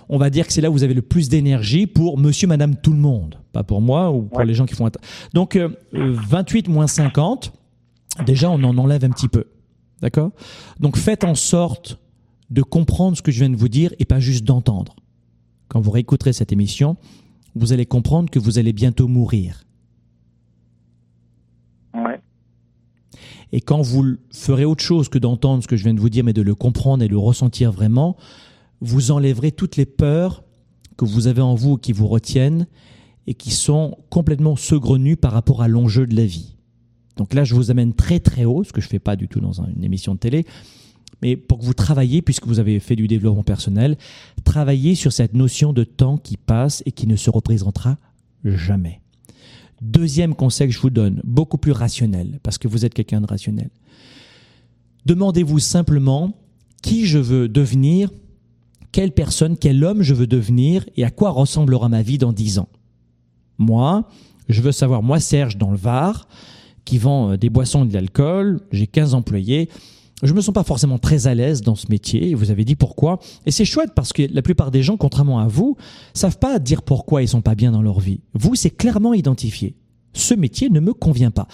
on 0.08 0.18
va 0.18 0.30
dire 0.30 0.46
que 0.46 0.52
c'est 0.52 0.60
là 0.60 0.70
où 0.70 0.74
vous 0.74 0.84
avez 0.84 0.94
le 0.94 1.02
plus 1.02 1.28
d'énergie 1.28 1.88
pour 1.88 2.18
monsieur, 2.18 2.46
madame, 2.46 2.76
tout 2.76 2.92
le 2.92 2.98
monde. 2.98 3.36
Pas 3.52 3.64
pour 3.64 3.80
moi 3.80 4.12
ou 4.12 4.22
pour 4.22 4.42
les 4.42 4.54
gens 4.54 4.66
qui 4.66 4.74
font... 4.74 4.88
Donc 5.32 5.58
28 5.92 6.68
euh, 6.68 6.72
moins 6.72 6.86
50, 6.86 7.52
déjà 8.26 8.48
on 8.50 8.62
en 8.62 8.78
enlève 8.78 9.04
un 9.04 9.10
petit 9.10 9.28
peu. 9.28 9.46
D'accord? 10.04 10.32
Donc 10.80 10.98
faites 10.98 11.24
en 11.24 11.34
sorte 11.34 11.98
de 12.50 12.60
comprendre 12.60 13.16
ce 13.16 13.22
que 13.22 13.32
je 13.32 13.38
viens 13.38 13.48
de 13.48 13.56
vous 13.56 13.70
dire 13.70 13.94
et 13.98 14.04
pas 14.04 14.20
juste 14.20 14.44
d'entendre. 14.44 14.96
Quand 15.68 15.80
vous 15.80 15.90
réécouterez 15.90 16.34
cette 16.34 16.52
émission, 16.52 16.98
vous 17.54 17.72
allez 17.72 17.86
comprendre 17.86 18.28
que 18.28 18.38
vous 18.38 18.58
allez 18.58 18.74
bientôt 18.74 19.08
mourir. 19.08 19.64
Ouais. 21.94 22.20
Et 23.50 23.62
quand 23.62 23.80
vous 23.80 24.16
ferez 24.30 24.66
autre 24.66 24.84
chose 24.84 25.08
que 25.08 25.16
d'entendre 25.16 25.62
ce 25.62 25.68
que 25.68 25.78
je 25.78 25.84
viens 25.84 25.94
de 25.94 26.00
vous 26.00 26.10
dire, 26.10 26.22
mais 26.22 26.34
de 26.34 26.42
le 26.42 26.54
comprendre 26.54 27.02
et 27.02 27.08
le 27.08 27.16
ressentir 27.16 27.72
vraiment, 27.72 28.18
vous 28.82 29.10
enlèverez 29.10 29.52
toutes 29.52 29.76
les 29.76 29.86
peurs 29.86 30.44
que 30.98 31.06
vous 31.06 31.28
avez 31.28 31.40
en 31.40 31.54
vous 31.54 31.78
qui 31.78 31.94
vous 31.94 32.08
retiennent 32.08 32.66
et 33.26 33.32
qui 33.32 33.52
sont 33.52 33.96
complètement 34.10 34.56
saugrenues 34.56 35.16
par 35.16 35.32
rapport 35.32 35.62
à 35.62 35.68
l'enjeu 35.68 36.06
de 36.06 36.14
la 36.14 36.26
vie. 36.26 36.54
Donc 37.16 37.34
là, 37.34 37.44
je 37.44 37.54
vous 37.54 37.70
amène 37.70 37.92
très 37.92 38.20
très 38.20 38.44
haut, 38.44 38.64
ce 38.64 38.72
que 38.72 38.80
je 38.80 38.86
ne 38.86 38.90
fais 38.90 38.98
pas 38.98 39.16
du 39.16 39.28
tout 39.28 39.40
dans 39.40 39.62
une 39.62 39.84
émission 39.84 40.14
de 40.14 40.18
télé, 40.18 40.46
mais 41.22 41.36
pour 41.36 41.58
que 41.58 41.64
vous 41.64 41.74
travaillez, 41.74 42.22
puisque 42.22 42.46
vous 42.46 42.58
avez 42.58 42.80
fait 42.80 42.96
du 42.96 43.08
développement 43.08 43.44
personnel, 43.44 43.96
travaillez 44.44 44.94
sur 44.94 45.12
cette 45.12 45.34
notion 45.34 45.72
de 45.72 45.84
temps 45.84 46.18
qui 46.18 46.36
passe 46.36 46.82
et 46.86 46.92
qui 46.92 47.06
ne 47.06 47.16
se 47.16 47.30
représentera 47.30 47.96
jamais. 48.44 49.00
Deuxième 49.80 50.34
conseil 50.34 50.68
que 50.68 50.74
je 50.74 50.80
vous 50.80 50.90
donne, 50.90 51.20
beaucoup 51.24 51.58
plus 51.58 51.72
rationnel, 51.72 52.40
parce 52.42 52.58
que 52.58 52.68
vous 52.68 52.84
êtes 52.84 52.94
quelqu'un 52.94 53.20
de 53.20 53.26
rationnel. 53.26 53.70
Demandez-vous 55.06 55.58
simplement 55.58 56.34
qui 56.82 57.06
je 57.06 57.18
veux 57.18 57.48
devenir, 57.48 58.10
quelle 58.92 59.12
personne, 59.12 59.56
quel 59.56 59.82
homme 59.84 60.02
je 60.02 60.14
veux 60.14 60.26
devenir 60.26 60.84
et 60.96 61.04
à 61.04 61.10
quoi 61.10 61.30
ressemblera 61.30 61.88
ma 61.88 62.02
vie 62.02 62.18
dans 62.18 62.32
dix 62.32 62.58
ans. 62.58 62.68
Moi, 63.58 64.08
je 64.48 64.60
veux 64.60 64.72
savoir, 64.72 65.02
moi 65.02 65.20
Serge 65.20 65.56
dans 65.56 65.70
le 65.70 65.76
Var, 65.76 66.28
qui 66.84 66.98
vend 66.98 67.32
euh, 67.32 67.36
des 67.36 67.50
boissons 67.50 67.84
et 67.84 67.88
de 67.88 67.94
l'alcool, 67.94 68.60
j'ai 68.72 68.86
15 68.86 69.14
employés. 69.14 69.68
Je 70.22 70.32
me 70.32 70.40
sens 70.40 70.54
pas 70.54 70.62
forcément 70.62 70.98
très 70.98 71.26
à 71.26 71.34
l'aise 71.34 71.60
dans 71.60 71.74
ce 71.74 71.86
métier, 71.90 72.34
vous 72.34 72.50
avez 72.50 72.64
dit 72.64 72.76
pourquoi. 72.76 73.18
Et 73.46 73.50
c'est 73.50 73.64
chouette 73.64 73.90
parce 73.94 74.12
que 74.12 74.22
la 74.32 74.42
plupart 74.42 74.70
des 74.70 74.82
gens, 74.82 74.96
contrairement 74.96 75.40
à 75.40 75.48
vous, 75.48 75.76
savent 76.14 76.38
pas 76.38 76.58
dire 76.58 76.82
pourquoi 76.82 77.22
ils 77.22 77.28
sont 77.28 77.42
pas 77.42 77.54
bien 77.54 77.72
dans 77.72 77.82
leur 77.82 78.00
vie. 78.00 78.20
Vous, 78.32 78.54
c'est 78.54 78.70
clairement 78.70 79.12
identifié. 79.12 79.74
Ce 80.12 80.32
métier 80.34 80.70
ne 80.70 80.80
me 80.80 80.94
convient 80.94 81.32
pas. 81.32 81.48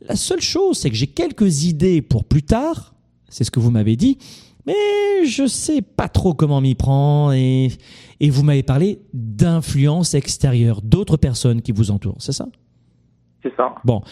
La 0.00 0.16
seule 0.16 0.40
chose, 0.40 0.78
c'est 0.78 0.90
que 0.90 0.96
j'ai 0.96 1.06
quelques 1.06 1.64
idées 1.64 2.00
pour 2.00 2.24
plus 2.24 2.42
tard, 2.42 2.94
c'est 3.28 3.44
ce 3.44 3.50
que 3.50 3.60
vous 3.60 3.70
m'avez 3.70 3.96
dit, 3.96 4.16
mais 4.66 5.26
je 5.26 5.46
sais 5.46 5.82
pas 5.82 6.08
trop 6.08 6.34
comment 6.34 6.60
m'y 6.60 6.74
prendre 6.74 7.34
et, 7.34 7.70
et 8.20 8.30
vous 8.30 8.42
m'avez 8.42 8.62
parlé 8.62 9.00
d'influence 9.12 10.14
extérieure, 10.14 10.80
d'autres 10.82 11.18
personnes 11.18 11.60
qui 11.60 11.72
vous 11.72 11.90
entourent, 11.90 12.20
c'est 12.20 12.32
ça? 12.32 12.48
C'est 13.42 13.54
ça. 13.54 13.74
Bon 13.84 14.02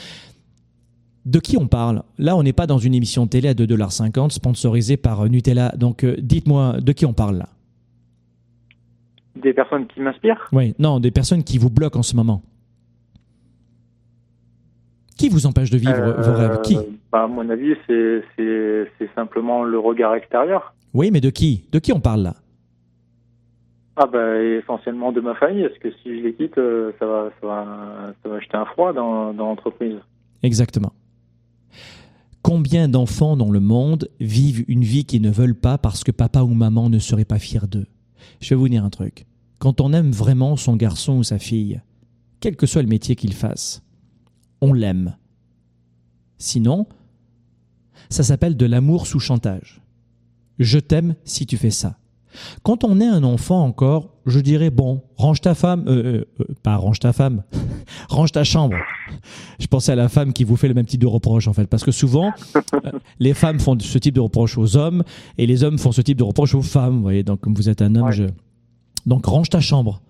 de 1.26 1.40
qui 1.40 1.56
on 1.58 1.66
parle 1.66 2.02
Là, 2.18 2.36
on 2.36 2.42
n'est 2.42 2.52
pas 2.54 2.66
dans 2.66 2.78
une 2.78 2.94
émission 2.94 3.24
de 3.24 3.30
télé 3.30 3.48
à 3.48 3.54
2,50$ 3.54 4.30
sponsorisée 4.30 4.96
par 4.96 5.22
euh, 5.22 5.28
Nutella. 5.28 5.72
Donc, 5.76 6.04
euh, 6.04 6.16
dites-moi, 6.18 6.76
de 6.80 6.92
qui 6.92 7.04
on 7.04 7.12
parle 7.12 7.36
là 7.38 7.48
Des 9.34 9.52
personnes 9.52 9.86
qui 9.88 10.00
m'inspirent? 10.00 10.48
Oui, 10.52 10.74
non, 10.78 11.00
des 11.00 11.10
personnes 11.10 11.42
qui 11.42 11.58
vous 11.58 11.68
bloquent 11.68 11.98
en 11.98 12.04
ce 12.04 12.16
moment. 12.16 12.42
Qui 15.18 15.28
vous 15.28 15.46
empêche 15.46 15.70
de 15.70 15.78
vivre 15.78 16.14
vos 16.22 16.32
rêves? 16.32 16.60
Qui? 16.62 16.76
bah, 17.10 17.24
À 17.24 17.26
mon 17.26 17.48
avis, 17.50 17.74
c'est 17.86 19.10
simplement 19.14 19.64
le 19.64 19.78
regard 19.78 20.14
extérieur. 20.14 20.74
Oui, 20.94 21.10
mais 21.10 21.20
de 21.20 21.30
qui? 21.30 21.64
De 21.72 21.78
qui 21.78 21.92
on 21.92 22.00
parle 22.00 22.22
là? 22.22 22.34
Ah 23.96 24.06
bah, 24.06 24.42
essentiellement 24.42 25.10
de 25.10 25.22
ma 25.22 25.34
famille, 25.34 25.66
parce 25.66 25.78
que 25.78 25.90
si 26.02 26.18
je 26.20 26.22
les 26.22 26.34
quitte, 26.34 26.58
euh, 26.58 26.92
ça 26.98 27.06
va, 27.06 27.30
ça 27.40 27.46
va, 27.46 28.12
ça 28.22 28.28
va 28.28 28.40
jeter 28.40 28.56
un 28.58 28.66
froid 28.66 28.92
dans, 28.92 29.32
dans 29.32 29.46
l'entreprise. 29.46 29.96
Exactement. 30.42 30.92
Combien 32.46 32.88
d'enfants 32.88 33.36
dans 33.36 33.50
le 33.50 33.58
monde 33.58 34.08
vivent 34.20 34.64
une 34.68 34.84
vie 34.84 35.04
qu'ils 35.04 35.20
ne 35.20 35.32
veulent 35.32 35.58
pas 35.58 35.78
parce 35.78 36.04
que 36.04 36.12
papa 36.12 36.42
ou 36.42 36.54
maman 36.54 36.88
ne 36.88 37.00
serait 37.00 37.24
pas 37.24 37.40
fiers 37.40 37.66
d'eux? 37.68 37.88
Je 38.38 38.50
vais 38.50 38.54
vous 38.54 38.68
dire 38.68 38.84
un 38.84 38.88
truc. 38.88 39.26
Quand 39.58 39.80
on 39.80 39.92
aime 39.92 40.12
vraiment 40.12 40.54
son 40.54 40.76
garçon 40.76 41.14
ou 41.14 41.24
sa 41.24 41.40
fille, 41.40 41.80
quel 42.38 42.54
que 42.54 42.68
soit 42.68 42.82
le 42.82 42.88
métier 42.88 43.16
qu'il 43.16 43.32
fasse, 43.32 43.82
on 44.60 44.72
l'aime. 44.72 45.16
Sinon, 46.38 46.86
ça 48.10 48.22
s'appelle 48.22 48.56
de 48.56 48.66
l'amour 48.66 49.08
sous 49.08 49.18
chantage. 49.18 49.82
Je 50.60 50.78
t'aime 50.78 51.16
si 51.24 51.46
tu 51.46 51.56
fais 51.56 51.72
ça. 51.72 51.98
Quand 52.62 52.84
on 52.84 53.00
est 53.00 53.06
un 53.06 53.24
enfant 53.24 53.64
encore, 53.64 54.10
je 54.26 54.40
dirais 54.40 54.70
bon, 54.70 55.02
range 55.16 55.40
ta 55.40 55.54
femme, 55.54 55.84
euh, 55.86 55.90
euh, 55.90 56.24
euh, 56.40 56.44
pas 56.62 56.76
range 56.76 56.98
ta 56.98 57.12
femme, 57.12 57.42
range 58.08 58.32
ta 58.32 58.44
chambre. 58.44 58.76
Je 59.58 59.66
pensais 59.66 59.92
à 59.92 59.96
la 59.96 60.08
femme 60.08 60.32
qui 60.32 60.44
vous 60.44 60.56
fait 60.56 60.68
le 60.68 60.74
même 60.74 60.86
type 60.86 61.00
de 61.00 61.06
reproche 61.06 61.48
en 61.48 61.52
fait, 61.52 61.66
parce 61.66 61.84
que 61.84 61.92
souvent 61.92 62.32
les 63.20 63.34
femmes 63.34 63.60
font 63.60 63.78
ce 63.78 63.98
type 63.98 64.14
de 64.14 64.20
reproche 64.20 64.58
aux 64.58 64.76
hommes 64.76 65.04
et 65.38 65.46
les 65.46 65.64
hommes 65.64 65.78
font 65.78 65.92
ce 65.92 66.02
type 66.02 66.18
de 66.18 66.24
reproche 66.24 66.54
aux 66.54 66.62
femmes. 66.62 66.96
Vous 66.96 67.02
voyez, 67.02 67.22
donc 67.22 67.40
comme 67.40 67.54
vous 67.54 67.68
êtes 67.68 67.82
un 67.82 67.94
homme, 67.94 68.10
je... 68.10 68.24
donc 69.06 69.26
range 69.26 69.50
ta 69.50 69.60
chambre. 69.60 70.00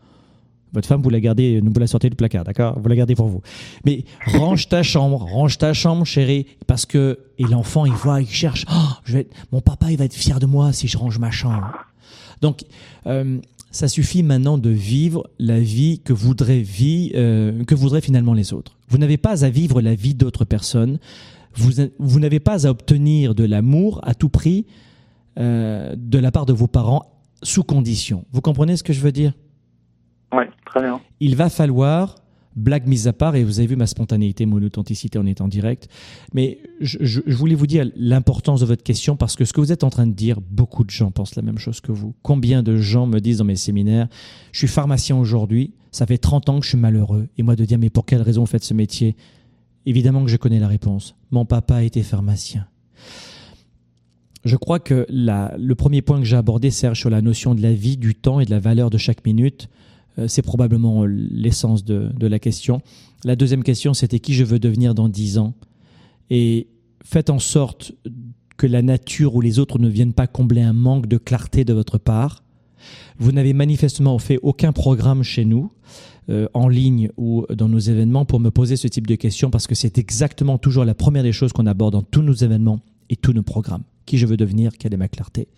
Votre 0.72 0.88
femme, 0.88 1.00
vous 1.00 1.10
la 1.10 1.20
gardez, 1.20 1.60
vous 1.64 1.80
la 1.80 1.86
sortez 1.86 2.10
du 2.10 2.16
placard, 2.16 2.44
d'accord? 2.44 2.78
Vous 2.78 2.88
la 2.88 2.96
gardez 2.96 3.14
pour 3.14 3.28
vous. 3.28 3.40
Mais 3.84 4.04
range 4.26 4.68
ta 4.68 4.82
chambre, 4.82 5.22
range 5.22 5.58
ta 5.58 5.72
chambre, 5.72 6.04
chérie, 6.04 6.46
parce 6.66 6.84
que 6.84 7.18
et 7.38 7.44
l'enfant, 7.44 7.86
il 7.86 7.92
voit, 7.92 8.20
il 8.20 8.28
cherche. 8.28 8.66
Oh, 8.70 8.88
je 9.04 9.14
vais 9.14 9.28
mon 9.52 9.60
papa, 9.60 9.90
il 9.90 9.96
va 9.96 10.04
être 10.04 10.14
fier 10.14 10.38
de 10.38 10.46
moi 10.46 10.72
si 10.72 10.88
je 10.88 10.98
range 10.98 11.18
ma 11.18 11.30
chambre. 11.30 11.72
Donc, 12.40 12.64
euh, 13.06 13.38
ça 13.70 13.88
suffit 13.88 14.22
maintenant 14.22 14.58
de 14.58 14.70
vivre 14.70 15.28
la 15.38 15.60
vie 15.60 16.00
que 16.00 16.12
voudraient, 16.12 16.60
vie, 16.60 17.12
euh, 17.14 17.64
que 17.64 17.74
voudraient 17.74 18.00
finalement 18.00 18.32
les 18.32 18.52
autres. 18.52 18.78
Vous 18.88 18.98
n'avez 18.98 19.16
pas 19.16 19.44
à 19.44 19.50
vivre 19.50 19.80
la 19.80 19.94
vie 19.94 20.14
d'autres 20.14 20.44
personnes. 20.44 20.98
Vous, 21.54 21.72
vous 21.98 22.20
n'avez 22.20 22.40
pas 22.40 22.66
à 22.66 22.70
obtenir 22.70 23.34
de 23.34 23.44
l'amour 23.44 24.00
à 24.02 24.14
tout 24.14 24.28
prix 24.28 24.66
euh, 25.38 25.94
de 25.96 26.18
la 26.18 26.30
part 26.30 26.46
de 26.46 26.52
vos 26.52 26.66
parents 26.66 27.04
sous 27.42 27.64
condition. 27.64 28.24
Vous 28.32 28.40
comprenez 28.40 28.76
ce 28.76 28.82
que 28.82 28.92
je 28.92 29.00
veux 29.00 29.12
dire? 29.12 29.32
Oui, 30.32 30.44
très 30.64 30.82
bien. 30.82 31.00
il 31.20 31.36
va 31.36 31.48
falloir 31.50 32.16
blague 32.56 32.86
mise 32.86 33.06
à 33.06 33.12
part, 33.12 33.36
et 33.36 33.44
vous 33.44 33.58
avez 33.58 33.68
vu 33.68 33.76
ma 33.76 33.86
spontanéité, 33.86 34.46
mon 34.46 34.62
authenticité 34.62 35.18
en 35.18 35.26
étant 35.26 35.46
direct, 35.46 35.88
mais 36.32 36.58
je, 36.80 37.20
voulais 37.26 37.54
vous 37.54 37.66
dire 37.66 37.88
l'importance 37.94 38.60
de 38.60 38.66
votre 38.66 38.82
question 38.82 39.16
parce 39.16 39.36
que 39.36 39.44
ce 39.44 39.52
que 39.52 39.60
vous 39.60 39.72
êtes 39.72 39.84
en 39.84 39.90
train 39.90 40.06
de 40.06 40.14
dire, 40.14 40.40
beaucoup 40.40 40.82
de 40.82 40.90
gens 40.90 41.10
pensent 41.10 41.36
la 41.36 41.42
même 41.42 41.58
chose 41.58 41.80
que 41.80 41.92
vous. 41.92 42.14
Combien 42.22 42.62
de 42.62 42.76
gens 42.76 43.06
me 43.06 43.20
disent 43.20 43.38
dans 43.38 43.44
mes 43.44 43.56
séminaires, 43.56 44.08
je 44.52 44.58
suis 44.58 44.68
pharmacien 44.68 45.16
aujourd'hui, 45.16 45.74
ça 45.92 46.06
fait 46.06 46.18
30 46.18 46.48
ans 46.48 46.58
que 46.58 46.64
je 46.64 46.70
suis 46.70 46.78
malheureux, 46.78 47.28
et 47.36 47.42
moi 47.42 47.56
de 47.56 47.64
dire, 47.64 47.78
mais 47.78 47.90
pour 47.90 48.06
quelle 48.06 48.22
raison 48.22 48.42
vous 48.42 48.46
faites 48.46 48.64
ce 48.64 48.74
métier? 48.74 49.16
Évidemment 49.84 50.24
que 50.24 50.30
je 50.30 50.36
connais 50.36 50.58
la 50.58 50.68
réponse. 50.68 51.14
Mon 51.30 51.44
papa 51.44 51.84
était 51.84 52.02
pharmacien. 52.02 52.66
Je 54.44 54.56
crois 54.56 54.78
que 54.78 55.06
le 55.10 55.74
premier 55.74 56.02
point 56.02 56.18
que 56.18 56.24
j'ai 56.24 56.36
abordé, 56.36 56.70
Serge, 56.70 57.00
sur 57.00 57.10
la 57.10 57.20
notion 57.20 57.54
de 57.54 57.62
la 57.62 57.72
vie, 57.72 57.96
du 57.96 58.14
temps 58.14 58.40
et 58.40 58.44
de 58.44 58.50
la 58.50 58.60
valeur 58.60 58.90
de 58.90 58.98
chaque 58.98 59.24
minute, 59.24 59.68
c'est 60.26 60.42
probablement 60.42 61.04
l'essence 61.04 61.84
de, 61.84 62.26
la 62.26 62.38
question. 62.38 62.80
La 63.24 63.36
deuxième 63.36 63.62
question, 63.62 63.94
c'était 63.94 64.18
qui 64.18 64.34
je 64.34 64.44
veux 64.44 64.58
devenir 64.58 64.94
dans 64.94 65.08
dix 65.08 65.38
ans? 65.38 65.54
Et 66.30 66.68
faites 67.04 67.30
en 67.30 67.38
sorte 67.38 67.92
que 68.56 68.66
la 68.66 68.82
nature 68.82 69.34
ou 69.34 69.40
les 69.40 69.58
autres 69.58 69.78
ne 69.78 69.88
viennent 69.88 70.12
pas 70.12 70.26
combler 70.26 70.62
un 70.62 70.72
manque 70.72 71.06
de 71.06 71.18
clarté 71.18 71.64
de 71.64 71.72
votre 71.72 71.98
part. 71.98 72.42
Vous 73.18 73.32
n'avez 73.32 73.52
manifestement 73.52 74.18
fait 74.18 74.38
aucun 74.42 74.72
programme 74.72 75.22
chez 75.22 75.44
nous, 75.44 75.70
euh, 76.28 76.48
en 76.54 76.68
ligne 76.68 77.10
ou 77.16 77.46
dans 77.54 77.68
nos 77.68 77.78
événements, 77.78 78.24
pour 78.24 78.40
me 78.40 78.50
poser 78.50 78.76
ce 78.76 78.88
type 78.88 79.06
de 79.06 79.14
questions, 79.14 79.50
parce 79.50 79.66
que 79.66 79.74
c'est 79.74 79.98
exactement 79.98 80.58
toujours 80.58 80.84
la 80.84 80.94
première 80.94 81.22
des 81.22 81.32
choses 81.32 81.52
qu'on 81.52 81.66
aborde 81.66 81.92
dans 81.92 82.02
tous 82.02 82.22
nos 82.22 82.32
événements 82.32 82.80
et 83.08 83.16
tous 83.16 83.32
nos 83.32 83.42
programmes. 83.42 83.84
Qui 84.06 84.18
je 84.18 84.26
veux 84.26 84.36
devenir, 84.36 84.72
quelle 84.78 84.94
est 84.94 84.98
ma 84.98 85.08
clarté? 85.08 85.48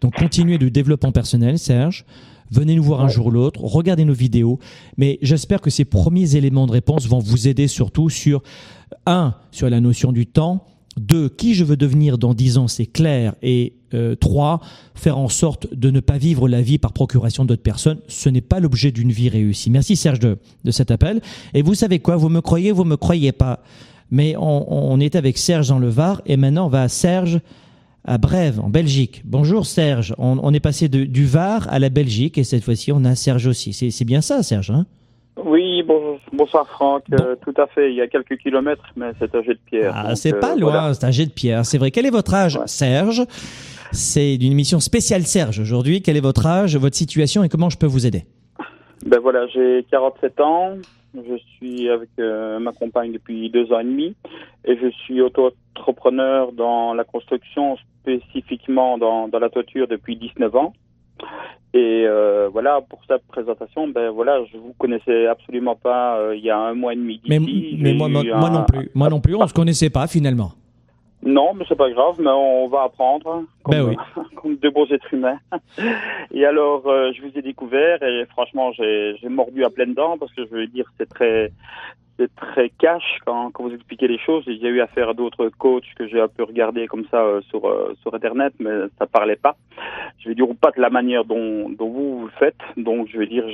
Donc 0.00 0.14
continuez 0.14 0.58
du 0.58 0.70
développement 0.70 1.12
personnel, 1.12 1.58
Serge. 1.58 2.04
Venez 2.50 2.74
nous 2.74 2.82
voir 2.82 3.00
un 3.00 3.08
jour 3.08 3.26
ou 3.26 3.30
l'autre, 3.30 3.60
regardez 3.62 4.04
nos 4.04 4.14
vidéos. 4.14 4.58
Mais 4.96 5.18
j'espère 5.22 5.60
que 5.60 5.70
ces 5.70 5.84
premiers 5.84 6.36
éléments 6.36 6.66
de 6.66 6.72
réponse 6.72 7.06
vont 7.06 7.18
vous 7.18 7.48
aider 7.48 7.68
surtout 7.68 8.10
sur, 8.10 8.42
un, 9.06 9.34
sur 9.50 9.68
la 9.68 9.80
notion 9.80 10.12
du 10.12 10.26
temps, 10.26 10.64
deux, 10.98 11.28
qui 11.28 11.54
je 11.54 11.64
veux 11.64 11.76
devenir 11.76 12.18
dans 12.18 12.34
dix 12.34 12.58
ans, 12.58 12.68
c'est 12.68 12.86
clair. 12.86 13.34
Et 13.42 13.74
euh, 13.94 14.14
trois, 14.16 14.60
faire 14.94 15.16
en 15.18 15.28
sorte 15.28 15.72
de 15.72 15.90
ne 15.90 16.00
pas 16.00 16.18
vivre 16.18 16.48
la 16.48 16.60
vie 16.60 16.78
par 16.78 16.92
procuration 16.92 17.44
d'autres 17.44 17.62
personnes. 17.62 17.98
Ce 18.08 18.28
n'est 18.28 18.40
pas 18.40 18.60
l'objet 18.60 18.90
d'une 18.90 19.12
vie 19.12 19.28
réussie. 19.28 19.70
Merci 19.70 19.96
Serge 19.96 20.18
de, 20.18 20.38
de 20.64 20.70
cet 20.70 20.90
appel. 20.90 21.20
Et 21.54 21.62
vous 21.62 21.74
savez 21.74 22.00
quoi, 22.00 22.16
vous 22.16 22.28
me 22.28 22.40
croyez, 22.40 22.72
vous 22.72 22.84
me 22.84 22.96
croyez 22.96 23.32
pas. 23.32 23.60
Mais 24.10 24.34
on, 24.36 24.92
on 24.92 25.00
est 25.00 25.16
avec 25.16 25.38
Serge 25.38 25.68
dans 25.68 25.78
le 25.78 25.88
Var 25.88 26.20
et 26.26 26.36
maintenant 26.36 26.66
on 26.66 26.70
va 26.70 26.82
à 26.82 26.88
Serge 26.88 27.40
à 28.08 28.16
Brève, 28.18 28.58
en 28.60 28.70
Belgique. 28.70 29.22
Bonjour 29.24 29.66
Serge, 29.66 30.14
on, 30.18 30.54
est 30.54 30.60
passé 30.60 30.88
du 30.88 31.26
Var 31.26 31.66
à 31.70 31.78
la 31.78 31.90
Belgique 31.90 32.38
et 32.38 32.44
cette 32.44 32.64
fois-ci 32.64 32.90
on 32.90 33.04
a 33.04 33.14
Serge 33.14 33.46
aussi. 33.46 33.72
C'est 33.72 34.04
bien 34.04 34.22
ça 34.22 34.42
Serge 34.42 34.70
hein? 34.70 34.86
Oui, 35.44 35.84
bonsoir 36.32 36.66
Franck. 36.68 37.04
Euh, 37.12 37.36
tout 37.44 37.54
à 37.60 37.68
fait. 37.68 37.92
Il 37.92 37.96
y 37.96 38.00
a 38.00 38.08
quelques 38.08 38.38
kilomètres, 38.38 38.82
mais 38.96 39.12
c'est 39.20 39.32
un 39.36 39.42
jet 39.42 39.54
de 39.54 39.60
pierre. 39.64 39.92
Ah, 39.94 40.16
c'est 40.16 40.32
pas 40.32 40.54
euh, 40.54 40.58
loin, 40.58 40.92
c'est 40.94 41.04
un 41.04 41.12
jet 41.12 41.26
de 41.26 41.30
pierre. 41.30 41.64
C'est 41.64 41.78
vrai. 41.78 41.92
Quel 41.92 42.06
est 42.06 42.10
votre 42.10 42.34
âge, 42.34 42.58
Serge? 42.66 43.22
C'est 43.92 44.34
une 44.34 44.52
émission 44.52 44.80
spéciale 44.80 45.22
Serge 45.22 45.60
aujourd'hui. 45.60 46.02
Quel 46.02 46.16
est 46.16 46.20
votre 46.20 46.44
âge, 46.46 46.76
votre 46.76 46.96
situation 46.96 47.44
et 47.44 47.48
comment 47.48 47.70
je 47.70 47.78
peux 47.78 47.86
vous 47.86 48.04
aider? 48.04 48.24
Ben 49.06 49.18
voilà, 49.20 49.46
j'ai 49.48 49.84
47 49.90 50.40
ans. 50.40 50.74
Je 51.14 51.36
suis 51.56 51.88
avec 51.88 52.10
euh, 52.18 52.58
ma 52.58 52.72
compagne 52.72 53.12
depuis 53.12 53.48
deux 53.50 53.72
ans 53.72 53.80
et 53.80 53.84
demi 53.84 54.14
et 54.64 54.76
je 54.76 54.88
suis 54.90 55.20
auto-entrepreneur 55.22 56.52
dans 56.52 56.92
la 56.92 57.04
construction, 57.04 57.76
spécifiquement 58.02 58.98
dans, 58.98 59.28
dans 59.28 59.38
la 59.38 59.48
toiture 59.48 59.88
depuis 59.88 60.16
19 60.16 60.54
ans. 60.54 60.74
Et 61.74 62.04
euh, 62.06 62.48
voilà, 62.50 62.80
pour 62.88 63.00
cette 63.06 63.26
présentation, 63.26 63.88
ben 63.88 64.10
voilà, 64.10 64.40
je 64.50 64.56
vous 64.56 64.74
connaissais 64.78 65.26
absolument 65.26 65.76
pas 65.76 66.18
euh, 66.18 66.36
il 66.36 66.42
y 66.42 66.50
a 66.50 66.58
un 66.58 66.74
mois 66.74 66.94
et 66.94 66.96
demi. 66.96 67.20
Mais, 67.28 67.38
mais 67.38 67.94
moi, 67.94 68.08
moi, 68.08 68.50
non 68.50 68.64
plus, 68.64 68.90
moi 68.94 69.08
non 69.10 69.20
plus, 69.20 69.34
on 69.34 69.46
se 69.46 69.52
connaissait 69.52 69.90
pas 69.90 70.06
finalement. 70.06 70.52
Non, 71.28 71.52
mais 71.52 71.66
c'est 71.68 71.76
pas 71.76 71.90
grave, 71.90 72.16
mais 72.18 72.30
on 72.30 72.68
va 72.68 72.84
apprendre 72.84 73.44
comme, 73.62 73.74
ben 73.74 73.82
oui. 73.82 73.96
comme 74.36 74.56
de 74.56 74.68
beaux 74.70 74.86
êtres 74.86 75.12
humains. 75.12 75.38
Et 76.32 76.46
alors, 76.46 76.86
euh, 76.86 77.12
je 77.12 77.20
vous 77.20 77.36
ai 77.36 77.42
découvert 77.42 78.02
et 78.02 78.24
franchement, 78.30 78.72
j'ai 78.72 79.28
mordu 79.28 79.62
à 79.62 79.68
pleines 79.68 79.92
dents 79.92 80.16
parce 80.16 80.32
que 80.32 80.46
je 80.46 80.50
veux 80.50 80.66
dire, 80.66 80.90
c'est 80.96 81.08
très, 81.08 81.52
c'est 82.18 82.34
très 82.34 82.70
cash 82.70 83.18
quand, 83.24 83.50
quand 83.52 83.64
vous 83.64 83.74
expliquez 83.74 84.08
les 84.08 84.18
choses. 84.18 84.44
J'ai 84.46 84.68
eu 84.68 84.80
affaire 84.80 85.10
à 85.10 85.14
d'autres 85.14 85.50
coachs 85.56 85.84
que 85.96 86.08
j'ai 86.08 86.20
un 86.20 86.28
peu 86.28 86.42
regardé 86.42 86.86
comme 86.88 87.04
ça 87.10 87.18
euh, 87.18 87.40
sur 87.48 87.64
euh, 87.66 87.94
sur 88.02 88.14
internet, 88.14 88.52
mais 88.58 88.70
ça 88.98 89.06
parlait 89.06 89.36
pas. 89.36 89.56
Je 90.18 90.28
vais 90.28 90.34
dire 90.34 90.46
pas 90.60 90.72
de 90.76 90.80
la 90.80 90.90
manière 90.90 91.24
dont, 91.24 91.68
dont 91.68 91.88
vous, 91.88 92.18
vous 92.18 92.24
le 92.26 92.32
faites. 92.38 92.58
Donc 92.76 93.08
je 93.12 93.18
vais 93.18 93.26
dire 93.26 93.44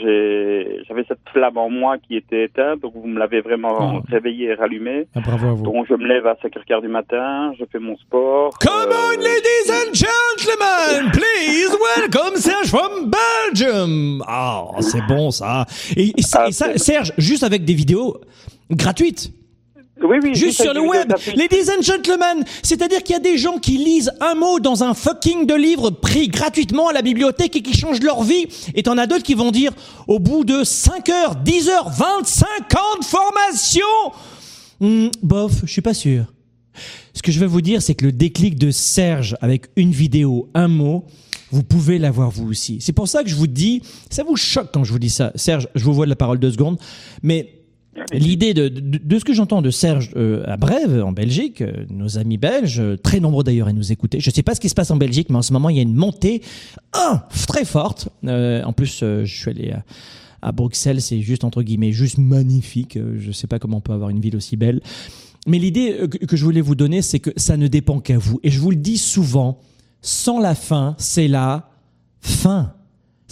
j'avais 0.88 1.04
cette 1.06 1.18
flamme 1.32 1.58
en 1.58 1.68
moi 1.68 1.98
qui 1.98 2.16
était 2.16 2.44
éteinte. 2.44 2.80
Donc 2.80 2.94
vous 2.94 3.06
me 3.06 3.18
l'avez 3.18 3.42
vraiment 3.42 3.76
ah. 3.80 4.00
réveillé 4.08 4.48
et 4.48 4.54
rallumé. 4.54 5.06
Ah, 5.14 5.20
bravo 5.20 5.48
à 5.48 5.52
vous. 5.52 5.62
Donc 5.62 5.86
je 5.88 5.94
me 5.94 6.06
lève 6.06 6.26
à 6.26 6.36
5 6.40 6.54
h 6.54 6.80
du 6.80 6.88
matin, 6.88 7.52
je 7.58 7.64
fais 7.70 7.78
mon 7.78 7.96
sport. 7.98 8.58
Come 8.58 8.72
on, 8.88 9.12
euh, 9.12 9.22
ladies 9.22 9.70
and 9.70 9.92
gentlemen, 9.92 11.10
please 11.12 11.76
welcome 11.98 12.36
Serge 12.36 12.68
from 12.68 13.10
Belgium. 13.10 14.24
Ah, 14.26 14.68
c'est 14.80 15.06
bon 15.06 15.30
ça. 15.30 15.66
Et, 15.96 16.12
et 16.16 16.22
ça, 16.22 16.50
Serge, 16.50 17.12
juste 17.18 17.42
avec 17.42 17.64
des 17.64 17.74
vidéos 17.74 18.16
gratuite. 18.70 19.32
Oui, 20.02 20.16
oui, 20.22 20.34
Juste 20.34 20.60
sur 20.60 20.74
le 20.74 20.80
web. 20.80 21.12
Ladies 21.36 21.70
and 21.70 21.82
gentlemen, 21.82 22.44
c'est-à-dire 22.62 23.02
qu'il 23.02 23.14
y 23.14 23.16
a 23.16 23.22
des 23.22 23.38
gens 23.38 23.58
qui 23.58 23.78
lisent 23.78 24.12
un 24.20 24.34
mot 24.34 24.58
dans 24.58 24.82
un 24.82 24.92
fucking 24.92 25.46
de 25.46 25.54
livre 25.54 25.90
pris 25.90 26.28
gratuitement 26.28 26.88
à 26.88 26.92
la 26.92 27.00
bibliothèque 27.00 27.54
et 27.56 27.62
qui 27.62 27.74
changent 27.74 28.02
leur 28.02 28.22
vie. 28.24 28.46
Et 28.74 28.82
t'en 28.82 28.98
as 28.98 29.06
d'autres 29.06 29.22
qui 29.22 29.34
vont 29.34 29.52
dire, 29.52 29.72
au 30.08 30.18
bout 30.18 30.44
de 30.44 30.64
5 30.64 31.08
heures, 31.10 31.36
10 31.36 31.68
heures, 31.68 31.90
25 31.90 32.46
ans 32.74 32.98
de 32.98 33.04
formation, 33.04 33.86
hmm, 34.80 35.08
bof, 35.22 35.52
je 35.64 35.70
suis 35.70 35.82
pas 35.82 35.94
sûr. 35.94 36.24
Ce 37.14 37.22
que 37.22 37.30
je 37.30 37.38
veux 37.38 37.46
vous 37.46 37.60
dire, 37.60 37.80
c'est 37.80 37.94
que 37.94 38.04
le 38.04 38.12
déclic 38.12 38.58
de 38.58 38.72
Serge 38.72 39.36
avec 39.40 39.66
une 39.76 39.92
vidéo, 39.92 40.50
un 40.54 40.66
mot, 40.66 41.04
vous 41.52 41.62
pouvez 41.62 41.98
l'avoir 41.98 42.30
vous 42.30 42.48
aussi. 42.48 42.78
C'est 42.80 42.92
pour 42.92 43.06
ça 43.06 43.22
que 43.22 43.30
je 43.30 43.36
vous 43.36 43.46
dis, 43.46 43.80
ça 44.10 44.24
vous 44.24 44.34
choque 44.34 44.70
quand 44.74 44.82
je 44.82 44.90
vous 44.90 44.98
dis 44.98 45.10
ça. 45.10 45.30
Serge, 45.36 45.68
je 45.76 45.84
vous 45.84 45.94
vois 45.94 46.04
de 46.04 46.10
la 46.10 46.16
parole 46.16 46.40
deux 46.40 46.50
secondes, 46.50 46.78
mais 47.22 47.53
L'idée 48.12 48.54
de, 48.54 48.68
de, 48.68 49.18
ce 49.18 49.24
que 49.24 49.32
j'entends 49.32 49.62
de 49.62 49.70
Serge 49.70 50.10
euh, 50.16 50.42
à 50.46 50.56
Brève, 50.56 51.02
en 51.04 51.12
Belgique, 51.12 51.60
euh, 51.60 51.84
nos 51.90 52.18
amis 52.18 52.38
belges, 52.38 52.80
euh, 52.80 52.96
très 52.96 53.20
nombreux 53.20 53.44
d'ailleurs 53.44 53.68
à 53.68 53.72
nous 53.72 53.92
écouter. 53.92 54.20
Je 54.20 54.30
ne 54.30 54.34
sais 54.34 54.42
pas 54.42 54.54
ce 54.54 54.60
qui 54.60 54.68
se 54.68 54.74
passe 54.74 54.90
en 54.90 54.96
Belgique, 54.96 55.28
mais 55.30 55.36
en 55.36 55.42
ce 55.42 55.52
moment, 55.52 55.68
il 55.68 55.76
y 55.76 55.78
a 55.78 55.82
une 55.82 55.94
montée 55.94 56.42
ah, 56.92 57.28
très 57.46 57.64
forte. 57.64 58.08
en 58.24 58.72
plus, 58.72 59.00
je 59.00 59.24
suis 59.24 59.50
allé 59.50 59.72
à, 59.72 59.84
à 60.42 60.52
Bruxelles, 60.52 61.00
c'est 61.00 61.20
juste, 61.20 61.44
entre 61.44 61.62
guillemets, 61.62 61.92
juste 61.92 62.18
magnifique. 62.18 62.98
je 62.98 63.26
ne 63.26 63.32
sais 63.32 63.46
pas 63.46 63.58
comment 63.58 63.78
on 63.78 63.82
peut 63.82 63.92
avoir 63.92 64.10
une 64.10 64.20
ville 64.20 64.36
aussi 64.36 64.56
belle. 64.56 64.80
Mais 65.46 65.58
l'idée 65.58 65.96
que, 66.10 66.24
que 66.24 66.36
je 66.36 66.44
voulais 66.44 66.60
vous 66.60 66.74
donner, 66.74 67.02
c'est 67.02 67.20
que 67.20 67.30
ça 67.36 67.56
ne 67.56 67.68
dépend 67.68 68.00
qu'à 68.00 68.18
vous. 68.18 68.40
Et 68.42 68.50
je 68.50 68.60
vous 68.60 68.70
le 68.70 68.76
dis 68.76 68.98
souvent, 68.98 69.58
sans 70.02 70.40
la 70.40 70.54
fin, 70.54 70.94
c'est 70.98 71.28
la 71.28 71.68
fin 72.20 72.74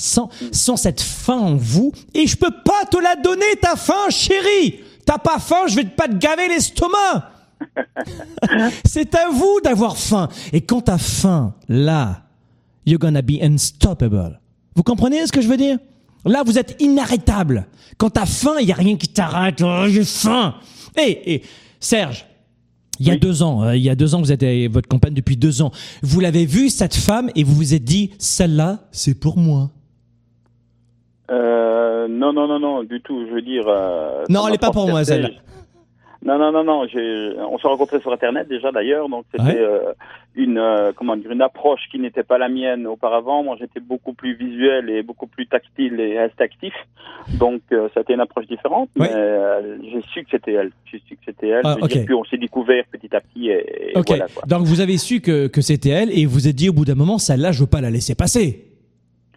sans, 0.02 0.28
sans 0.50 0.76
cette 0.76 1.00
faim 1.00 1.38
en 1.38 1.56
vous. 1.56 1.92
Et 2.14 2.26
je 2.26 2.36
peux 2.36 2.50
pas 2.50 2.84
te 2.90 2.96
la 2.96 3.16
donner, 3.16 3.56
ta 3.60 3.76
faim, 3.76 4.10
chérie. 4.10 4.80
T'as 5.06 5.18
pas 5.18 5.38
faim, 5.38 5.66
je 5.68 5.76
vais 5.76 5.84
pas 5.84 6.08
te 6.08 6.16
gaver 6.16 6.48
l'estomac. 6.48 7.30
C'est 8.84 9.14
à 9.14 9.30
vous 9.30 9.60
d'avoir 9.62 9.96
faim. 9.96 10.28
Et 10.52 10.60
quand 10.60 10.82
t'as 10.82 10.98
faim, 10.98 11.54
là, 11.68 12.22
you're 12.84 12.98
gonna 12.98 13.22
be 13.22 13.40
unstoppable. 13.40 14.40
Vous 14.74 14.82
comprenez 14.82 15.26
ce 15.26 15.32
que 15.32 15.40
je 15.40 15.48
veux 15.48 15.56
dire? 15.56 15.78
Là, 16.24 16.42
vous 16.44 16.58
êtes 16.58 16.76
inarrêtable. 16.80 17.66
Quand 17.96 18.10
t'as 18.10 18.26
faim, 18.26 18.54
il 18.60 18.68
y 18.68 18.72
a 18.72 18.76
rien 18.76 18.96
qui 18.96 19.08
t'arrête. 19.08 19.60
Oh, 19.62 19.84
j'ai 19.88 20.04
faim. 20.04 20.54
Et, 20.96 21.34
et 21.34 21.42
Serge, 21.80 22.26
il 22.98 23.06
y 23.06 23.10
a 23.10 23.16
deux 23.16 23.42
ans, 23.42 23.64
euh, 23.64 23.76
il 23.76 23.82
y 23.82 23.90
a 23.90 23.94
deux 23.96 24.14
ans, 24.14 24.20
vous 24.20 24.30
êtes 24.30 24.42
avec 24.42 24.70
votre 24.70 24.88
compagne 24.88 25.14
depuis 25.14 25.36
deux 25.36 25.62
ans. 25.62 25.72
Vous 26.02 26.20
l'avez 26.20 26.46
vue 26.46 26.70
cette 26.70 26.94
femme 26.94 27.30
et 27.34 27.42
vous 27.42 27.54
vous 27.54 27.74
êtes 27.74 27.84
dit, 27.84 28.10
celle-là, 28.18 28.88
c'est 28.92 29.14
pour 29.14 29.38
moi. 29.38 29.70
Euh, 31.30 32.08
non, 32.08 32.32
non, 32.32 32.46
non, 32.46 32.58
non, 32.58 32.82
du 32.82 33.00
tout. 33.00 33.26
Je 33.28 33.34
veux 33.34 33.42
dire. 33.42 33.64
Euh, 33.68 34.24
non, 34.28 34.46
elle 34.46 34.52
n'est 34.52 34.58
pas 34.58 34.70
pour 34.70 34.88
moi, 34.88 35.04
celle-là. 35.04 35.30
Non, 36.24 36.38
non, 36.38 36.52
non, 36.52 36.62
non. 36.62 36.82
On 36.82 37.58
s'est 37.58 37.68
rencontrés 37.68 38.00
sur 38.00 38.12
Internet 38.12 38.46
déjà 38.48 38.70
d'ailleurs, 38.70 39.08
donc 39.08 39.24
c'était 39.32 39.58
euh, 39.58 39.92
une 40.36 40.56
euh, 40.56 40.92
comment 40.94 41.16
dire 41.16 41.32
une 41.32 41.42
approche 41.42 41.80
qui 41.90 41.98
n'était 41.98 42.22
pas 42.22 42.38
la 42.38 42.48
mienne 42.48 42.86
auparavant. 42.86 43.42
Moi, 43.42 43.56
j'étais 43.58 43.80
beaucoup 43.80 44.12
plus 44.12 44.36
visuel 44.36 44.88
et 44.88 45.02
beaucoup 45.02 45.26
plus 45.26 45.48
tactile 45.48 45.98
et 45.98 46.18
actif, 46.18 46.74
donc 47.40 47.62
euh, 47.72 47.88
c'était 47.94 48.14
une 48.14 48.20
approche 48.20 48.46
différente. 48.46 48.88
Mais 48.94 49.10
j'ai 49.82 50.00
su 50.12 50.22
que 50.22 50.30
c'était 50.30 50.52
elle. 50.52 50.70
J'ai 50.84 51.02
su 51.08 51.16
que 51.16 51.22
c'était 51.26 51.48
elle. 51.48 51.62
Ah, 51.64 51.76
puis 51.88 52.14
on 52.14 52.24
s'est 52.24 52.38
découvert 52.38 52.84
petit 52.92 53.14
à 53.14 53.20
petit 53.20 53.48
et, 53.48 53.92
voilà. 53.94 54.26
Quoi. 54.32 54.44
Donc 54.46 54.62
vous 54.62 54.80
avez 54.80 54.98
su 54.98 55.20
que 55.20 55.48
que 55.48 55.60
c'était 55.60 55.90
elle 55.90 56.16
et 56.16 56.24
vous 56.26 56.32
vous 56.32 56.48
êtes 56.48 56.56
dit 56.56 56.68
au 56.68 56.72
bout 56.72 56.84
d'un 56.84 56.94
moment, 56.94 57.18
celle-là, 57.18 57.52
je 57.52 57.60
veux 57.60 57.68
pas 57.68 57.80
la 57.80 57.90
laisser 57.90 58.14
passer. 58.14 58.71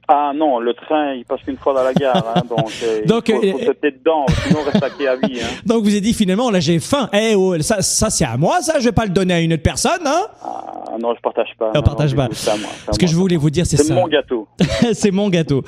Ah 0.08 0.32
non, 0.36 0.60
le 0.60 0.74
train, 0.74 1.14
il 1.14 1.26
passe 1.26 1.42
qu'une 1.42 1.58
fois 1.58 1.74
dans 1.74 1.84
la 1.84 1.94
gare, 1.94 2.24
hein, 2.36 2.42
donc, 2.48 2.72
euh, 2.84 3.06
donc 3.06 3.30
il 3.30 3.52
faut, 3.52 3.60
euh, 3.60 3.66
faut 3.66 3.74
dedans, 3.82 4.26
sinon 4.46 4.60
on 4.62 4.72
reste 4.72 4.84
à 4.84 5.16
vie. 5.16 5.42
Hein. 5.42 5.48
Donc 5.66 5.84
vous 5.84 5.90
avez 5.90 6.02
dit 6.02 6.14
finalement, 6.14 6.52
là 6.52 6.60
j'ai 6.60 6.80
faim, 6.80 7.10
eh 7.12 7.34
oh, 7.36 7.60
ça, 7.62 7.82
ça 7.82 8.12
c'est 8.12 8.26
à 8.26 8.38
moi, 8.38 8.62
ça, 8.62 8.80
je 8.80 8.86
vais 8.86 8.92
pas 8.92 9.06
le 9.06 9.12
donner 9.12 9.34
à 9.34 9.40
une 9.40 9.54
autre 9.54 9.64
personne, 9.64 10.06
hein 10.06 10.28
Ah 10.44 10.96
non, 11.00 11.16
je 11.16 11.22
partage 11.22 11.50
pas. 11.58 11.72
Je 11.74 11.80
partage 11.80 12.16
pas. 12.16 12.28
Ça, 12.34 12.56
moi, 12.56 12.70
Ce 12.92 13.00
que 13.00 13.08
je 13.08 13.16
voulais 13.16 13.36
vous 13.36 13.50
dire, 13.50 13.66
c'est 13.66 13.78
ça. 13.78 13.84
C'est 13.84 13.94
mon 13.94 14.08
gâteau. 14.08 14.48
c'est 14.94 15.12
mon 15.12 15.30
gâteau. 15.30 15.64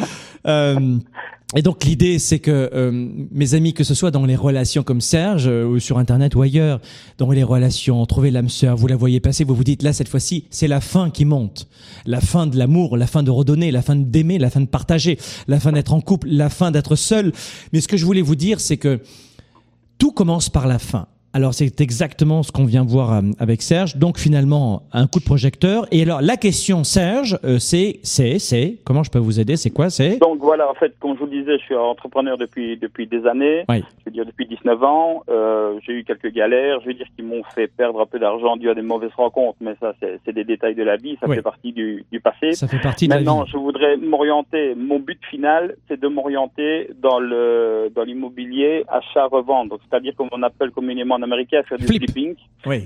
Euh, 0.48 0.98
Et 1.56 1.62
donc 1.62 1.86
l'idée, 1.86 2.20
c'est 2.20 2.40
que 2.40 2.70
euh, 2.74 2.92
mes 3.32 3.54
amis, 3.54 3.74
que 3.74 3.86
ce 3.86 3.94
soit 3.94 4.12
dans 4.12 4.26
les 4.26 4.36
relations 4.36 4.84
comme 4.84 5.00
Serge 5.00 5.48
euh, 5.48 5.66
ou 5.66 5.80
sur 5.80 5.98
Internet 5.98 6.36
ou 6.36 6.42
ailleurs, 6.42 6.82
dans 7.18 7.32
les 7.32 7.44
relations, 7.44 8.06
trouvez 8.06 8.32
l'âme 8.32 8.50
sœur, 8.50 8.76
vous 8.76 8.88
la 8.88 8.98
voyez 8.98 9.22
passer, 9.22 9.46
vous 9.46 9.56
vous 9.56 9.64
dites 9.64 9.82
là 9.82 9.94
cette 9.94 10.10
fois-ci, 10.10 10.44
c'est 10.50 10.68
la 10.68 10.82
fin 10.82 11.10
qui 11.10 11.24
monte, 11.24 11.70
la 12.06 12.20
fin 12.20 12.48
de 12.48 12.58
l'amour, 12.58 12.98
la 12.98 13.08
fin 13.08 13.24
de 13.24 13.32
redonner, 13.32 13.72
la 13.72 13.82
fin 13.82 13.96
d'aimer, 13.96 14.40
la 14.40 14.50
fin 14.50 14.60
de 14.60 14.66
partager, 14.66 15.18
la 15.48 15.62
fin 15.62 15.72
d'être 15.72 15.94
en 15.94 16.02
couple, 16.02 16.28
la 16.30 16.50
fin 16.50 16.70
d'être 16.70 16.98
seul. 16.98 17.32
Mais 17.72 17.80
ce 17.80 17.88
que 17.88 17.96
je 17.96 18.04
voulais 18.04 18.22
vous 18.22 18.36
dire, 18.36 18.60
c'est 18.60 18.78
que 18.78 19.00
tout 19.98 20.12
commence 20.12 20.50
par 20.50 20.68
la 20.68 20.80
fin. 20.80 21.08
Alors 21.38 21.54
c'est 21.54 21.82
exactement 21.82 22.42
ce 22.42 22.52
qu'on 22.52 22.66
vient 22.66 22.84
voir 22.84 23.14
euh, 23.14 23.22
avec 23.38 23.62
Serge. 23.62 23.96
Donc 23.96 24.18
finalement 24.18 24.82
un 24.92 25.06
coup 25.06 25.20
de 25.20 25.24
projecteur. 25.24 25.86
Et 25.92 26.02
alors 26.02 26.20
la 26.20 26.36
question 26.36 26.84
Serge, 26.84 27.38
euh, 27.44 27.60
c'est 27.60 28.00
c'est 28.02 28.40
c'est 28.40 28.78
comment 28.84 29.04
je 29.04 29.12
peux 29.12 29.20
vous 29.20 29.40
aider? 29.40 29.56
C'est 29.56 29.70
quoi? 29.70 29.92
C'est? 29.92 30.18
Donc 30.18 30.40
voilà 30.40 30.68
en 30.68 30.74
fait 30.74 30.96
comme 31.00 31.14
je 31.14 31.20
vous 31.20 31.28
le 31.28 31.40
disais, 31.40 31.60
je 31.60 31.64
suis 31.64 31.76
entrepreneur 31.76 32.40
depuis 32.40 32.76
depuis 32.78 33.06
des 33.06 33.28
années. 33.28 33.66
Je 33.70 33.82
veux 34.08 34.12
dire 34.12 34.26
depuis 34.26 34.48
19 34.48 34.84
ans. 34.84 35.22
Euh, 35.30 35.78
j'ai 35.86 35.94
eu 35.94 36.04
quelques 36.04 36.34
galères. 36.34 36.80
Je 36.82 36.88
veux 36.88 36.96
dire 36.96 37.06
qui 37.16 37.22
m'ont 37.22 37.44
fait 37.54 37.68
perdre 37.68 38.02
un 38.02 38.08
peu 38.08 38.18
d'argent 38.18 38.58
dû 38.58 38.72
à 38.72 38.74
des 38.74 38.82
mauvaises 38.82 39.14
rencontres. 39.16 39.60
Mais 39.62 39.76
ça 39.80 39.94
c'est 40.02 40.34
des 40.34 40.44
détails 40.44 40.74
de 40.74 40.82
la 40.82 40.96
vie. 40.98 41.20
Ça 41.22 41.28
fait 41.32 41.44
partie 41.44 41.72
du, 41.72 42.04
du 42.12 42.20
passé. 42.20 42.54
Ça 42.54 42.68
fait 42.68 42.82
partie. 42.82 43.08
De 43.08 43.14
Maintenant 43.14 43.42
la 43.42 43.46
vie. 43.46 43.52
je 43.52 43.58
voudrais 43.58 43.96
m'orienter. 43.98 44.74
Mon 44.74 44.98
but 44.98 45.24
final 45.30 45.76
c'est 45.88 46.00
de 46.00 46.08
m'orienter 46.08 46.90
dans 47.00 47.20
le 47.20 47.92
dans 47.96 48.06
l'immobilier 48.06 48.86
achat 48.88 49.28
revente. 49.28 49.70
C'est-à-dire 49.88 50.16
comme 50.18 50.30
on 50.32 50.42
appelle 50.42 50.72
communément 50.72 51.14
en 51.14 51.27
américain, 51.28 51.64
faire 51.64 51.78
du 51.78 51.86
flipping. 51.86 52.36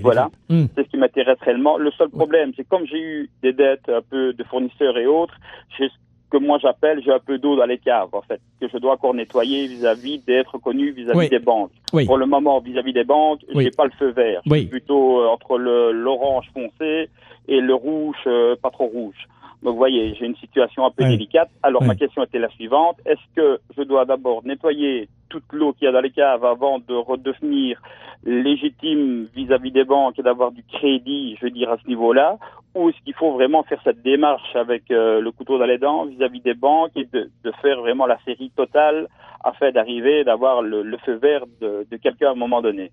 voilà. 0.02 0.30
Hmm. 0.48 0.66
C'est 0.74 0.84
ce 0.84 0.88
qui 0.88 0.96
m'intéresse 0.96 1.38
réellement. 1.40 1.78
Le 1.78 1.90
seul 1.92 2.08
problème, 2.08 2.52
c'est 2.56 2.66
comme 2.68 2.86
j'ai 2.86 3.00
eu 3.00 3.30
des 3.42 3.52
dettes 3.52 3.88
un 3.88 4.02
peu 4.02 4.32
de 4.32 4.44
fournisseurs 4.44 4.96
et 4.98 5.06
autres, 5.06 5.34
j'ai 5.78 5.88
ce 5.88 5.94
que 6.30 6.38
moi 6.38 6.58
j'appelle, 6.60 7.02
j'ai 7.04 7.12
un 7.12 7.18
peu 7.18 7.38
d'eau 7.38 7.56
dans 7.56 7.66
les 7.66 7.78
caves, 7.78 8.08
en 8.12 8.22
fait, 8.22 8.40
que 8.60 8.66
je 8.68 8.78
dois 8.78 8.94
encore 8.94 9.14
nettoyer 9.14 9.66
vis-à-vis 9.66 10.18
d'être 10.20 10.56
connu 10.58 10.90
vis-à-vis 10.90 11.28
des 11.28 11.38
banques. 11.38 11.72
Pour 12.06 12.16
le 12.16 12.26
moment, 12.26 12.58
vis-à-vis 12.60 12.94
des 12.94 13.04
banques, 13.04 13.40
j'ai 13.54 13.70
pas 13.70 13.84
le 13.84 13.92
feu 13.98 14.10
vert. 14.10 14.40
Suis 14.46 14.66
plutôt 14.66 15.20
euh, 15.20 15.28
entre 15.28 15.58
le 15.58 15.92
l'orange 15.92 16.46
foncé 16.54 17.10
et 17.48 17.60
le 17.60 17.74
rouge 17.74 18.16
euh, 18.26 18.56
pas 18.56 18.70
trop 18.70 18.86
rouge. 18.86 19.28
Donc, 19.62 19.72
vous 19.72 19.78
voyez, 19.78 20.14
j'ai 20.18 20.26
une 20.26 20.36
situation 20.36 20.84
un 20.84 20.90
peu 20.90 21.04
délicate. 21.04 21.48
Alors, 21.62 21.84
ma 21.84 21.94
question 21.94 22.24
était 22.24 22.40
la 22.40 22.48
suivante. 22.48 22.96
Est-ce 23.06 23.20
que 23.36 23.60
je 23.76 23.82
dois 23.82 24.04
d'abord 24.04 24.42
nettoyer 24.44 25.08
toute 25.32 25.50
l'eau 25.52 25.72
qu'il 25.72 25.86
y 25.86 25.88
a 25.88 25.92
dans 25.92 26.02
les 26.02 26.10
caves 26.10 26.44
avant 26.44 26.78
de 26.78 26.94
redevenir 26.94 27.80
légitime 28.24 29.26
vis-à-vis 29.34 29.72
des 29.72 29.84
banques 29.84 30.18
et 30.18 30.22
d'avoir 30.22 30.52
du 30.52 30.62
crédit, 30.62 31.36
je 31.40 31.46
veux 31.46 31.50
dire, 31.50 31.70
à 31.70 31.78
ce 31.82 31.88
niveau-là 31.88 32.36
Ou 32.74 32.90
est-ce 32.90 33.02
qu'il 33.02 33.14
faut 33.14 33.32
vraiment 33.32 33.62
faire 33.62 33.80
cette 33.82 34.02
démarche 34.02 34.54
avec 34.54 34.90
euh, 34.90 35.20
le 35.20 35.32
couteau 35.32 35.58
dans 35.58 35.64
les 35.64 35.78
dents 35.78 36.04
vis-à-vis 36.04 36.40
des 36.40 36.54
banques 36.54 36.92
et 36.96 37.08
de, 37.10 37.30
faire 37.62 37.80
vraiment 37.80 38.06
la 38.06 38.18
série 38.26 38.52
totale 38.54 39.08
afin 39.42 39.72
d'arriver, 39.72 40.22
d'avoir 40.22 40.60
le, 40.60 40.96
feu 41.04 41.14
vert 41.14 41.44
de, 41.62 41.86
de 41.90 41.96
quelqu'un 41.96 42.28
à 42.28 42.32
un 42.32 42.36
moment 42.36 42.60
donné? 42.60 42.92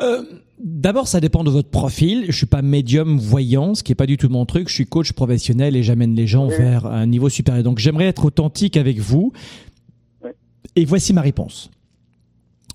Euh, 0.00 0.22
D'abord, 0.62 1.08
ça 1.08 1.20
dépend 1.20 1.42
de 1.42 1.48
votre 1.48 1.70
profil. 1.70 2.26
Je 2.28 2.36
suis 2.36 2.46
pas 2.46 2.60
médium 2.60 3.16
voyant, 3.16 3.74
ce 3.74 3.82
qui 3.82 3.92
est 3.92 3.94
pas 3.94 4.04
du 4.04 4.18
tout 4.18 4.28
mon 4.28 4.44
truc. 4.44 4.68
Je 4.68 4.74
suis 4.74 4.84
coach 4.84 5.12
professionnel 5.12 5.74
et 5.74 5.82
j'amène 5.82 6.14
les 6.14 6.26
gens 6.26 6.48
vers 6.48 6.84
un 6.84 7.06
niveau 7.06 7.30
supérieur. 7.30 7.64
Donc, 7.64 7.78
j'aimerais 7.78 8.04
être 8.06 8.26
authentique 8.26 8.76
avec 8.76 8.98
vous. 8.98 9.32
Et 10.76 10.84
voici 10.84 11.12
ma 11.12 11.20
réponse. 11.20 11.70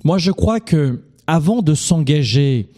Moi, 0.03 0.17
je 0.17 0.31
crois 0.31 0.59
que 0.59 1.03
avant 1.27 1.61
de 1.61 1.73
s'engager 1.73 2.69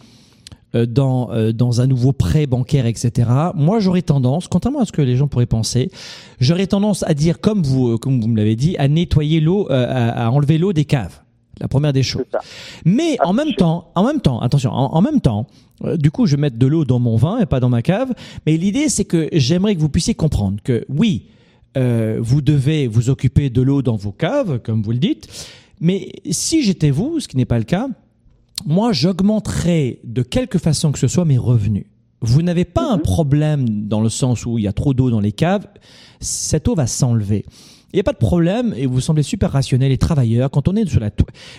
euh, 0.74 0.86
dans 0.86 1.30
euh, 1.32 1.52
dans 1.52 1.80
un 1.80 1.86
nouveau 1.86 2.12
prêt 2.12 2.46
bancaire, 2.46 2.86
etc. 2.86 3.30
Moi, 3.54 3.80
j'aurais 3.80 4.02
tendance, 4.02 4.48
contrairement 4.48 4.80
à 4.80 4.84
ce 4.84 4.92
que 4.92 5.02
les 5.02 5.16
gens 5.16 5.28
pourraient 5.28 5.46
penser, 5.46 5.90
j'aurais 6.40 6.66
tendance 6.66 7.02
à 7.04 7.14
dire, 7.14 7.40
comme 7.40 7.62
vous 7.62 7.98
comme 7.98 8.20
vous 8.20 8.28
me 8.28 8.36
l'avez 8.36 8.56
dit, 8.56 8.76
à 8.78 8.88
nettoyer 8.88 9.40
l'eau, 9.40 9.66
à 9.70 10.30
enlever 10.30 10.58
l'eau 10.58 10.72
des 10.72 10.84
caves 10.84 11.20
la 11.60 11.68
première 11.68 11.92
des 11.92 12.02
choses. 12.02 12.24
Mais 12.84 13.16
en 13.24 13.32
même 13.32 13.54
temps, 13.54 13.90
en 13.94 14.04
même 14.04 14.20
temps, 14.20 14.40
attention, 14.40 14.72
en, 14.72 15.00
même 15.00 15.20
temps, 15.20 15.46
euh, 15.84 15.96
du 15.96 16.10
coup, 16.10 16.26
je 16.26 16.36
vais 16.36 16.42
mettre 16.42 16.58
de 16.58 16.66
l'eau 16.66 16.84
dans 16.84 16.98
mon 16.98 17.16
vin 17.16 17.38
et 17.38 17.46
pas 17.46 17.60
dans 17.60 17.68
ma 17.68 17.82
cave. 17.82 18.12
Mais 18.46 18.56
l'idée, 18.56 18.88
c'est 18.88 19.04
que 19.04 19.28
j'aimerais 19.32 19.74
que 19.74 19.80
vous 19.80 19.88
puissiez 19.88 20.14
comprendre 20.14 20.58
que 20.62 20.84
oui, 20.88 21.26
euh, 21.76 22.18
vous 22.20 22.40
devez 22.40 22.86
vous 22.86 23.10
occuper 23.10 23.50
de 23.50 23.62
l'eau 23.62 23.82
dans 23.82 23.96
vos 23.96 24.12
caves, 24.12 24.60
comme 24.60 24.82
vous 24.82 24.92
le 24.92 24.98
dites. 24.98 25.28
Mais 25.80 26.10
si 26.30 26.62
j'étais 26.62 26.90
vous, 26.90 27.20
ce 27.20 27.28
qui 27.28 27.36
n'est 27.36 27.44
pas 27.44 27.58
le 27.58 27.64
cas, 27.64 27.88
moi, 28.66 28.92
j'augmenterais 28.92 30.00
de 30.04 30.22
quelque 30.22 30.58
façon 30.58 30.92
que 30.92 30.98
ce 30.98 31.08
soit 31.08 31.24
mes 31.24 31.38
revenus. 31.38 31.84
Vous 32.20 32.42
n'avez 32.42 32.64
pas 32.64 32.90
un 32.90 32.96
mhm. 32.96 33.02
problème 33.02 33.86
dans 33.86 34.00
le 34.00 34.08
sens 34.08 34.44
où 34.44 34.58
il 34.58 34.64
y 34.64 34.68
a 34.68 34.72
trop 34.72 34.94
d'eau 34.94 35.10
dans 35.10 35.20
les 35.20 35.32
caves. 35.32 35.66
Cette 36.20 36.66
eau 36.68 36.74
va 36.74 36.86
s'enlever. 36.86 37.44
Il 37.92 37.96
n'y 37.96 38.00
a 38.00 38.04
pas 38.04 38.12
de 38.12 38.18
problème 38.18 38.74
et 38.76 38.84
vous 38.84 39.00
semblez 39.00 39.22
super 39.22 39.50
rationnel 39.50 39.90
et 39.90 39.96
travailleur. 39.96 40.50
Quand 40.50 40.68
on 40.68 40.76
est 40.76 40.86
sur 40.86 41.00
la 41.00 41.08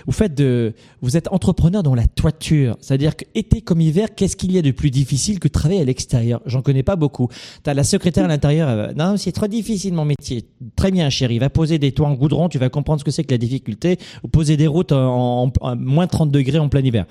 vous 0.06 0.12
faites 0.12 0.36
de, 0.36 0.74
vous 1.02 1.18
êtes 1.18 1.28
entrepreneur 1.32 1.82
dans 1.82 1.96
la 1.96 2.06
toiture. 2.06 2.78
C'est-à-dire 2.82 3.16
que 3.16 3.26
été 3.34 3.62
comme 3.62 3.82
hiver, 3.82 4.10
qu'est-ce 4.16 4.36
qu'il 4.36 4.52
y 4.52 4.60
a 4.60 4.62
de 4.62 4.70
plus 4.70 4.92
difficile 4.92 5.40
que 5.40 5.48
de 5.48 5.54
travailler 5.54 5.82
à 5.82 5.86
l'extérieur? 5.86 6.42
J'en 6.46 6.62
connais 6.62 6.84
pas 6.84 6.96
beaucoup. 6.96 7.30
T'as 7.64 7.74
la 7.74 7.84
secrétaire 7.84 8.26
à 8.26 8.28
l'intérieur. 8.28 8.70
Euh, 8.70 8.92
non, 8.96 9.18
c'est 9.18 9.32
trop 9.32 9.48
difficile 9.48 9.96
mon 9.96 10.06
métier. 10.06 10.46
Très 10.76 10.92
bien, 10.92 11.10
chérie. 11.10 11.40
Va 11.40 11.50
poser 11.50 11.80
des 11.80 11.94
toits 11.94 12.08
en 12.08 12.14
goudron. 12.14 12.48
Tu 12.48 12.60
vas 12.60 12.70
comprendre 12.70 13.00
ce 13.00 13.06
que 13.06 13.12
c'est 13.12 13.24
que 13.24 13.32
la 13.32 13.40
difficulté. 13.40 13.98
Ou 14.24 14.28
poser 14.28 14.56
des 14.56 14.68
routes 14.68 14.92
en, 14.92 15.52
en 15.62 15.76
moins 15.76 16.06
30 16.06 16.30
degrés 16.30 16.60
en 16.60 16.70
plein 16.70 16.82
hiver. 16.82 17.06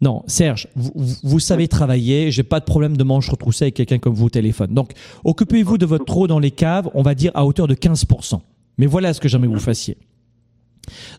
Non, 0.00 0.22
Serge, 0.26 0.68
vous, 0.76 0.92
vous 1.24 1.40
savez 1.40 1.66
travailler, 1.66 2.30
j'ai 2.30 2.44
pas 2.44 2.60
de 2.60 2.64
problème 2.64 2.96
de 2.96 3.02
manche 3.02 3.28
retroussée 3.28 3.64
avec 3.64 3.74
quelqu'un 3.74 3.98
comme 3.98 4.14
vous 4.14 4.26
au 4.26 4.30
téléphone. 4.30 4.72
Donc, 4.72 4.92
occupez-vous 5.24 5.76
de 5.76 5.86
votre 5.86 6.04
trou 6.04 6.28
dans 6.28 6.38
les 6.38 6.52
caves, 6.52 6.88
on 6.94 7.02
va 7.02 7.14
dire 7.14 7.32
à 7.34 7.44
hauteur 7.44 7.66
de 7.66 7.74
15%. 7.74 8.40
Mais 8.78 8.86
voilà 8.86 9.12
ce 9.12 9.20
que 9.20 9.28
j'aimerais 9.28 9.48
que 9.48 9.54
vous 9.54 9.58
fassiez. 9.58 9.98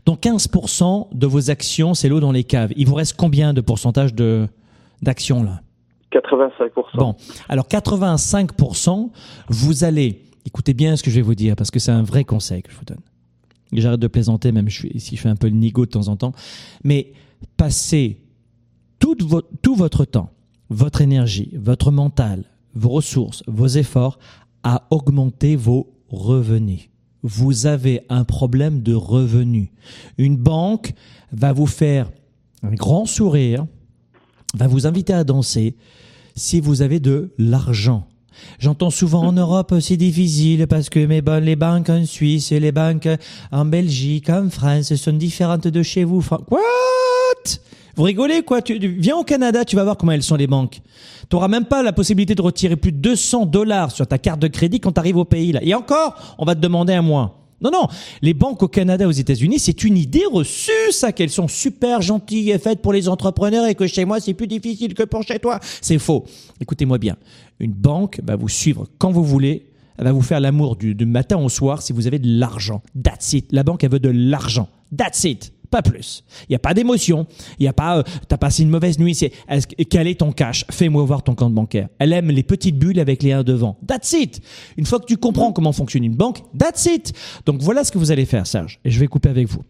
Donc 0.06 0.22
15% 0.22 1.10
de 1.14 1.28
vos 1.28 1.52
actions, 1.52 1.94
c'est 1.94 2.10
l'eau 2.10 2.20
dans 2.20 2.32
les 2.32 2.44
caves. 2.44 2.72
Il 2.76 2.88
vous 2.88 2.96
reste 2.96 3.16
combien 3.16 3.54
de 3.54 3.62
pourcentage 3.62 4.14
de 4.14 4.48
d'actions 5.02 5.44
là? 5.44 5.62
85%. 6.12 6.98
Bon, 6.98 7.16
alors 7.48 7.68
85%, 7.68 9.12
vous 9.50 9.84
allez, 9.84 10.24
écoutez 10.46 10.74
bien 10.74 10.96
ce 10.96 11.04
que 11.04 11.12
je 11.12 11.18
vais 11.18 11.22
vous 11.22 11.36
dire 11.36 11.56
parce 11.56 11.70
que 11.70 11.78
c'est 11.78 11.92
un 11.92 12.02
vrai 12.02 12.24
conseil 12.24 12.64
que 12.64 12.72
je 12.72 12.78
vous 12.78 12.86
donne. 12.86 13.02
J'arrête 13.74 14.00
de 14.00 14.08
plaisanter, 14.08 14.52
même 14.52 14.68
si 14.70 15.16
je 15.16 15.22
fais 15.22 15.30
un 15.30 15.36
peu 15.36 15.48
le 15.48 15.54
nigo 15.54 15.86
de 15.86 15.92
temps 15.92 16.08
en 16.08 16.16
temps, 16.16 16.34
mais 16.84 17.14
passez 17.56 18.18
tout, 19.00 19.76
votre 19.76 20.06
temps, 20.06 20.32
votre 20.70 21.02
énergie, 21.02 21.52
votre 21.56 21.92
mental, 21.92 22.44
vos 22.76 22.90
ressources, 22.90 23.44
vos 23.48 23.68
efforts 23.68 24.20
à 24.64 24.86
augmenter 24.92 25.56
vos 25.56 25.94
revenus. 26.10 26.90
Vous 27.24 27.66
avez 27.66 28.02
un 28.10 28.24
problème 28.24 28.82
de 28.82 28.94
revenus. 28.94 29.70
Une 30.18 30.38
banque 30.38 30.94
va 31.32 31.54
vous 31.54 31.66
faire 31.66 32.10
un 32.64 32.74
grand 32.74 33.06
sourire, 33.06 33.66
va 34.56 34.68
vous 34.68 34.88
inviter 34.88 35.14
à 35.14 35.24
danser 35.24 35.76
si 36.36 36.60
vous 36.60 36.82
avez 36.82 37.00
de 37.00 37.34
l'argent. 37.38 38.06
J'entends 38.58 38.90
souvent 38.90 39.24
en 39.26 39.34
Europe 39.34 39.76
c'est 39.82 39.98
difficile 39.98 40.66
parce 40.68 40.90
que 40.90 41.00
les 41.00 41.56
banques 41.58 41.90
en 41.90 42.06
Suisse 42.06 42.54
et 42.54 42.60
les 42.62 42.72
banques 42.72 43.10
en 43.52 43.66
Belgique, 43.66 44.30
en 44.30 44.50
France 44.50 44.96
sont 44.96 45.14
différentes 45.14 45.68
de 45.68 45.84
chez 45.84 46.06
vous. 46.06 46.24
What 46.50 46.60
vous 48.00 48.06
rigolez 48.06 48.44
quoi 48.44 48.62
tu, 48.62 48.78
Viens 48.78 49.18
au 49.18 49.26
Canada, 49.26 49.66
tu 49.66 49.76
vas 49.76 49.84
voir 49.84 49.98
comment 49.98 50.14
elles 50.14 50.24
sont 50.24 50.38
les 50.38 50.48
banques. 50.48 50.80
Tu 51.30 51.36
n'auras 51.36 51.50
même 51.50 51.66
pas 51.66 51.84
la 51.84 51.92
possibilité 51.92 52.34
de 52.34 52.42
retirer 52.42 52.78
plus 52.78 52.94
de 52.94 52.98
200 52.98 53.46
dollars 53.46 53.92
sur 53.92 54.08
ta 54.08 54.18
carte 54.18 54.40
de 54.40 54.48
crédit 54.48 54.80
quand 54.80 54.94
tu 54.94 55.00
arrives 55.02 55.18
au 55.18 55.26
pays 55.26 55.52
là. 55.52 55.60
Et 55.64 55.74
encore, 55.74 56.16
on 56.38 56.46
va 56.46 56.56
te 56.56 56.62
demander 56.62 56.94
un 56.94 57.02
mois. 57.02 57.44
Non, 57.60 57.72
non, 57.74 57.88
les 58.22 58.34
banques 58.34 58.64
au 58.64 58.70
Canada, 58.70 59.06
aux 59.06 59.12
États-Unis, 59.12 59.60
c'est 59.60 59.84
une 59.84 59.98
idée 59.98 60.24
reçue, 60.32 60.72
ça, 60.92 61.12
qu'elles 61.12 61.30
sont 61.30 61.50
super 61.50 62.02
gentilles 62.02 62.52
et 62.52 62.58
faites 62.58 62.82
pour 62.82 62.94
les 62.94 63.10
entrepreneurs 63.10 63.66
et 63.66 63.76
que 63.76 63.86
chez 63.86 64.06
moi, 64.06 64.22
c'est 64.22 64.34
plus 64.34 64.48
difficile 64.48 64.94
que 64.94 65.04
pour 65.04 65.24
chez 65.24 65.40
toi. 65.40 65.60
C'est 65.82 66.00
faux. 66.00 66.24
Écoutez-moi 66.62 67.00
bien. 67.00 67.18
Une 67.60 67.74
banque 67.74 68.22
va 68.24 68.38
vous 68.38 68.48
suivre 68.48 68.88
quand 68.98 69.12
vous 69.12 69.26
voulez. 69.26 69.66
Elle 69.98 70.06
va 70.06 70.14
vous 70.14 70.22
faire 70.22 70.40
l'amour 70.40 70.78
du, 70.78 70.96
du 70.96 71.06
matin 71.06 71.36
au 71.36 71.50
soir 71.50 71.82
si 71.82 71.92
vous 71.92 72.08
avez 72.08 72.20
de 72.20 72.40
l'argent. 72.40 72.82
That's 73.04 73.34
it. 73.34 73.52
La 73.52 73.64
banque, 73.64 73.84
elle 73.84 73.92
veut 73.92 74.00
de 74.00 74.08
l'argent. 74.08 74.70
That's 74.96 75.26
it 75.26 75.52
pas 75.70 75.82
plus. 75.82 76.24
Il 76.44 76.52
n'y 76.52 76.56
a 76.56 76.60
pas 76.60 76.74
d'émotion. 76.74 77.28
Il 77.60 77.64
n'y 77.64 77.68
a 77.68 77.74
pas, 77.74 78.00
euh, 78.00 78.04
t'as 78.28 78.38
passé 78.38 78.64
une 78.64 78.70
mauvaise 78.70 79.00
nuit. 79.00 79.16
C'est, 79.16 79.32
quel 79.90 80.08
est 80.08 80.20
ton 80.20 80.32
cash? 80.32 80.66
Fais-moi 80.72 81.04
voir 81.04 81.24
ton 81.24 81.36
compte 81.36 81.54
bancaire. 81.54 81.90
Elle 82.00 82.14
aime 82.14 82.30
les 82.30 82.44
petites 82.44 82.78
bulles 82.78 83.00
avec 83.00 83.24
les 83.24 83.32
1 83.32 83.44
devant. 83.44 83.78
That's 83.88 84.14
it. 84.14 84.42
Une 84.78 84.86
fois 84.86 85.00
que 85.00 85.06
tu 85.06 85.18
comprends 85.18 85.52
comment 85.52 85.72
fonctionne 85.72 86.04
une 86.04 86.16
banque, 86.16 86.40
that's 86.58 86.86
it. 86.86 87.14
Donc 87.46 87.62
voilà 87.62 87.84
ce 87.84 87.92
que 87.92 87.98
vous 87.98 88.12
allez 88.12 88.26
faire, 88.26 88.48
Serge. 88.48 88.80
Et 88.86 88.90
je 88.90 89.00
vais 89.00 89.08
couper 89.08 89.30
avec 89.30 89.48
vous. 89.48 89.64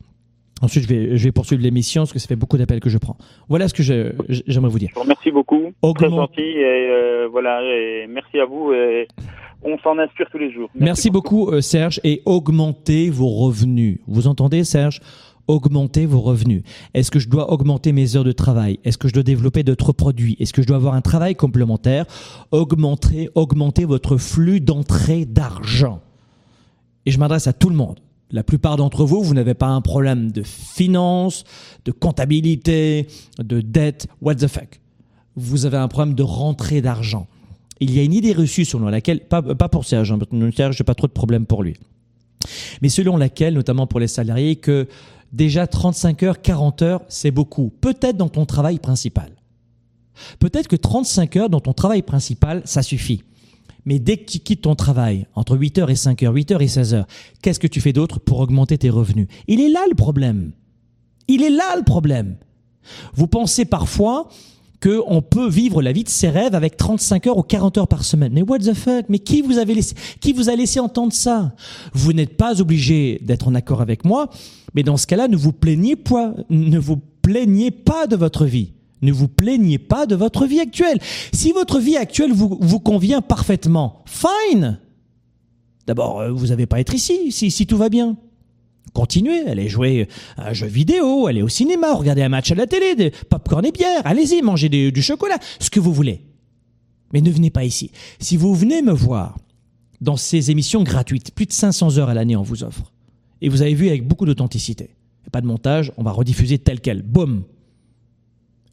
Ensuite, 0.61 0.83
je 0.83 0.89
vais, 0.89 1.17
je 1.17 1.23
vais 1.23 1.31
poursuivre 1.31 1.63
l'émission 1.63 2.01
parce 2.01 2.11
que 2.11 2.19
ça 2.19 2.27
fait 2.27 2.35
beaucoup 2.35 2.57
d'appels 2.57 2.81
que 2.81 2.89
je 2.89 2.97
prends. 2.97 3.17
Voilà 3.47 3.67
ce 3.69 3.73
que 3.73 3.83
j'aimerais 3.83 4.69
vous 4.69 4.79
dire. 4.79 4.89
Merci 5.07 5.31
beaucoup. 5.31 5.71
Très 5.95 6.09
gentil 6.09 6.41
et 6.41 6.89
euh, 6.89 7.27
voilà. 7.31 7.61
Et 7.63 8.07
merci 8.09 8.39
à 8.39 8.45
vous. 8.45 8.73
Et 8.73 9.07
on 9.63 9.77
s'en 9.79 9.97
inspire 9.97 10.27
tous 10.31 10.37
les 10.37 10.51
jours. 10.51 10.69
Merci, 10.75 11.09
beaucoup, 11.09 11.45
beaucoup 11.45 11.55
euh, 11.55 11.61
Serge. 11.61 11.99
Et 12.03 12.21
augmentez 12.25 13.09
vos 13.09 13.29
revenus. 13.29 13.99
Vous 14.07 14.27
entendez, 14.27 14.63
Serge? 14.63 15.01
Augmenter 15.49 16.05
vos 16.05 16.21
revenus 16.21 16.63
Est-ce 16.93 17.11
que 17.11 17.19
je 17.19 17.27
dois 17.27 17.51
augmenter 17.51 17.91
mes 17.91 18.15
heures 18.15 18.23
de 18.23 18.31
travail 18.31 18.79
Est-ce 18.85 18.97
que 18.97 19.07
je 19.07 19.13
dois 19.13 19.23
développer 19.23 19.63
d'autres 19.63 19.91
produits 19.91 20.37
Est-ce 20.39 20.53
que 20.53 20.61
je 20.61 20.67
dois 20.67 20.77
avoir 20.77 20.93
un 20.93 21.01
travail 21.01 21.35
complémentaire 21.35 22.05
Augmenter, 22.51 23.29
augmenter 23.35 23.85
votre 23.85 24.17
flux 24.17 24.61
d'entrée 24.61 25.25
d'argent. 25.25 26.01
Et 27.05 27.11
je 27.11 27.19
m'adresse 27.19 27.47
à 27.47 27.53
tout 27.53 27.69
le 27.69 27.75
monde. 27.75 27.99
la 28.31 28.43
plupart 28.43 28.77
d'entre 28.77 29.05
vous, 29.05 29.23
vous 29.23 29.33
n'avez 29.33 29.55
pas 29.55 29.67
un 29.67 29.81
problème 29.81 30.31
de 30.31 30.43
finance, 30.43 31.43
de 31.85 31.91
comptabilité, 31.91 33.07
de 33.39 33.59
dette, 33.59 34.07
what 34.21 34.35
the 34.35 34.47
fuck. 34.47 34.79
Vous 35.35 35.65
avez 35.65 35.77
un 35.77 35.87
problème 35.87 36.13
de 36.13 36.21
rentrée 36.21 36.81
d'argent. 36.81 37.25
Il 37.79 37.95
y 37.95 37.99
a 37.99 38.03
une 38.03 38.13
idée 38.13 38.33
reçue 38.33 38.65
selon 38.65 38.87
laquelle, 38.89 39.21
pas, 39.21 39.41
pour 39.41 39.85
Serge, 39.85 40.11
hein, 40.11 40.19
Serge, 40.55 40.77
j'ai 40.77 40.83
pas 40.83 40.95
trop 40.95 41.07
de 41.07 41.13
problème 41.13 41.45
pour 41.45 41.63
lui, 41.63 41.75
mais 42.81 42.89
selon 42.89 43.17
laquelle, 43.17 43.53
notamment 43.53 43.87
pour 43.87 43.99
les 43.99 44.07
salariés, 44.07 44.57
que 44.57 44.87
déjà 45.31 45.67
35 45.67 46.23
heures, 46.23 46.41
40 46.41 46.81
heures, 46.81 47.01
c'est 47.07 47.31
beaucoup. 47.31 47.71
Peut-être 47.81 48.17
dans 48.17 48.29
ton 48.29 48.45
travail 48.45 48.79
principal. 48.79 49.31
Peut-être 50.39 50.67
que 50.67 50.75
35 50.75 51.35
heures 51.37 51.49
dans 51.49 51.61
ton 51.61 51.73
travail 51.73 52.01
principal, 52.01 52.61
ça 52.65 52.81
suffit. 52.81 53.23
Mais 53.85 53.99
dès 53.99 54.17
que 54.17 54.25
tu 54.25 54.39
quittes 54.39 54.61
ton 54.61 54.75
travail, 54.75 55.25
entre 55.35 55.57
8h 55.57 55.89
et 55.89 55.93
5h, 55.93 56.31
8h 56.31 56.61
et 56.61 56.67
16h, 56.67 57.05
qu'est-ce 57.41 57.59
que 57.59 57.67
tu 57.67 57.81
fais 57.81 57.93
d'autre 57.93 58.19
pour 58.19 58.39
augmenter 58.39 58.77
tes 58.77 58.89
revenus? 58.89 59.27
Il 59.47 59.61
est 59.61 59.69
là 59.69 59.81
le 59.89 59.95
problème. 59.95 60.51
Il 61.27 61.43
est 61.43 61.49
là 61.49 61.75
le 61.77 61.83
problème. 61.83 62.35
Vous 63.13 63.27
pensez 63.27 63.65
parfois 63.65 64.29
qu'on 64.81 65.21
peut 65.21 65.49
vivre 65.49 65.81
la 65.81 65.91
vie 65.91 66.03
de 66.03 66.09
ses 66.09 66.29
rêves 66.29 66.55
avec 66.55 66.77
35 66.77 67.27
heures 67.27 67.37
ou 67.37 67.43
40 67.43 67.77
heures 67.77 67.87
par 67.87 68.05
semaine. 68.05 68.31
Mais 68.33 68.41
what 68.41 68.59
the 68.59 68.73
fuck? 68.73 69.05
Mais 69.09 69.19
qui 69.19 69.41
vous, 69.41 69.57
avez 69.57 69.75
laissé, 69.75 69.95
qui 70.21 70.31
vous 70.31 70.49
a 70.49 70.55
laissé 70.55 70.79
entendre 70.79 71.11
ça? 71.11 71.53
Vous 71.93 72.13
n'êtes 72.13 72.37
pas 72.37 72.61
obligé 72.61 73.19
d'être 73.21 73.47
en 73.47 73.55
accord 73.55 73.81
avec 73.81 74.05
moi, 74.05 74.29
mais 74.73 74.83
dans 74.83 74.97
ce 74.97 75.07
cas-là, 75.07 75.27
ne 75.27 75.35
vous 75.35 75.51
plaignez 75.51 75.95
pas, 75.95 76.33
ne 76.49 76.79
vous 76.79 76.97
plaignez 77.21 77.71
pas 77.71 78.07
de 78.07 78.15
votre 78.15 78.45
vie. 78.45 78.73
Ne 79.01 79.11
vous 79.11 79.27
plaignez 79.27 79.77
pas 79.77 80.05
de 80.05 80.15
votre 80.15 80.45
vie 80.45 80.59
actuelle. 80.59 80.99
Si 81.33 81.51
votre 81.51 81.79
vie 81.79 81.95
actuelle 81.95 82.33
vous, 82.33 82.57
vous 82.59 82.79
convient 82.79 83.21
parfaitement, 83.21 84.03
fine. 84.05 84.79
D'abord, 85.87 86.19
euh, 86.19 86.31
vous 86.31 86.47
n'avez 86.47 86.65
pas 86.65 86.77
à 86.77 86.79
être 86.81 86.93
ici, 86.93 87.31
si, 87.31 87.49
si 87.49 87.65
tout 87.65 87.77
va 87.77 87.89
bien. 87.89 88.17
Continuez, 88.93 89.47
allez 89.47 89.69
jouer 89.69 90.07
à 90.37 90.49
un 90.49 90.53
jeu 90.53 90.67
vidéo, 90.67 91.27
allez 91.27 91.41
au 91.41 91.47
cinéma, 91.47 91.93
regardez 91.93 92.23
un 92.23 92.29
match 92.29 92.51
à 92.51 92.55
la 92.55 92.67
télé, 92.67 92.95
des 92.95 93.11
popcorn 93.11 93.65
et 93.65 93.71
bière, 93.71 94.01
allez-y, 94.05 94.41
mangez 94.41 94.69
du 94.69 95.01
chocolat, 95.01 95.37
ce 95.59 95.69
que 95.69 95.79
vous 95.79 95.93
voulez. 95.93 96.21
Mais 97.13 97.21
ne 97.21 97.31
venez 97.31 97.49
pas 97.49 97.63
ici. 97.63 97.91
Si 98.19 98.37
vous 98.37 98.53
venez 98.53 98.81
me 98.81 98.91
voir 98.91 99.37
dans 100.01 100.17
ces 100.17 100.51
émissions 100.51 100.83
gratuites, 100.83 101.31
plus 101.31 101.45
de 101.45 101.53
500 101.53 101.97
heures 101.97 102.09
à 102.09 102.13
l'année 102.13 102.35
on 102.35 102.43
vous 102.43 102.63
offre, 102.63 102.91
et 103.41 103.49
vous 103.49 103.61
avez 103.61 103.73
vu 103.73 103.87
avec 103.87 104.07
beaucoup 104.07 104.25
d'authenticité, 104.25 104.95
pas 105.31 105.41
de 105.41 105.47
montage, 105.47 105.91
on 105.97 106.03
va 106.03 106.11
rediffuser 106.11 106.57
tel 106.57 106.81
quel, 106.81 107.03
boum, 107.03 107.43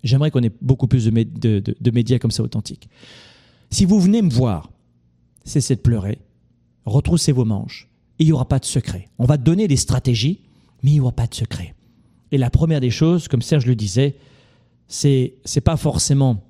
J'aimerais 0.07 0.31
qu'on 0.31 0.43
ait 0.43 0.53
beaucoup 0.61 0.87
plus 0.87 1.07
de, 1.07 1.91
médias 1.91 2.19
comme 2.19 2.31
ça 2.31 2.43
authentiques. 2.43 2.89
Si 3.71 3.85
vous 3.85 3.99
venez 3.99 4.23
me 4.23 4.31
voir, 4.31 4.71
cessez 5.45 5.75
de 5.75 5.81
pleurer, 5.81 6.19
retroussez 6.85 7.33
vos 7.33 7.45
manches, 7.45 7.89
et 8.19 8.25
il 8.25 8.27
n'y 8.27 8.33
aura 8.33 8.49
pas 8.49 8.59
de 8.59 8.64
secret. 8.64 9.09
On 9.19 9.25
va 9.25 9.37
donner 9.37 9.69
des 9.69 9.77
stratégies, 9.77 10.41
mais 10.83 10.91
il 10.91 10.95
n'y 10.95 11.01
aura 11.01 11.12
pas 11.12 11.27
de 11.27 11.35
secret. 11.35 11.75
Et 12.33 12.39
la 12.39 12.51
première 12.51 12.81
des 12.81 12.91
choses, 12.91 13.29
comme 13.29 13.43
Serge 13.43 13.67
le 13.67 13.77
disait, 13.77 14.17
c'est 14.89 15.35
c'est 15.45 15.61
pas 15.61 15.77
forcément 15.77 16.43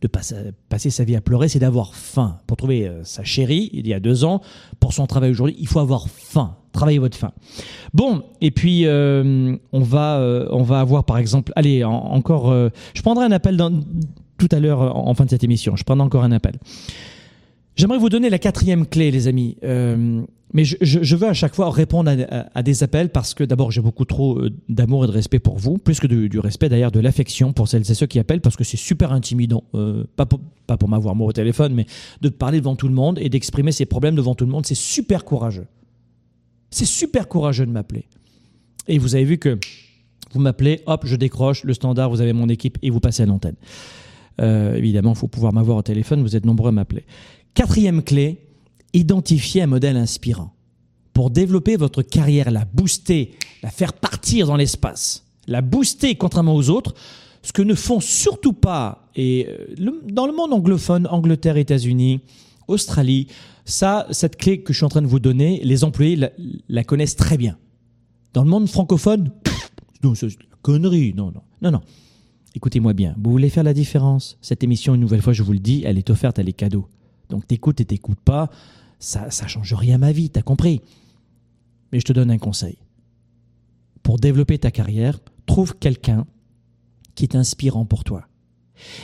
de 0.00 0.08
passer, 0.08 0.90
sa 0.90 1.04
vie 1.04 1.14
à 1.14 1.20
pleurer, 1.20 1.48
c'est 1.48 1.58
d'avoir 1.58 1.94
faim. 1.94 2.38
Pour 2.46 2.56
trouver 2.56 2.88
euh, 2.88 3.04
sa 3.04 3.22
chérie, 3.22 3.68
il 3.74 3.86
y 3.86 3.92
a 3.92 4.00
deux 4.00 4.24
ans, 4.24 4.40
pour 4.78 4.94
son 4.94 5.06
travail 5.06 5.30
aujourd'hui, 5.30 5.56
il 5.58 5.66
faut 5.66 5.78
avoir 5.78 6.08
faim. 6.08 6.56
Travaillez 6.72 6.98
votre 6.98 7.18
faim. 7.18 7.32
Bon, 7.92 8.22
et 8.40 8.50
puis 8.50 8.86
euh, 8.86 9.56
on 9.72 9.80
va 9.80 10.18
euh, 10.18 10.46
on 10.50 10.62
va 10.62 10.80
avoir 10.80 11.04
par 11.04 11.18
exemple, 11.18 11.52
allez 11.56 11.84
encore, 11.84 12.54
je 12.94 13.02
prendrai 13.02 13.24
un 13.24 13.32
appel 13.32 13.60
tout 14.38 14.48
à 14.52 14.60
l'heure 14.60 14.96
en, 14.96 15.12
fin 15.14 15.24
de 15.24 15.30
cette 15.30 15.44
émission. 15.44 15.76
Je 15.76 15.84
prendrai 15.84 16.06
encore 16.06 16.24
un 16.24 16.32
appel. 16.32 16.58
J'aimerais 17.76 17.98
vous 17.98 18.08
donner 18.08 18.30
la 18.30 18.38
quatrième 18.38 18.86
clé, 18.86 19.10
les 19.10 19.28
amis. 19.28 19.56
Mais 20.52 20.64
je, 20.64 21.16
veux 21.16 21.28
à 21.28 21.32
chaque 21.32 21.54
fois 21.54 21.70
répondre 21.70 22.10
à, 22.54 22.62
des 22.62 22.82
appels 22.82 23.10
parce 23.10 23.34
que 23.34 23.44
d'abord 23.44 23.70
j'ai 23.70 23.80
beaucoup 23.80 24.04
trop 24.04 24.38
euh, 24.38 24.50
d'amour 24.68 25.04
et 25.04 25.06
de 25.06 25.12
respect 25.12 25.38
pour 25.38 25.58
vous, 25.58 25.78
plus 25.78 26.00
que 26.00 26.08
du 26.08 26.38
respect 26.40 26.68
d'ailleurs 26.68 26.90
de 26.90 26.98
l'affection 26.98 27.52
pour 27.52 27.68
celles 27.68 27.88
et 27.88 27.94
ceux 27.94 28.06
qui 28.06 28.18
appellent 28.18 28.40
parce 28.40 28.56
que 28.56 28.64
c'est 28.64 28.76
super 28.76 29.12
intimidant, 29.12 29.62
euh, 29.74 30.04
pas 30.16 30.26
pour, 30.26 30.88
m'avoir 30.88 31.14
moi 31.14 31.28
au 31.28 31.32
téléphone, 31.32 31.72
mais 31.72 31.86
de 32.20 32.28
parler 32.28 32.58
devant 32.58 32.74
tout 32.74 32.88
le 32.88 32.94
monde 32.94 33.18
et 33.20 33.28
d'exprimer 33.28 33.70
ses 33.70 33.86
problèmes 33.86 34.16
devant 34.16 34.34
tout 34.34 34.44
le 34.44 34.50
monde, 34.50 34.66
c'est 34.66 34.74
super 34.74 35.24
courageux. 35.24 35.66
C'est 36.70 36.84
super 36.84 37.28
courageux 37.28 37.66
de 37.66 37.70
m'appeler. 37.70 38.06
Et 38.88 38.98
vous 38.98 39.14
avez 39.14 39.24
vu 39.24 39.38
que 39.38 39.58
vous 40.32 40.40
m'appelez, 40.40 40.80
hop, 40.86 41.02
je 41.04 41.14
décroche, 41.14 41.62
le 41.62 41.74
standard, 41.74 42.10
vous 42.10 42.20
avez 42.20 42.32
mon 42.32 42.48
équipe 42.48 42.76
et 42.82 42.90
vous 42.90 43.00
passez 43.00 43.22
à 43.22 43.26
l'antenne. 43.26 43.56
Euh, 44.40 44.74
évidemment, 44.74 45.12
il 45.12 45.18
faut 45.18 45.28
pouvoir 45.28 45.52
m'avoir 45.52 45.76
au 45.76 45.82
téléphone, 45.82 46.22
vous 46.22 46.34
êtes 46.34 46.46
nombreux 46.46 46.68
à 46.68 46.72
m'appeler. 46.72 47.04
Quatrième 47.54 48.02
clé, 48.02 48.46
identifier 48.92 49.62
un 49.62 49.66
modèle 49.66 49.96
inspirant. 49.96 50.54
Pour 51.12 51.30
développer 51.30 51.76
votre 51.76 52.02
carrière, 52.02 52.50
la 52.50 52.64
booster, 52.64 53.32
la 53.62 53.70
faire 53.70 53.92
partir 53.92 54.46
dans 54.46 54.56
l'espace, 54.56 55.26
la 55.46 55.60
booster 55.60 56.14
contrairement 56.14 56.54
aux 56.54 56.70
autres, 56.70 56.94
ce 57.42 57.52
que 57.52 57.62
ne 57.62 57.74
font 57.74 58.00
surtout 58.00 58.52
pas, 58.52 59.08
et 59.16 59.46
euh, 59.48 59.96
dans 60.08 60.26
le 60.26 60.32
monde 60.32 60.52
anglophone, 60.52 61.06
Angleterre, 61.10 61.56
États-Unis, 61.56 62.20
Australie, 62.68 63.26
ça, 63.64 64.06
cette 64.10 64.36
clé 64.36 64.62
que 64.62 64.72
je 64.72 64.78
suis 64.78 64.84
en 64.84 64.90
train 64.90 65.02
de 65.02 65.06
vous 65.06 65.20
donner, 65.20 65.60
les 65.64 65.84
employés 65.84 66.18
la, 66.68 66.84
connaissent 66.84 67.16
très 67.16 67.36
bien. 67.36 67.56
Dans 68.32 68.44
le 68.44 68.50
monde 68.50 68.68
francophone, 68.68 69.32
non, 70.04 70.14
c'est 70.14 70.28
connerie, 70.62 71.14
non, 71.14 71.32
non, 71.32 71.42
non, 71.62 71.70
non. 71.72 71.80
Écoutez-moi 72.54 72.92
bien, 72.92 73.14
vous 73.18 73.30
voulez 73.30 73.48
faire 73.48 73.64
la 73.64 73.74
différence? 73.74 74.36
Cette 74.40 74.62
émission, 74.64 74.94
une 74.94 75.00
nouvelle 75.00 75.22
fois, 75.22 75.32
je 75.32 75.42
vous 75.42 75.52
le 75.52 75.58
dis, 75.58 75.82
elle 75.84 75.98
est 75.98 76.10
offerte, 76.10 76.38
elle 76.38 76.48
est 76.48 76.52
cadeau. 76.52 76.86
Donc 77.30 77.46
t'écoutes 77.46 77.80
et 77.80 77.84
t'écoutes 77.84 78.20
pas 78.20 78.50
ça 79.00 79.26
ne 79.26 79.48
change 79.48 79.74
rien 79.74 79.96
à 79.96 79.98
ma 79.98 80.12
vie, 80.12 80.30
t'as 80.30 80.42
compris. 80.42 80.82
Mais 81.92 82.00
je 82.00 82.04
te 82.04 82.12
donne 82.12 82.30
un 82.30 82.38
conseil. 82.38 82.76
Pour 84.02 84.18
développer 84.18 84.58
ta 84.58 84.70
carrière, 84.70 85.18
trouve 85.46 85.76
quelqu'un 85.76 86.26
qui 87.14 87.24
est 87.24 87.34
inspirant 87.34 87.84
pour 87.84 88.04
toi. 88.04 88.26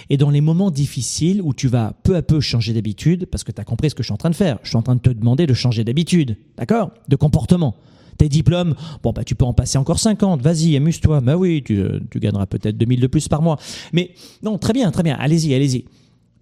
Et 0.09 0.16
dans 0.16 0.31
les 0.31 0.41
moments 0.41 0.70
difficiles 0.70 1.43
où 1.43 1.53
tu 1.53 1.68
vas 1.68 1.95
peu 2.03 2.16
à 2.16 2.22
peu 2.22 2.41
changer 2.41 2.72
d'habitude, 2.72 3.27
parce 3.27 3.45
que 3.45 3.53
tu 3.53 3.61
as 3.61 3.64
compris 3.64 3.91
ce 3.91 3.95
que 3.95 4.03
je 4.03 4.07
suis 4.07 4.14
en 4.14 4.18
train 4.18 4.31
de 4.31 4.35
faire, 4.35 4.59
je 4.62 4.68
suis 4.68 4.77
en 4.77 4.83
train 4.83 4.95
de 4.95 5.01
te 5.01 5.11
demander 5.11 5.47
de 5.47 5.55
changer 5.55 5.85
d'habitude, 5.85 6.37
d'accord? 6.57 6.93
De 7.09 7.16
comportement. 7.16 7.77
Tes 8.16 8.31
diplômes, 8.31 8.74
bon, 9.03 9.12
bah, 9.12 9.24
tu 9.24 9.35
peux 9.35 9.45
en 9.45 9.53
passer 9.53 9.77
encore 9.77 9.99
50, 9.99 10.41
vas-y, 10.41 10.74
amuse-toi. 10.77 11.20
Bah 11.20 11.37
oui, 11.37 11.62
tu, 11.62 11.85
tu 12.11 12.18
gagneras 12.18 12.47
peut-être 12.47 12.79
2000 12.79 13.01
de 13.01 13.07
plus 13.07 13.29
par 13.29 13.43
mois. 13.43 13.59
Mais 13.93 14.12
non, 14.43 14.57
très 14.57 14.72
bien, 14.72 14.91
très 14.91 15.03
bien, 15.03 15.16
allez-y, 15.18 15.55
allez-y. 15.55 15.85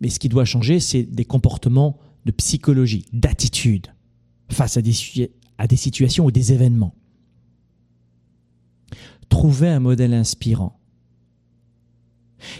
Mais 0.04 0.10
ce 0.10 0.18
qui 0.18 0.28
doit 0.28 0.44
changer, 0.44 0.80
c'est 0.80 1.02
des 1.02 1.24
comportements 1.24 1.96
de 2.26 2.30
psychologie, 2.30 3.06
d'attitude 3.14 3.86
face 4.50 4.76
à 4.76 4.82
des, 4.82 4.92
situations 5.76 6.26
ou 6.26 6.30
des 6.30 6.52
événements. 6.52 6.94
Trouvez 9.30 9.70
un 9.70 9.80
modèle 9.80 10.12
inspirant. 10.12 10.78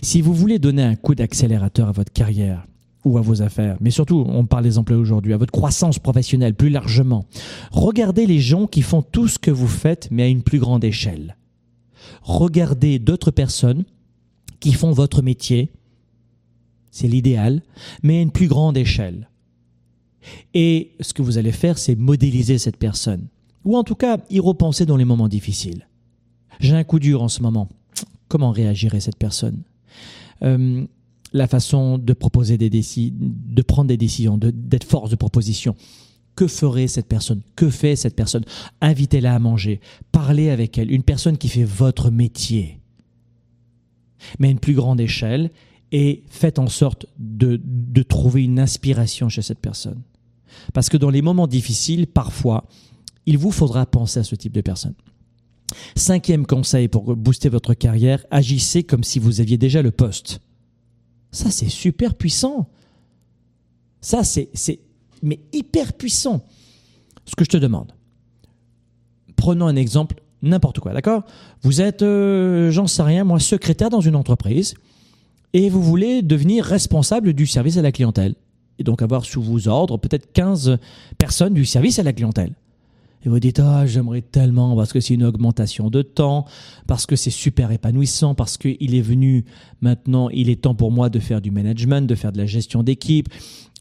Si 0.00 0.22
vous 0.22 0.32
voulez 0.32 0.58
donner 0.58 0.84
un 0.84 0.96
coup 0.96 1.14
d'accélérateur 1.14 1.86
à 1.86 1.92
votre 1.92 2.14
carrière 2.14 2.66
ou 3.04 3.18
à 3.18 3.20
vos 3.20 3.42
affaires, 3.42 3.76
mais 3.82 3.90
surtout, 3.90 4.24
on 4.26 4.46
parle 4.46 4.64
des 4.64 4.78
emplois 4.78 4.96
aujourd'hui, 4.96 5.34
à 5.34 5.36
votre 5.36 5.52
croissance 5.52 5.98
professionnelle 5.98 6.54
plus 6.54 6.70
largement, 6.70 7.26
regardez 7.72 8.24
les 8.24 8.40
gens 8.40 8.66
qui 8.66 8.80
font 8.80 9.02
tout 9.02 9.28
ce 9.28 9.38
que 9.38 9.50
vous 9.50 9.68
faites, 9.68 10.08
mais 10.10 10.22
à 10.22 10.28
une 10.28 10.42
plus 10.42 10.60
grande 10.60 10.82
échelle. 10.82 11.36
Regardez 12.22 12.98
d'autres 12.98 13.30
personnes 13.30 13.84
qui 14.60 14.72
font 14.72 14.92
votre 14.92 15.20
métier, 15.20 15.70
c'est 16.94 17.08
l'idéal, 17.08 17.60
mais 18.04 18.18
à 18.18 18.20
une 18.22 18.30
plus 18.30 18.46
grande 18.46 18.76
échelle. 18.76 19.28
Et 20.54 20.92
ce 21.00 21.12
que 21.12 21.22
vous 21.22 21.38
allez 21.38 21.50
faire, 21.50 21.76
c'est 21.76 21.96
modéliser 21.96 22.56
cette 22.56 22.76
personne. 22.76 23.26
Ou 23.64 23.76
en 23.76 23.82
tout 23.82 23.96
cas, 23.96 24.18
y 24.30 24.38
repenser 24.38 24.86
dans 24.86 24.96
les 24.96 25.04
moments 25.04 25.26
difficiles. 25.28 25.88
J'ai 26.60 26.76
un 26.76 26.84
coup 26.84 27.00
dur 27.00 27.20
en 27.20 27.28
ce 27.28 27.42
moment. 27.42 27.68
Comment 28.28 28.52
réagirait 28.52 29.00
cette 29.00 29.18
personne? 29.18 29.62
Euh, 30.42 30.86
La 31.32 31.48
façon 31.48 31.98
de 31.98 32.12
proposer 32.12 32.58
des 32.58 32.70
décisions, 32.70 33.16
de 33.18 33.62
prendre 33.62 33.88
des 33.88 33.96
décisions, 33.96 34.38
d'être 34.38 34.86
force 34.86 35.10
de 35.10 35.16
proposition. 35.16 35.74
Que 36.36 36.46
ferait 36.46 36.86
cette 36.86 37.08
personne? 37.08 37.42
Que 37.56 37.70
fait 37.70 37.96
cette 37.96 38.14
personne? 38.14 38.44
Invitez-la 38.80 39.34
à 39.34 39.40
manger. 39.40 39.80
Parlez 40.12 40.48
avec 40.48 40.78
elle. 40.78 40.92
Une 40.92 41.02
personne 41.02 41.38
qui 41.38 41.48
fait 41.48 41.64
votre 41.64 42.12
métier. 42.12 42.78
Mais 44.38 44.46
à 44.46 44.50
une 44.52 44.60
plus 44.60 44.74
grande 44.74 45.00
échelle 45.00 45.50
et 45.96 46.24
faites 46.28 46.58
en 46.58 46.66
sorte 46.66 47.06
de 47.18 48.02
trouver 48.02 48.42
une 48.42 48.58
inspiration 48.58 49.28
chez 49.28 49.42
cette 49.42 49.60
personne. 49.60 50.02
Parce 50.72 50.88
que 50.88 50.96
dans 50.96 51.08
les 51.08 51.22
moments 51.22 51.46
difficiles, 51.46 52.08
parfois, 52.08 52.64
il 53.26 53.38
vous 53.38 53.52
faudra 53.52 53.86
penser 53.86 54.18
à 54.18 54.24
ce 54.24 54.34
type 54.34 54.52
de 54.52 54.60
personne. 54.60 54.94
Cinquième 55.94 56.46
conseil 56.46 56.88
pour 56.88 57.14
booster 57.14 57.48
votre 57.48 57.74
carrière, 57.74 58.26
agissez 58.32 58.82
comme 58.82 59.04
si 59.04 59.20
vous 59.20 59.40
aviez 59.40 59.56
déjà 59.56 59.82
le 59.82 59.92
poste. 59.92 60.40
Ça, 61.30 61.52
c'est 61.52 61.68
super 61.68 62.16
puissant. 62.16 62.68
Ça, 64.00 64.24
c'est, 64.24 64.50
mais 65.22 65.38
hyper 65.52 65.92
puissant. 65.92 66.44
Ce 67.24 67.36
que 67.36 67.44
je 67.44 67.50
te 67.50 67.56
demande. 67.56 67.92
Prenons 69.36 69.68
un 69.68 69.76
exemple, 69.76 70.16
n'importe 70.42 70.80
quoi, 70.80 70.92
d'accord? 70.92 71.22
Vous 71.62 71.80
êtes, 71.80 72.02
euh, 72.02 72.72
j'en 72.72 72.88
sais 72.88 73.02
rien, 73.02 73.22
moi, 73.22 73.38
secrétaire 73.38 73.90
dans 73.90 74.00
une 74.00 74.16
entreprise 74.16 74.74
et 75.54 75.70
vous 75.70 75.82
voulez 75.82 76.20
devenir 76.20 76.64
responsable 76.64 77.32
du 77.32 77.46
service 77.46 77.78
à 77.78 77.82
la 77.82 77.92
clientèle 77.92 78.34
et 78.78 78.82
donc 78.82 79.00
avoir 79.00 79.24
sous 79.24 79.40
vos 79.40 79.68
ordres 79.68 79.96
peut-être 79.96 80.32
15 80.32 80.78
personnes 81.16 81.54
du 81.54 81.64
service 81.64 81.98
à 81.98 82.02
la 82.02 82.12
clientèle. 82.12 82.52
Et 83.24 83.30
vous 83.30 83.40
dites, 83.40 83.58
ah, 83.60 83.86
j'aimerais 83.86 84.20
tellement 84.20 84.76
parce 84.76 84.92
que 84.92 85.00
c'est 85.00 85.14
une 85.14 85.24
augmentation 85.24 85.88
de 85.88 86.02
temps, 86.02 86.44
parce 86.86 87.06
que 87.06 87.16
c'est 87.16 87.30
super 87.30 87.70
épanouissant, 87.70 88.34
parce 88.34 88.58
qu'il 88.58 88.94
est 88.94 89.00
venu 89.00 89.46
maintenant, 89.80 90.28
il 90.28 90.50
est 90.50 90.60
temps 90.60 90.74
pour 90.74 90.92
moi 90.92 91.08
de 91.08 91.18
faire 91.18 91.40
du 91.40 91.50
management, 91.50 92.06
de 92.06 92.14
faire 92.16 92.32
de 92.32 92.38
la 92.38 92.44
gestion 92.44 92.82
d'équipe. 92.82 93.28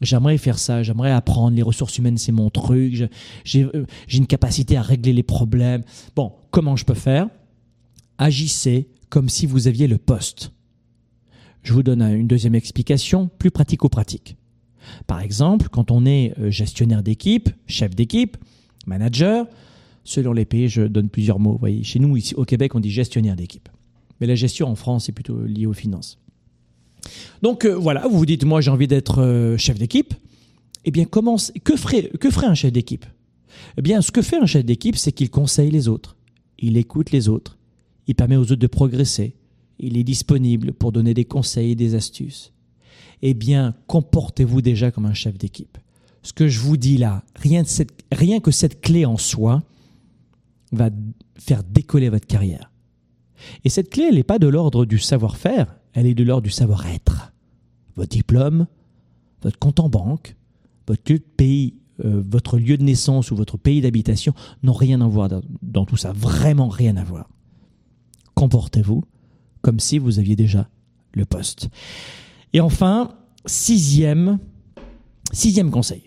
J'aimerais 0.00 0.38
faire 0.38 0.58
ça, 0.58 0.82
j'aimerais 0.82 1.10
apprendre. 1.10 1.54
Les 1.56 1.62
ressources 1.62 1.98
humaines, 1.98 2.16
c'est 2.16 2.32
mon 2.32 2.48
truc. 2.48 2.94
Euh, 3.02 3.08
j'ai 3.44 4.16
une 4.16 4.26
capacité 4.26 4.78
à 4.78 4.82
régler 4.82 5.12
les 5.12 5.22
problèmes. 5.22 5.82
Bon, 6.16 6.32
comment 6.50 6.76
je 6.76 6.86
peux 6.86 6.94
faire? 6.94 7.28
Agissez 8.16 8.88
comme 9.10 9.28
si 9.28 9.44
vous 9.44 9.68
aviez 9.68 9.88
le 9.88 9.98
poste. 9.98 10.52
Je 11.64 11.72
vous 11.72 11.82
donne 11.82 12.02
une 12.02 12.28
deuxième 12.28 12.54
explication, 12.54 13.30
plus 13.38 13.50
pratico-pratique. 13.50 14.36
Par 15.06 15.20
exemple, 15.20 15.68
quand 15.70 15.90
on 15.90 16.04
est 16.04 16.34
euh, 16.38 16.50
gestionnaire 16.50 17.02
d'équipe, 17.02 17.48
chef 17.66 17.94
d'équipe, 17.94 18.36
manager, 18.86 19.46
selon 20.04 20.34
les 20.34 20.44
pays, 20.44 20.68
je 20.68 20.82
donne 20.82 21.08
plusieurs 21.08 21.38
mots. 21.38 21.52
Vous 21.52 21.58
voyez, 21.58 21.82
chez 21.82 21.98
nous, 21.98 22.18
ici 22.18 22.34
au 22.34 22.44
Québec, 22.44 22.74
on 22.74 22.80
dit 22.80 22.90
gestionnaire 22.90 23.34
d'équipe. 23.34 23.70
Mais 24.20 24.26
la 24.26 24.34
gestion 24.34 24.68
en 24.68 24.74
France, 24.74 25.06
c'est 25.06 25.12
plutôt 25.12 25.42
lié 25.42 25.64
aux 25.64 25.72
finances. 25.72 26.18
Donc 27.40 27.64
euh, 27.64 27.74
voilà, 27.74 28.06
vous 28.08 28.18
vous 28.18 28.26
dites, 28.26 28.44
moi 28.44 28.60
j'ai 28.60 28.70
envie 28.70 28.86
d'être 28.86 29.22
euh, 29.22 29.56
chef 29.56 29.78
d'équipe. 29.78 30.14
Eh 30.84 30.90
bien, 30.90 31.06
comment, 31.06 31.36
que, 31.64 31.76
ferait, 31.76 32.10
que 32.20 32.30
ferait 32.30 32.46
un 32.46 32.54
chef 32.54 32.72
d'équipe? 32.72 33.06
Eh 33.78 33.82
bien, 33.82 34.02
ce 34.02 34.12
que 34.12 34.20
fait 34.20 34.36
un 34.36 34.46
chef 34.46 34.66
d'équipe, 34.66 34.96
c'est 34.96 35.12
qu'il 35.12 35.30
conseille 35.30 35.70
les 35.70 35.88
autres. 35.88 36.16
Il 36.58 36.76
écoute 36.76 37.10
les 37.10 37.30
autres. 37.30 37.56
Il 38.06 38.14
permet 38.14 38.36
aux 38.36 38.42
autres 38.42 38.56
de 38.56 38.66
progresser. 38.66 39.34
Il 39.78 39.96
est 39.96 40.04
disponible 40.04 40.72
pour 40.72 40.92
donner 40.92 41.14
des 41.14 41.24
conseils 41.24 41.72
et 41.72 41.76
des 41.76 41.94
astuces 41.94 42.54
eh 43.26 43.32
bien, 43.32 43.74
comportez-vous 43.86 44.60
déjà 44.60 44.90
comme 44.90 45.06
un 45.06 45.14
chef 45.14 45.38
d'équipe. 45.38 45.78
Ce 46.22 46.34
que 46.34 46.46
je 46.46 46.60
vous 46.60 46.76
dis 46.76 46.98
là, 46.98 47.22
rien, 47.36 47.64
que 47.64 48.50
cette 48.50 48.80
clé 48.82 49.06
en 49.06 49.16
soi 49.16 49.62
va 50.72 50.90
faire 51.38 51.64
décoller 51.64 52.10
votre 52.10 52.26
carrière. 52.26 52.70
Et 53.64 53.70
cette 53.70 53.88
clé, 53.88 54.04
elle 54.10 54.16
n'est 54.16 54.24
pas 54.24 54.38
de 54.38 54.46
l'ordre 54.46 54.84
du 54.84 54.98
savoir-faire, 54.98 55.74
elle 55.94 56.06
est 56.06 56.14
de 56.14 56.22
l'ordre 56.22 56.42
du 56.42 56.50
savoir-être. 56.50 57.32
Votre 57.96 58.10
diplôme, 58.10 58.66
votre 59.42 59.58
compte 59.58 59.80
en 59.80 59.88
banque, 59.88 60.36
votre 60.86 61.02
pays, 61.36 61.76
euh, 62.04 62.22
votre 62.28 62.58
lieu 62.58 62.76
de 62.76 62.82
naissance 62.82 63.30
ou 63.30 63.36
votre 63.36 63.56
pays 63.56 63.80
d'habitation 63.80 64.34
n'ont 64.62 64.74
rien 64.74 65.00
à 65.00 65.08
voir 65.08 65.30
dans 65.62 65.86
tout 65.86 65.96
ça, 65.96 66.12
vraiment 66.12 66.68
rien 66.68 66.98
à 66.98 67.04
voir. 67.04 67.30
Comportez-vous 68.34 69.02
comme 69.64 69.80
si 69.80 69.98
vous 69.98 70.18
aviez 70.18 70.36
déjà 70.36 70.68
le 71.14 71.24
poste. 71.24 71.70
Et 72.52 72.60
enfin, 72.60 73.14
sixième, 73.46 74.38
sixième 75.32 75.70
conseil. 75.70 76.02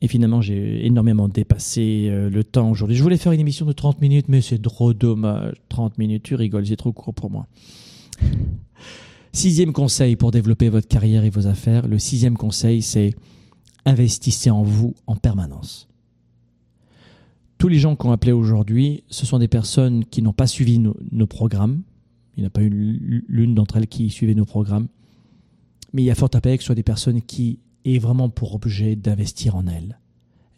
Et 0.00 0.08
finalement, 0.08 0.40
j'ai 0.40 0.86
énormément 0.86 1.28
dépassé 1.28 2.08
euh, 2.10 2.30
le 2.30 2.44
temps 2.44 2.70
aujourd'hui. 2.70 2.96
Je 2.96 3.02
voulais 3.02 3.16
faire 3.16 3.32
une 3.32 3.40
émission 3.40 3.66
de 3.66 3.72
30 3.72 4.00
minutes, 4.00 4.26
mais 4.28 4.40
c'est 4.40 4.62
trop 4.62 4.94
dommage. 4.94 5.54
30 5.68 5.98
minutes, 5.98 6.22
tu 6.22 6.36
rigoles, 6.36 6.64
c'est 6.66 6.76
trop 6.76 6.92
court 6.92 7.12
pour 7.12 7.30
moi. 7.30 7.48
Sixième 9.32 9.72
conseil 9.72 10.14
pour 10.14 10.30
développer 10.30 10.68
votre 10.68 10.86
carrière 10.86 11.24
et 11.24 11.30
vos 11.30 11.48
affaires. 11.48 11.88
Le 11.88 11.98
sixième 11.98 12.36
conseil, 12.36 12.82
c'est 12.82 13.14
investissez 13.84 14.50
en 14.50 14.62
vous 14.62 14.94
en 15.08 15.16
permanence. 15.16 15.88
Tous 17.58 17.68
les 17.68 17.78
gens 17.78 17.96
qu'on 17.96 18.12
appelé 18.12 18.32
aujourd'hui, 18.32 19.02
ce 19.08 19.26
sont 19.26 19.38
des 19.38 19.48
personnes 19.48 20.04
qui 20.04 20.22
n'ont 20.22 20.32
pas 20.32 20.46
suivi 20.46 20.78
nos 20.78 21.26
programmes. 21.26 21.82
Il 22.36 22.40
n'y 22.40 22.46
a 22.46 22.50
pas 22.50 22.62
eu 22.62 23.24
l'une 23.28 23.54
d'entre 23.54 23.76
elles 23.76 23.86
qui 23.86 24.10
suivait 24.10 24.34
nos 24.34 24.46
programmes 24.46 24.88
mais 25.92 26.02
il 26.02 26.06
y 26.06 26.10
a 26.10 26.14
fort 26.14 26.30
à 26.32 26.40
parier 26.40 26.56
que 26.56 26.62
ce 26.62 26.66
soit 26.66 26.74
des 26.74 26.82
personnes 26.82 27.22
qui 27.22 27.58
aient 27.84 27.98
vraiment 27.98 28.28
pour 28.28 28.54
objet 28.54 28.96
d'investir 28.96 29.56
en 29.56 29.66
elles. 29.66 29.98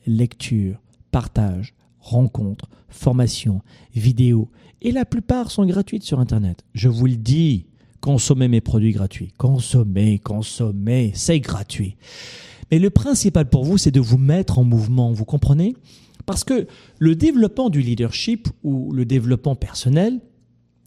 Lecture, 0.07 0.81
partage, 1.11 1.75
rencontres, 1.99 2.69
formation, 2.89 3.63
vidéos, 3.95 4.49
et 4.83 4.93
la 4.93 5.05
plupart 5.05 5.51
sont 5.51 5.65
gratuites 5.65 6.03
sur 6.03 6.21
Internet. 6.21 6.65
Je 6.75 6.89
vous 6.89 7.07
le 7.07 7.17
dis, 7.17 7.67
consommez 8.01 8.49
mes 8.49 8.61
produits 8.61 8.93
gratuits. 8.93 9.33
Consommez, 9.39 10.19
consommez, 10.19 11.13
c'est 11.15 11.41
gratuit. 11.41 11.97
Mais 12.71 12.79
le 12.79 12.91
principal 12.91 13.49
pour 13.49 13.65
vous, 13.65 13.79
c'est 13.79 13.91
de 13.91 14.01
vous 14.01 14.19
mettre 14.19 14.59
en 14.59 14.65
mouvement, 14.65 15.13
vous 15.13 15.25
comprenez? 15.25 15.75
Parce 16.27 16.45
que 16.45 16.67
le 16.99 17.17
développement 17.17 17.71
du 17.71 17.81
leadership 17.81 18.49
ou 18.63 18.93
le 18.93 19.05
développement 19.05 19.57
personnel, 19.57 20.21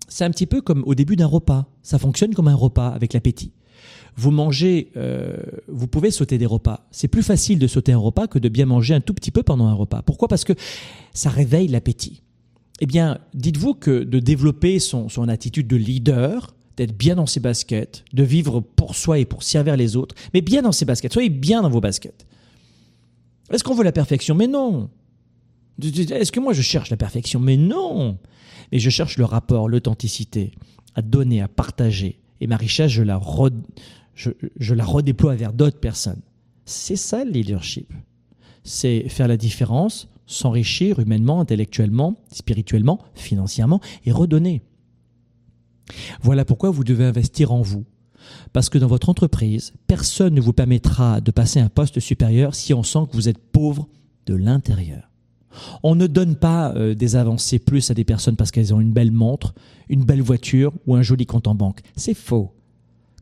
c'est 0.08 0.24
un 0.24 0.32
petit 0.32 0.46
peu 0.46 0.62
comme 0.62 0.84
au 0.86 0.96
début 0.96 1.16
d'un 1.16 1.26
repas. 1.26 1.66
Ça 1.84 2.00
fonctionne 2.00 2.34
comme 2.34 2.48
un 2.48 2.56
repas 2.56 2.90
avec 2.90 3.14
l'appétit 3.14 3.54
vous 4.18 4.32
mangez, 4.32 4.92
euh, 4.98 5.38
vous 5.68 5.88
pouvez 5.88 6.10
sauter 6.10 6.40
des 6.40 6.48
repas. 6.48 6.88
C'est 6.92 7.08
plus 7.08 7.22
facile 7.22 7.60
de 7.60 7.68
sauter 7.68 7.94
un 7.94 8.00
repas 8.00 8.28
que 8.28 8.40
de 8.40 8.50
bien 8.50 8.66
manger 8.66 8.96
un 8.96 9.00
tout 9.00 9.14
petit 9.14 9.32
peu 9.32 9.44
pendant 9.44 9.68
un 9.68 9.74
repas. 9.74 10.02
Pourquoi? 10.02 10.28
Parce 10.28 10.44
que 10.44 10.54
ça 11.14 11.30
réveille 11.30 11.68
l'appétit. 11.68 12.24
Eh 12.80 12.88
bien, 12.88 13.20
dites-vous 13.36 13.76
que 13.76 14.04
de 14.04 14.20
développer 14.20 14.80
son, 14.80 15.08
son 15.08 15.30
attitude 15.30 15.68
de 15.68 15.76
leader, 15.76 16.56
d'être 16.78 16.98
bien 16.98 17.16
dans 17.16 17.28
ses 17.28 17.40
baskets, 17.40 18.06
de 18.12 18.24
vivre 18.24 18.60
pour 18.60 18.96
soi 18.96 19.20
et 19.20 19.26
pour 19.26 19.44
servir 19.44 19.78
les 19.78 19.96
autres, 19.96 20.16
mais 20.34 20.42
bien 20.42 20.64
dans 20.64 20.72
ses 20.72 20.86
baskets. 20.86 21.14
Soyez 21.14 21.30
bien 21.30 21.62
dans 21.62 21.70
vos 21.70 21.82
baskets. 21.82 22.26
Est-ce 23.52 23.64
qu'on 23.64 23.76
veut 23.76 23.84
la 23.84 23.92
perfection? 23.92 24.36
Mais 24.36 24.48
non. 24.48 24.90
Est-ce 25.82 26.32
que 26.32 26.40
moi 26.40 26.54
je 26.54 26.62
cherche 26.62 26.90
la 26.90 26.98
perfection? 26.98 27.40
Mais 27.40 27.58
non. 27.58 28.18
Mais 28.72 28.80
je 28.80 28.90
cherche 28.90 29.18
le 29.18 29.26
rapport, 29.26 29.70
l'authenticité, 29.70 30.52
à 30.96 31.02
donner, 31.02 31.42
à 31.42 31.48
partager. 31.48 32.20
Et 32.42 32.48
ma 32.48 32.58
richesse, 32.58 32.92
je 32.92 33.04
la, 33.04 33.20
je, 34.16 34.74
la 34.74 34.86
redéploie 34.86 35.36
vers 35.36 35.54
d'autres 35.54 35.80
personnes. 35.80 36.22
C'est 36.66 36.96
ça 36.96 37.24
le 37.24 37.32
leadership. 37.32 37.94
C'est 38.64 39.08
faire 39.08 39.28
la 39.28 39.38
différence, 39.38 40.10
s'enrichir 40.26 41.00
humainement, 41.00 41.40
intellectuellement, 41.40 42.16
spirituellement, 42.32 43.00
financièrement 43.16 43.80
et 44.06 44.12
redonner. 44.12 44.62
Voilà 46.22 46.44
pourquoi 46.44 46.70
vous 46.70 46.84
devez 46.84 47.06
investir 47.06 47.54
en 47.54 47.62
vous. 47.62 47.86
Parce 48.52 48.70
que 48.70 48.78
dans 48.78 48.88
votre 48.88 49.10
entreprise, 49.10 49.74
personne 49.88 50.34
ne 50.34 50.42
vous 50.42 50.52
permettra 50.52 51.22
de 51.22 51.32
passer 51.32 51.62
un 51.62 51.70
poste 51.70 52.02
supérieur 52.02 52.56
si 52.56 52.74
on 52.74 52.84
sent 52.84 53.06
que 53.10 53.16
vous 53.16 53.30
êtes 53.30 53.38
pauvre 53.38 53.88
de 54.26 54.36
l'intérieur. 54.36 55.10
On 55.84 55.96
ne 55.96 56.08
donne 56.08 56.36
pas 56.36 56.74
euh, 56.76 56.94
des 56.94 57.16
avancées 57.16 57.60
plus 57.60 57.90
à 57.90 57.94
des 57.94 58.04
personnes 58.04 58.36
parce 58.36 58.52
qu'elles 58.52 58.74
ont 58.74 58.82
une 58.82 58.92
belle 58.92 59.12
montre, 59.12 59.54
une 59.90 60.04
belle 60.04 60.22
voiture 60.22 60.74
ou 60.86 60.96
un 60.96 61.02
joli 61.02 61.26
compte 61.26 61.48
en 61.48 61.56
banque. 61.56 61.82
C'est 61.96 62.14
faux. 62.14 62.54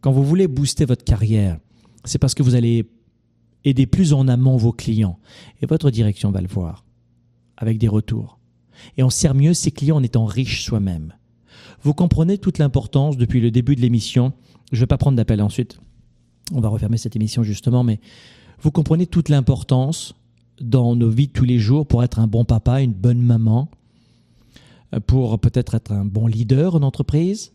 Quand 0.01 0.11
vous 0.11 0.23
voulez 0.23 0.47
booster 0.47 0.85
votre 0.85 1.03
carrière, 1.03 1.57
c'est 2.03 2.19
parce 2.19 2.33
que 2.33 2.43
vous 2.43 2.55
allez 2.55 2.85
aider 3.63 3.87
plus 3.87 4.13
en 4.13 4.27
amont 4.27 4.57
vos 4.57 4.71
clients. 4.71 5.19
Et 5.61 5.65
votre 5.65 5.89
direction 5.89 6.31
va 6.31 6.41
le 6.41 6.47
voir, 6.47 6.85
avec 7.57 7.77
des 7.77 7.87
retours. 7.87 8.39
Et 8.97 9.03
on 9.03 9.09
sert 9.09 9.33
mieux 9.33 9.53
ses 9.53 9.71
clients 9.71 9.97
en 9.97 10.03
étant 10.03 10.25
riche 10.25 10.63
soi-même. 10.63 11.13
Vous 11.81 11.93
comprenez 11.93 12.37
toute 12.37 12.57
l'importance 12.57 13.17
depuis 13.17 13.41
le 13.41 13.51
début 13.51 13.75
de 13.75 13.81
l'émission. 13.81 14.33
Je 14.71 14.77
ne 14.77 14.81
vais 14.81 14.87
pas 14.87 14.97
prendre 14.97 15.17
d'appel 15.17 15.41
ensuite. 15.41 15.79
On 16.53 16.59
va 16.59 16.69
refermer 16.69 16.97
cette 16.97 17.15
émission 17.15 17.43
justement, 17.43 17.83
mais 17.83 17.99
vous 18.61 18.71
comprenez 18.71 19.07
toute 19.07 19.29
l'importance 19.29 20.15
dans 20.61 20.95
nos 20.95 21.09
vies 21.09 21.29
tous 21.29 21.43
les 21.43 21.59
jours 21.59 21.85
pour 21.85 22.03
être 22.03 22.19
un 22.19 22.27
bon 22.27 22.45
papa, 22.45 22.81
une 22.81 22.93
bonne 22.93 23.21
maman, 23.21 23.69
pour 25.07 25.37
peut-être 25.39 25.75
être 25.75 25.91
un 25.91 26.05
bon 26.05 26.27
leader 26.27 26.75
en 26.75 26.81
entreprise, 26.81 27.51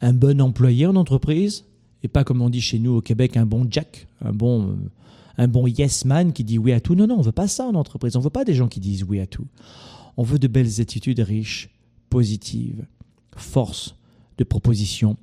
un 0.00 0.12
bon 0.12 0.40
employé 0.40 0.86
en 0.86 0.96
entreprise, 0.96 1.64
et 2.02 2.08
pas 2.08 2.24
comme 2.24 2.42
on 2.42 2.50
dit 2.50 2.60
chez 2.60 2.78
nous 2.78 2.92
au 2.92 3.00
Québec, 3.00 3.36
un 3.36 3.46
bon 3.46 3.66
Jack, 3.70 4.08
un 4.24 4.32
bon, 4.32 4.70
euh, 4.70 4.74
un 5.38 5.48
bon 5.48 5.66
yes 5.66 6.04
man 6.04 6.32
qui 6.32 6.44
dit 6.44 6.58
oui 6.58 6.72
à 6.72 6.80
tout. 6.80 6.94
Non, 6.94 7.06
non, 7.06 7.18
on 7.18 7.22
veut 7.22 7.32
pas 7.32 7.48
ça 7.48 7.66
en 7.66 7.74
entreprise. 7.74 8.16
On 8.16 8.20
veut 8.20 8.30
pas 8.30 8.44
des 8.44 8.54
gens 8.54 8.68
qui 8.68 8.80
disent 8.80 9.04
oui 9.04 9.20
à 9.20 9.26
tout. 9.26 9.46
On 10.16 10.22
veut 10.22 10.38
de 10.38 10.48
belles 10.48 10.80
attitudes 10.80 11.20
riches, 11.20 11.70
positives, 12.10 12.84
force 13.36 13.94
de 14.38 14.44
proposition. 14.44 15.16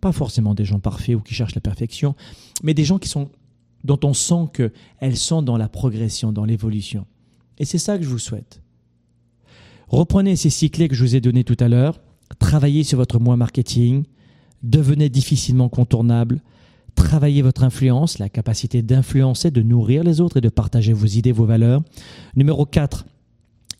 Pas 0.00 0.12
forcément 0.12 0.54
des 0.54 0.64
gens 0.64 0.80
parfaits 0.80 1.14
ou 1.14 1.20
qui 1.20 1.34
cherchent 1.34 1.54
la 1.54 1.60
perfection, 1.60 2.14
mais 2.62 2.74
des 2.74 2.84
gens 2.84 2.98
qui 2.98 3.08
sont, 3.08 3.30
dont 3.86 4.00
on 4.04 4.12
sent 4.12 4.50
qu'elles 4.52 5.16
sont 5.16 5.42
dans 5.42 5.56
la 5.56 5.68
progression, 5.68 6.32
dans 6.32 6.44
l'évolution. 6.44 7.06
Et 7.58 7.64
c'est 7.64 7.78
ça 7.78 7.96
que 7.96 8.04
je 8.04 8.08
vous 8.08 8.18
souhaite. 8.18 8.60
Reprenez 9.88 10.36
ces 10.36 10.50
six 10.50 10.70
clés 10.70 10.88
que 10.88 10.94
je 10.94 11.04
vous 11.04 11.16
ai 11.16 11.20
données 11.20 11.44
tout 11.44 11.56
à 11.60 11.68
l'heure. 11.68 12.00
Travaillez 12.38 12.84
sur 12.84 12.98
votre 12.98 13.18
moi 13.18 13.36
marketing 13.36 14.04
devenez 14.62 15.08
difficilement 15.08 15.68
contournable, 15.68 16.40
travaillez 16.94 17.42
votre 17.42 17.62
influence, 17.62 18.18
la 18.18 18.28
capacité 18.28 18.82
d'influencer, 18.82 19.50
de 19.50 19.62
nourrir 19.62 20.02
les 20.02 20.20
autres 20.20 20.38
et 20.38 20.40
de 20.40 20.48
partager 20.48 20.92
vos 20.92 21.06
idées, 21.06 21.32
vos 21.32 21.46
valeurs. 21.46 21.82
Numéro 22.34 22.66
4, 22.66 23.06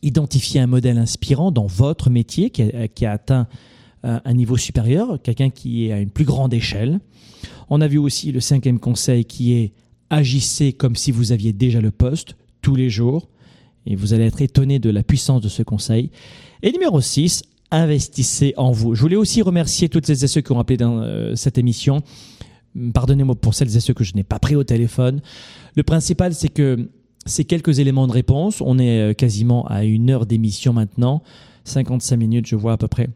identifiez 0.02 0.60
un 0.60 0.66
modèle 0.66 0.98
inspirant 0.98 1.50
dans 1.50 1.66
votre 1.66 2.10
métier 2.10 2.50
qui 2.50 2.62
a, 3.06 3.10
atteint 3.10 3.46
euh, 4.04 4.20
un 4.24 4.34
niveau 4.34 4.56
supérieur, 4.56 5.20
quelqu'un 5.22 5.50
qui 5.50 5.86
est 5.86 5.92
à 5.92 5.98
une 5.98 6.10
plus 6.10 6.24
grande 6.24 6.54
échelle. 6.54 7.00
On 7.68 7.80
a 7.80 7.88
vu 7.88 7.98
aussi 7.98 8.32
le 8.32 8.40
cinquième 8.40 8.78
conseil 8.78 9.24
qui 9.24 9.54
est 9.54 9.72
agissez 10.10 10.72
comme 10.72 10.96
si 10.96 11.10
vous 11.10 11.32
aviez 11.32 11.52
déjà 11.52 11.80
le 11.80 11.90
poste 11.90 12.36
tous 12.62 12.74
les 12.74 12.90
jours. 12.90 13.28
Et 13.86 13.94
vous 13.94 14.14
allez 14.14 14.24
être 14.24 14.42
étonné 14.42 14.78
de 14.78 14.90
la 14.90 15.02
puissance 15.02 15.40
de 15.40 15.48
ce 15.48 15.62
conseil. 15.62 16.10
Et 16.62 16.72
numéro 16.72 17.00
6, 17.00 17.44
investissez 17.70 18.52
en 18.56 18.72
vous. 18.72 18.94
Je 18.94 19.00
voulais 19.00 19.16
aussi 19.16 19.42
remercier 19.42 19.88
toutes 19.88 20.06
celles 20.06 20.24
et 20.24 20.28
ceux 20.28 20.40
qui 20.40 20.52
ont 20.52 20.58
appelé 20.58 20.76
dans 20.76 21.00
euh, 21.00 21.36
cette 21.36 21.56
émission. 21.56 22.02
Pardonnez-moi 22.92 23.36
pour 23.36 23.54
celles 23.54 23.74
et 23.76 23.80
ceux 23.80 23.94
que 23.94 24.04
je 24.04 24.14
n'ai 24.14 24.24
pas 24.24 24.40
pris 24.40 24.56
au 24.56 24.64
téléphone. 24.64 25.20
Le 25.76 25.82
principal, 25.82 26.34
c'est 26.34 26.48
que 26.48 26.88
ces 27.26 27.44
quelques 27.44 27.78
éléments 27.78 28.06
de 28.06 28.12
réponse. 28.12 28.60
On 28.60 28.78
est 28.78 29.14
quasiment 29.14 29.66
à 29.66 29.84
une 29.84 30.10
heure 30.10 30.26
d'émission 30.26 30.72
maintenant, 30.72 31.22
55 31.64 32.16
minutes, 32.16 32.46
je 32.46 32.56
vois 32.56 32.72
à 32.72 32.76
peu 32.76 32.88
près. 32.88 33.08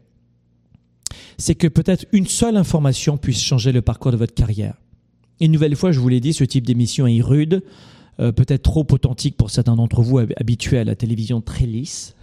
C'est 1.37 1.55
que 1.55 1.67
peut-être 1.67 2.05
une 2.11 2.27
seule 2.27 2.57
information 2.57 3.17
puisse 3.17 3.41
changer 3.41 3.71
le 3.71 3.81
parcours 3.81 4.11
de 4.11 4.17
votre 4.17 4.33
carrière. 4.33 4.75
Une 5.41 5.51
nouvelle 5.51 5.75
fois, 5.75 5.91
je 5.91 5.99
vous 5.99 6.07
l'ai 6.07 6.21
dit, 6.21 6.33
ce 6.33 6.45
type 6.45 6.65
d'émission 6.65 7.07
est 7.07 7.19
rude, 7.19 7.63
peut-être 8.17 8.61
trop 8.61 8.85
authentique 8.91 9.35
pour 9.35 9.49
certains 9.49 9.75
d'entre 9.75 10.01
vous 10.01 10.19
habitués 10.19 10.77
à 10.77 10.83
la 10.83 10.95
télévision 10.95 11.41
très 11.41 11.65
lisse. 11.65 12.15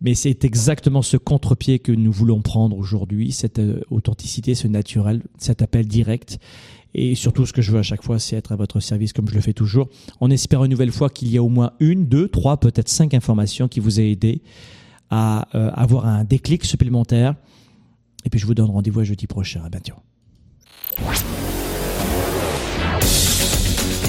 Mais 0.00 0.14
c'est 0.14 0.44
exactement 0.44 1.02
ce 1.02 1.16
contre-pied 1.16 1.78
que 1.78 1.92
nous 1.92 2.12
voulons 2.12 2.40
prendre 2.40 2.76
aujourd'hui, 2.76 3.32
cette 3.32 3.58
euh, 3.58 3.80
authenticité, 3.90 4.54
ce 4.54 4.66
naturel, 4.66 5.22
cet 5.36 5.60
appel 5.60 5.86
direct. 5.86 6.38
Et 6.94 7.14
surtout, 7.14 7.44
ce 7.44 7.52
que 7.52 7.60
je 7.60 7.70
veux 7.70 7.78
à 7.78 7.82
chaque 7.82 8.02
fois, 8.02 8.18
c'est 8.18 8.34
être 8.34 8.52
à 8.52 8.56
votre 8.56 8.80
service 8.80 9.12
comme 9.12 9.28
je 9.28 9.34
le 9.34 9.40
fais 9.40 9.52
toujours. 9.52 9.88
On 10.20 10.30
espère 10.30 10.64
une 10.64 10.70
nouvelle 10.70 10.90
fois 10.90 11.10
qu'il 11.10 11.28
y 11.28 11.36
a 11.36 11.42
au 11.42 11.48
moins 11.48 11.72
une, 11.80 12.06
deux, 12.06 12.28
trois, 12.28 12.56
peut-être 12.58 12.88
cinq 12.88 13.12
informations 13.12 13.68
qui 13.68 13.78
vous 13.78 14.00
aient 14.00 14.10
aidé 14.10 14.40
à 15.10 15.48
euh, 15.54 15.70
avoir 15.74 16.06
un 16.06 16.24
déclic 16.24 16.64
supplémentaire. 16.64 17.34
Et 18.24 18.30
puis, 18.30 18.40
je 18.40 18.46
vous 18.46 18.54
donne 18.54 18.70
rendez-vous 18.70 19.00
à 19.00 19.04
jeudi 19.04 19.26
prochain. 19.26 19.62
À 19.64 19.68
bientôt. 19.68 19.94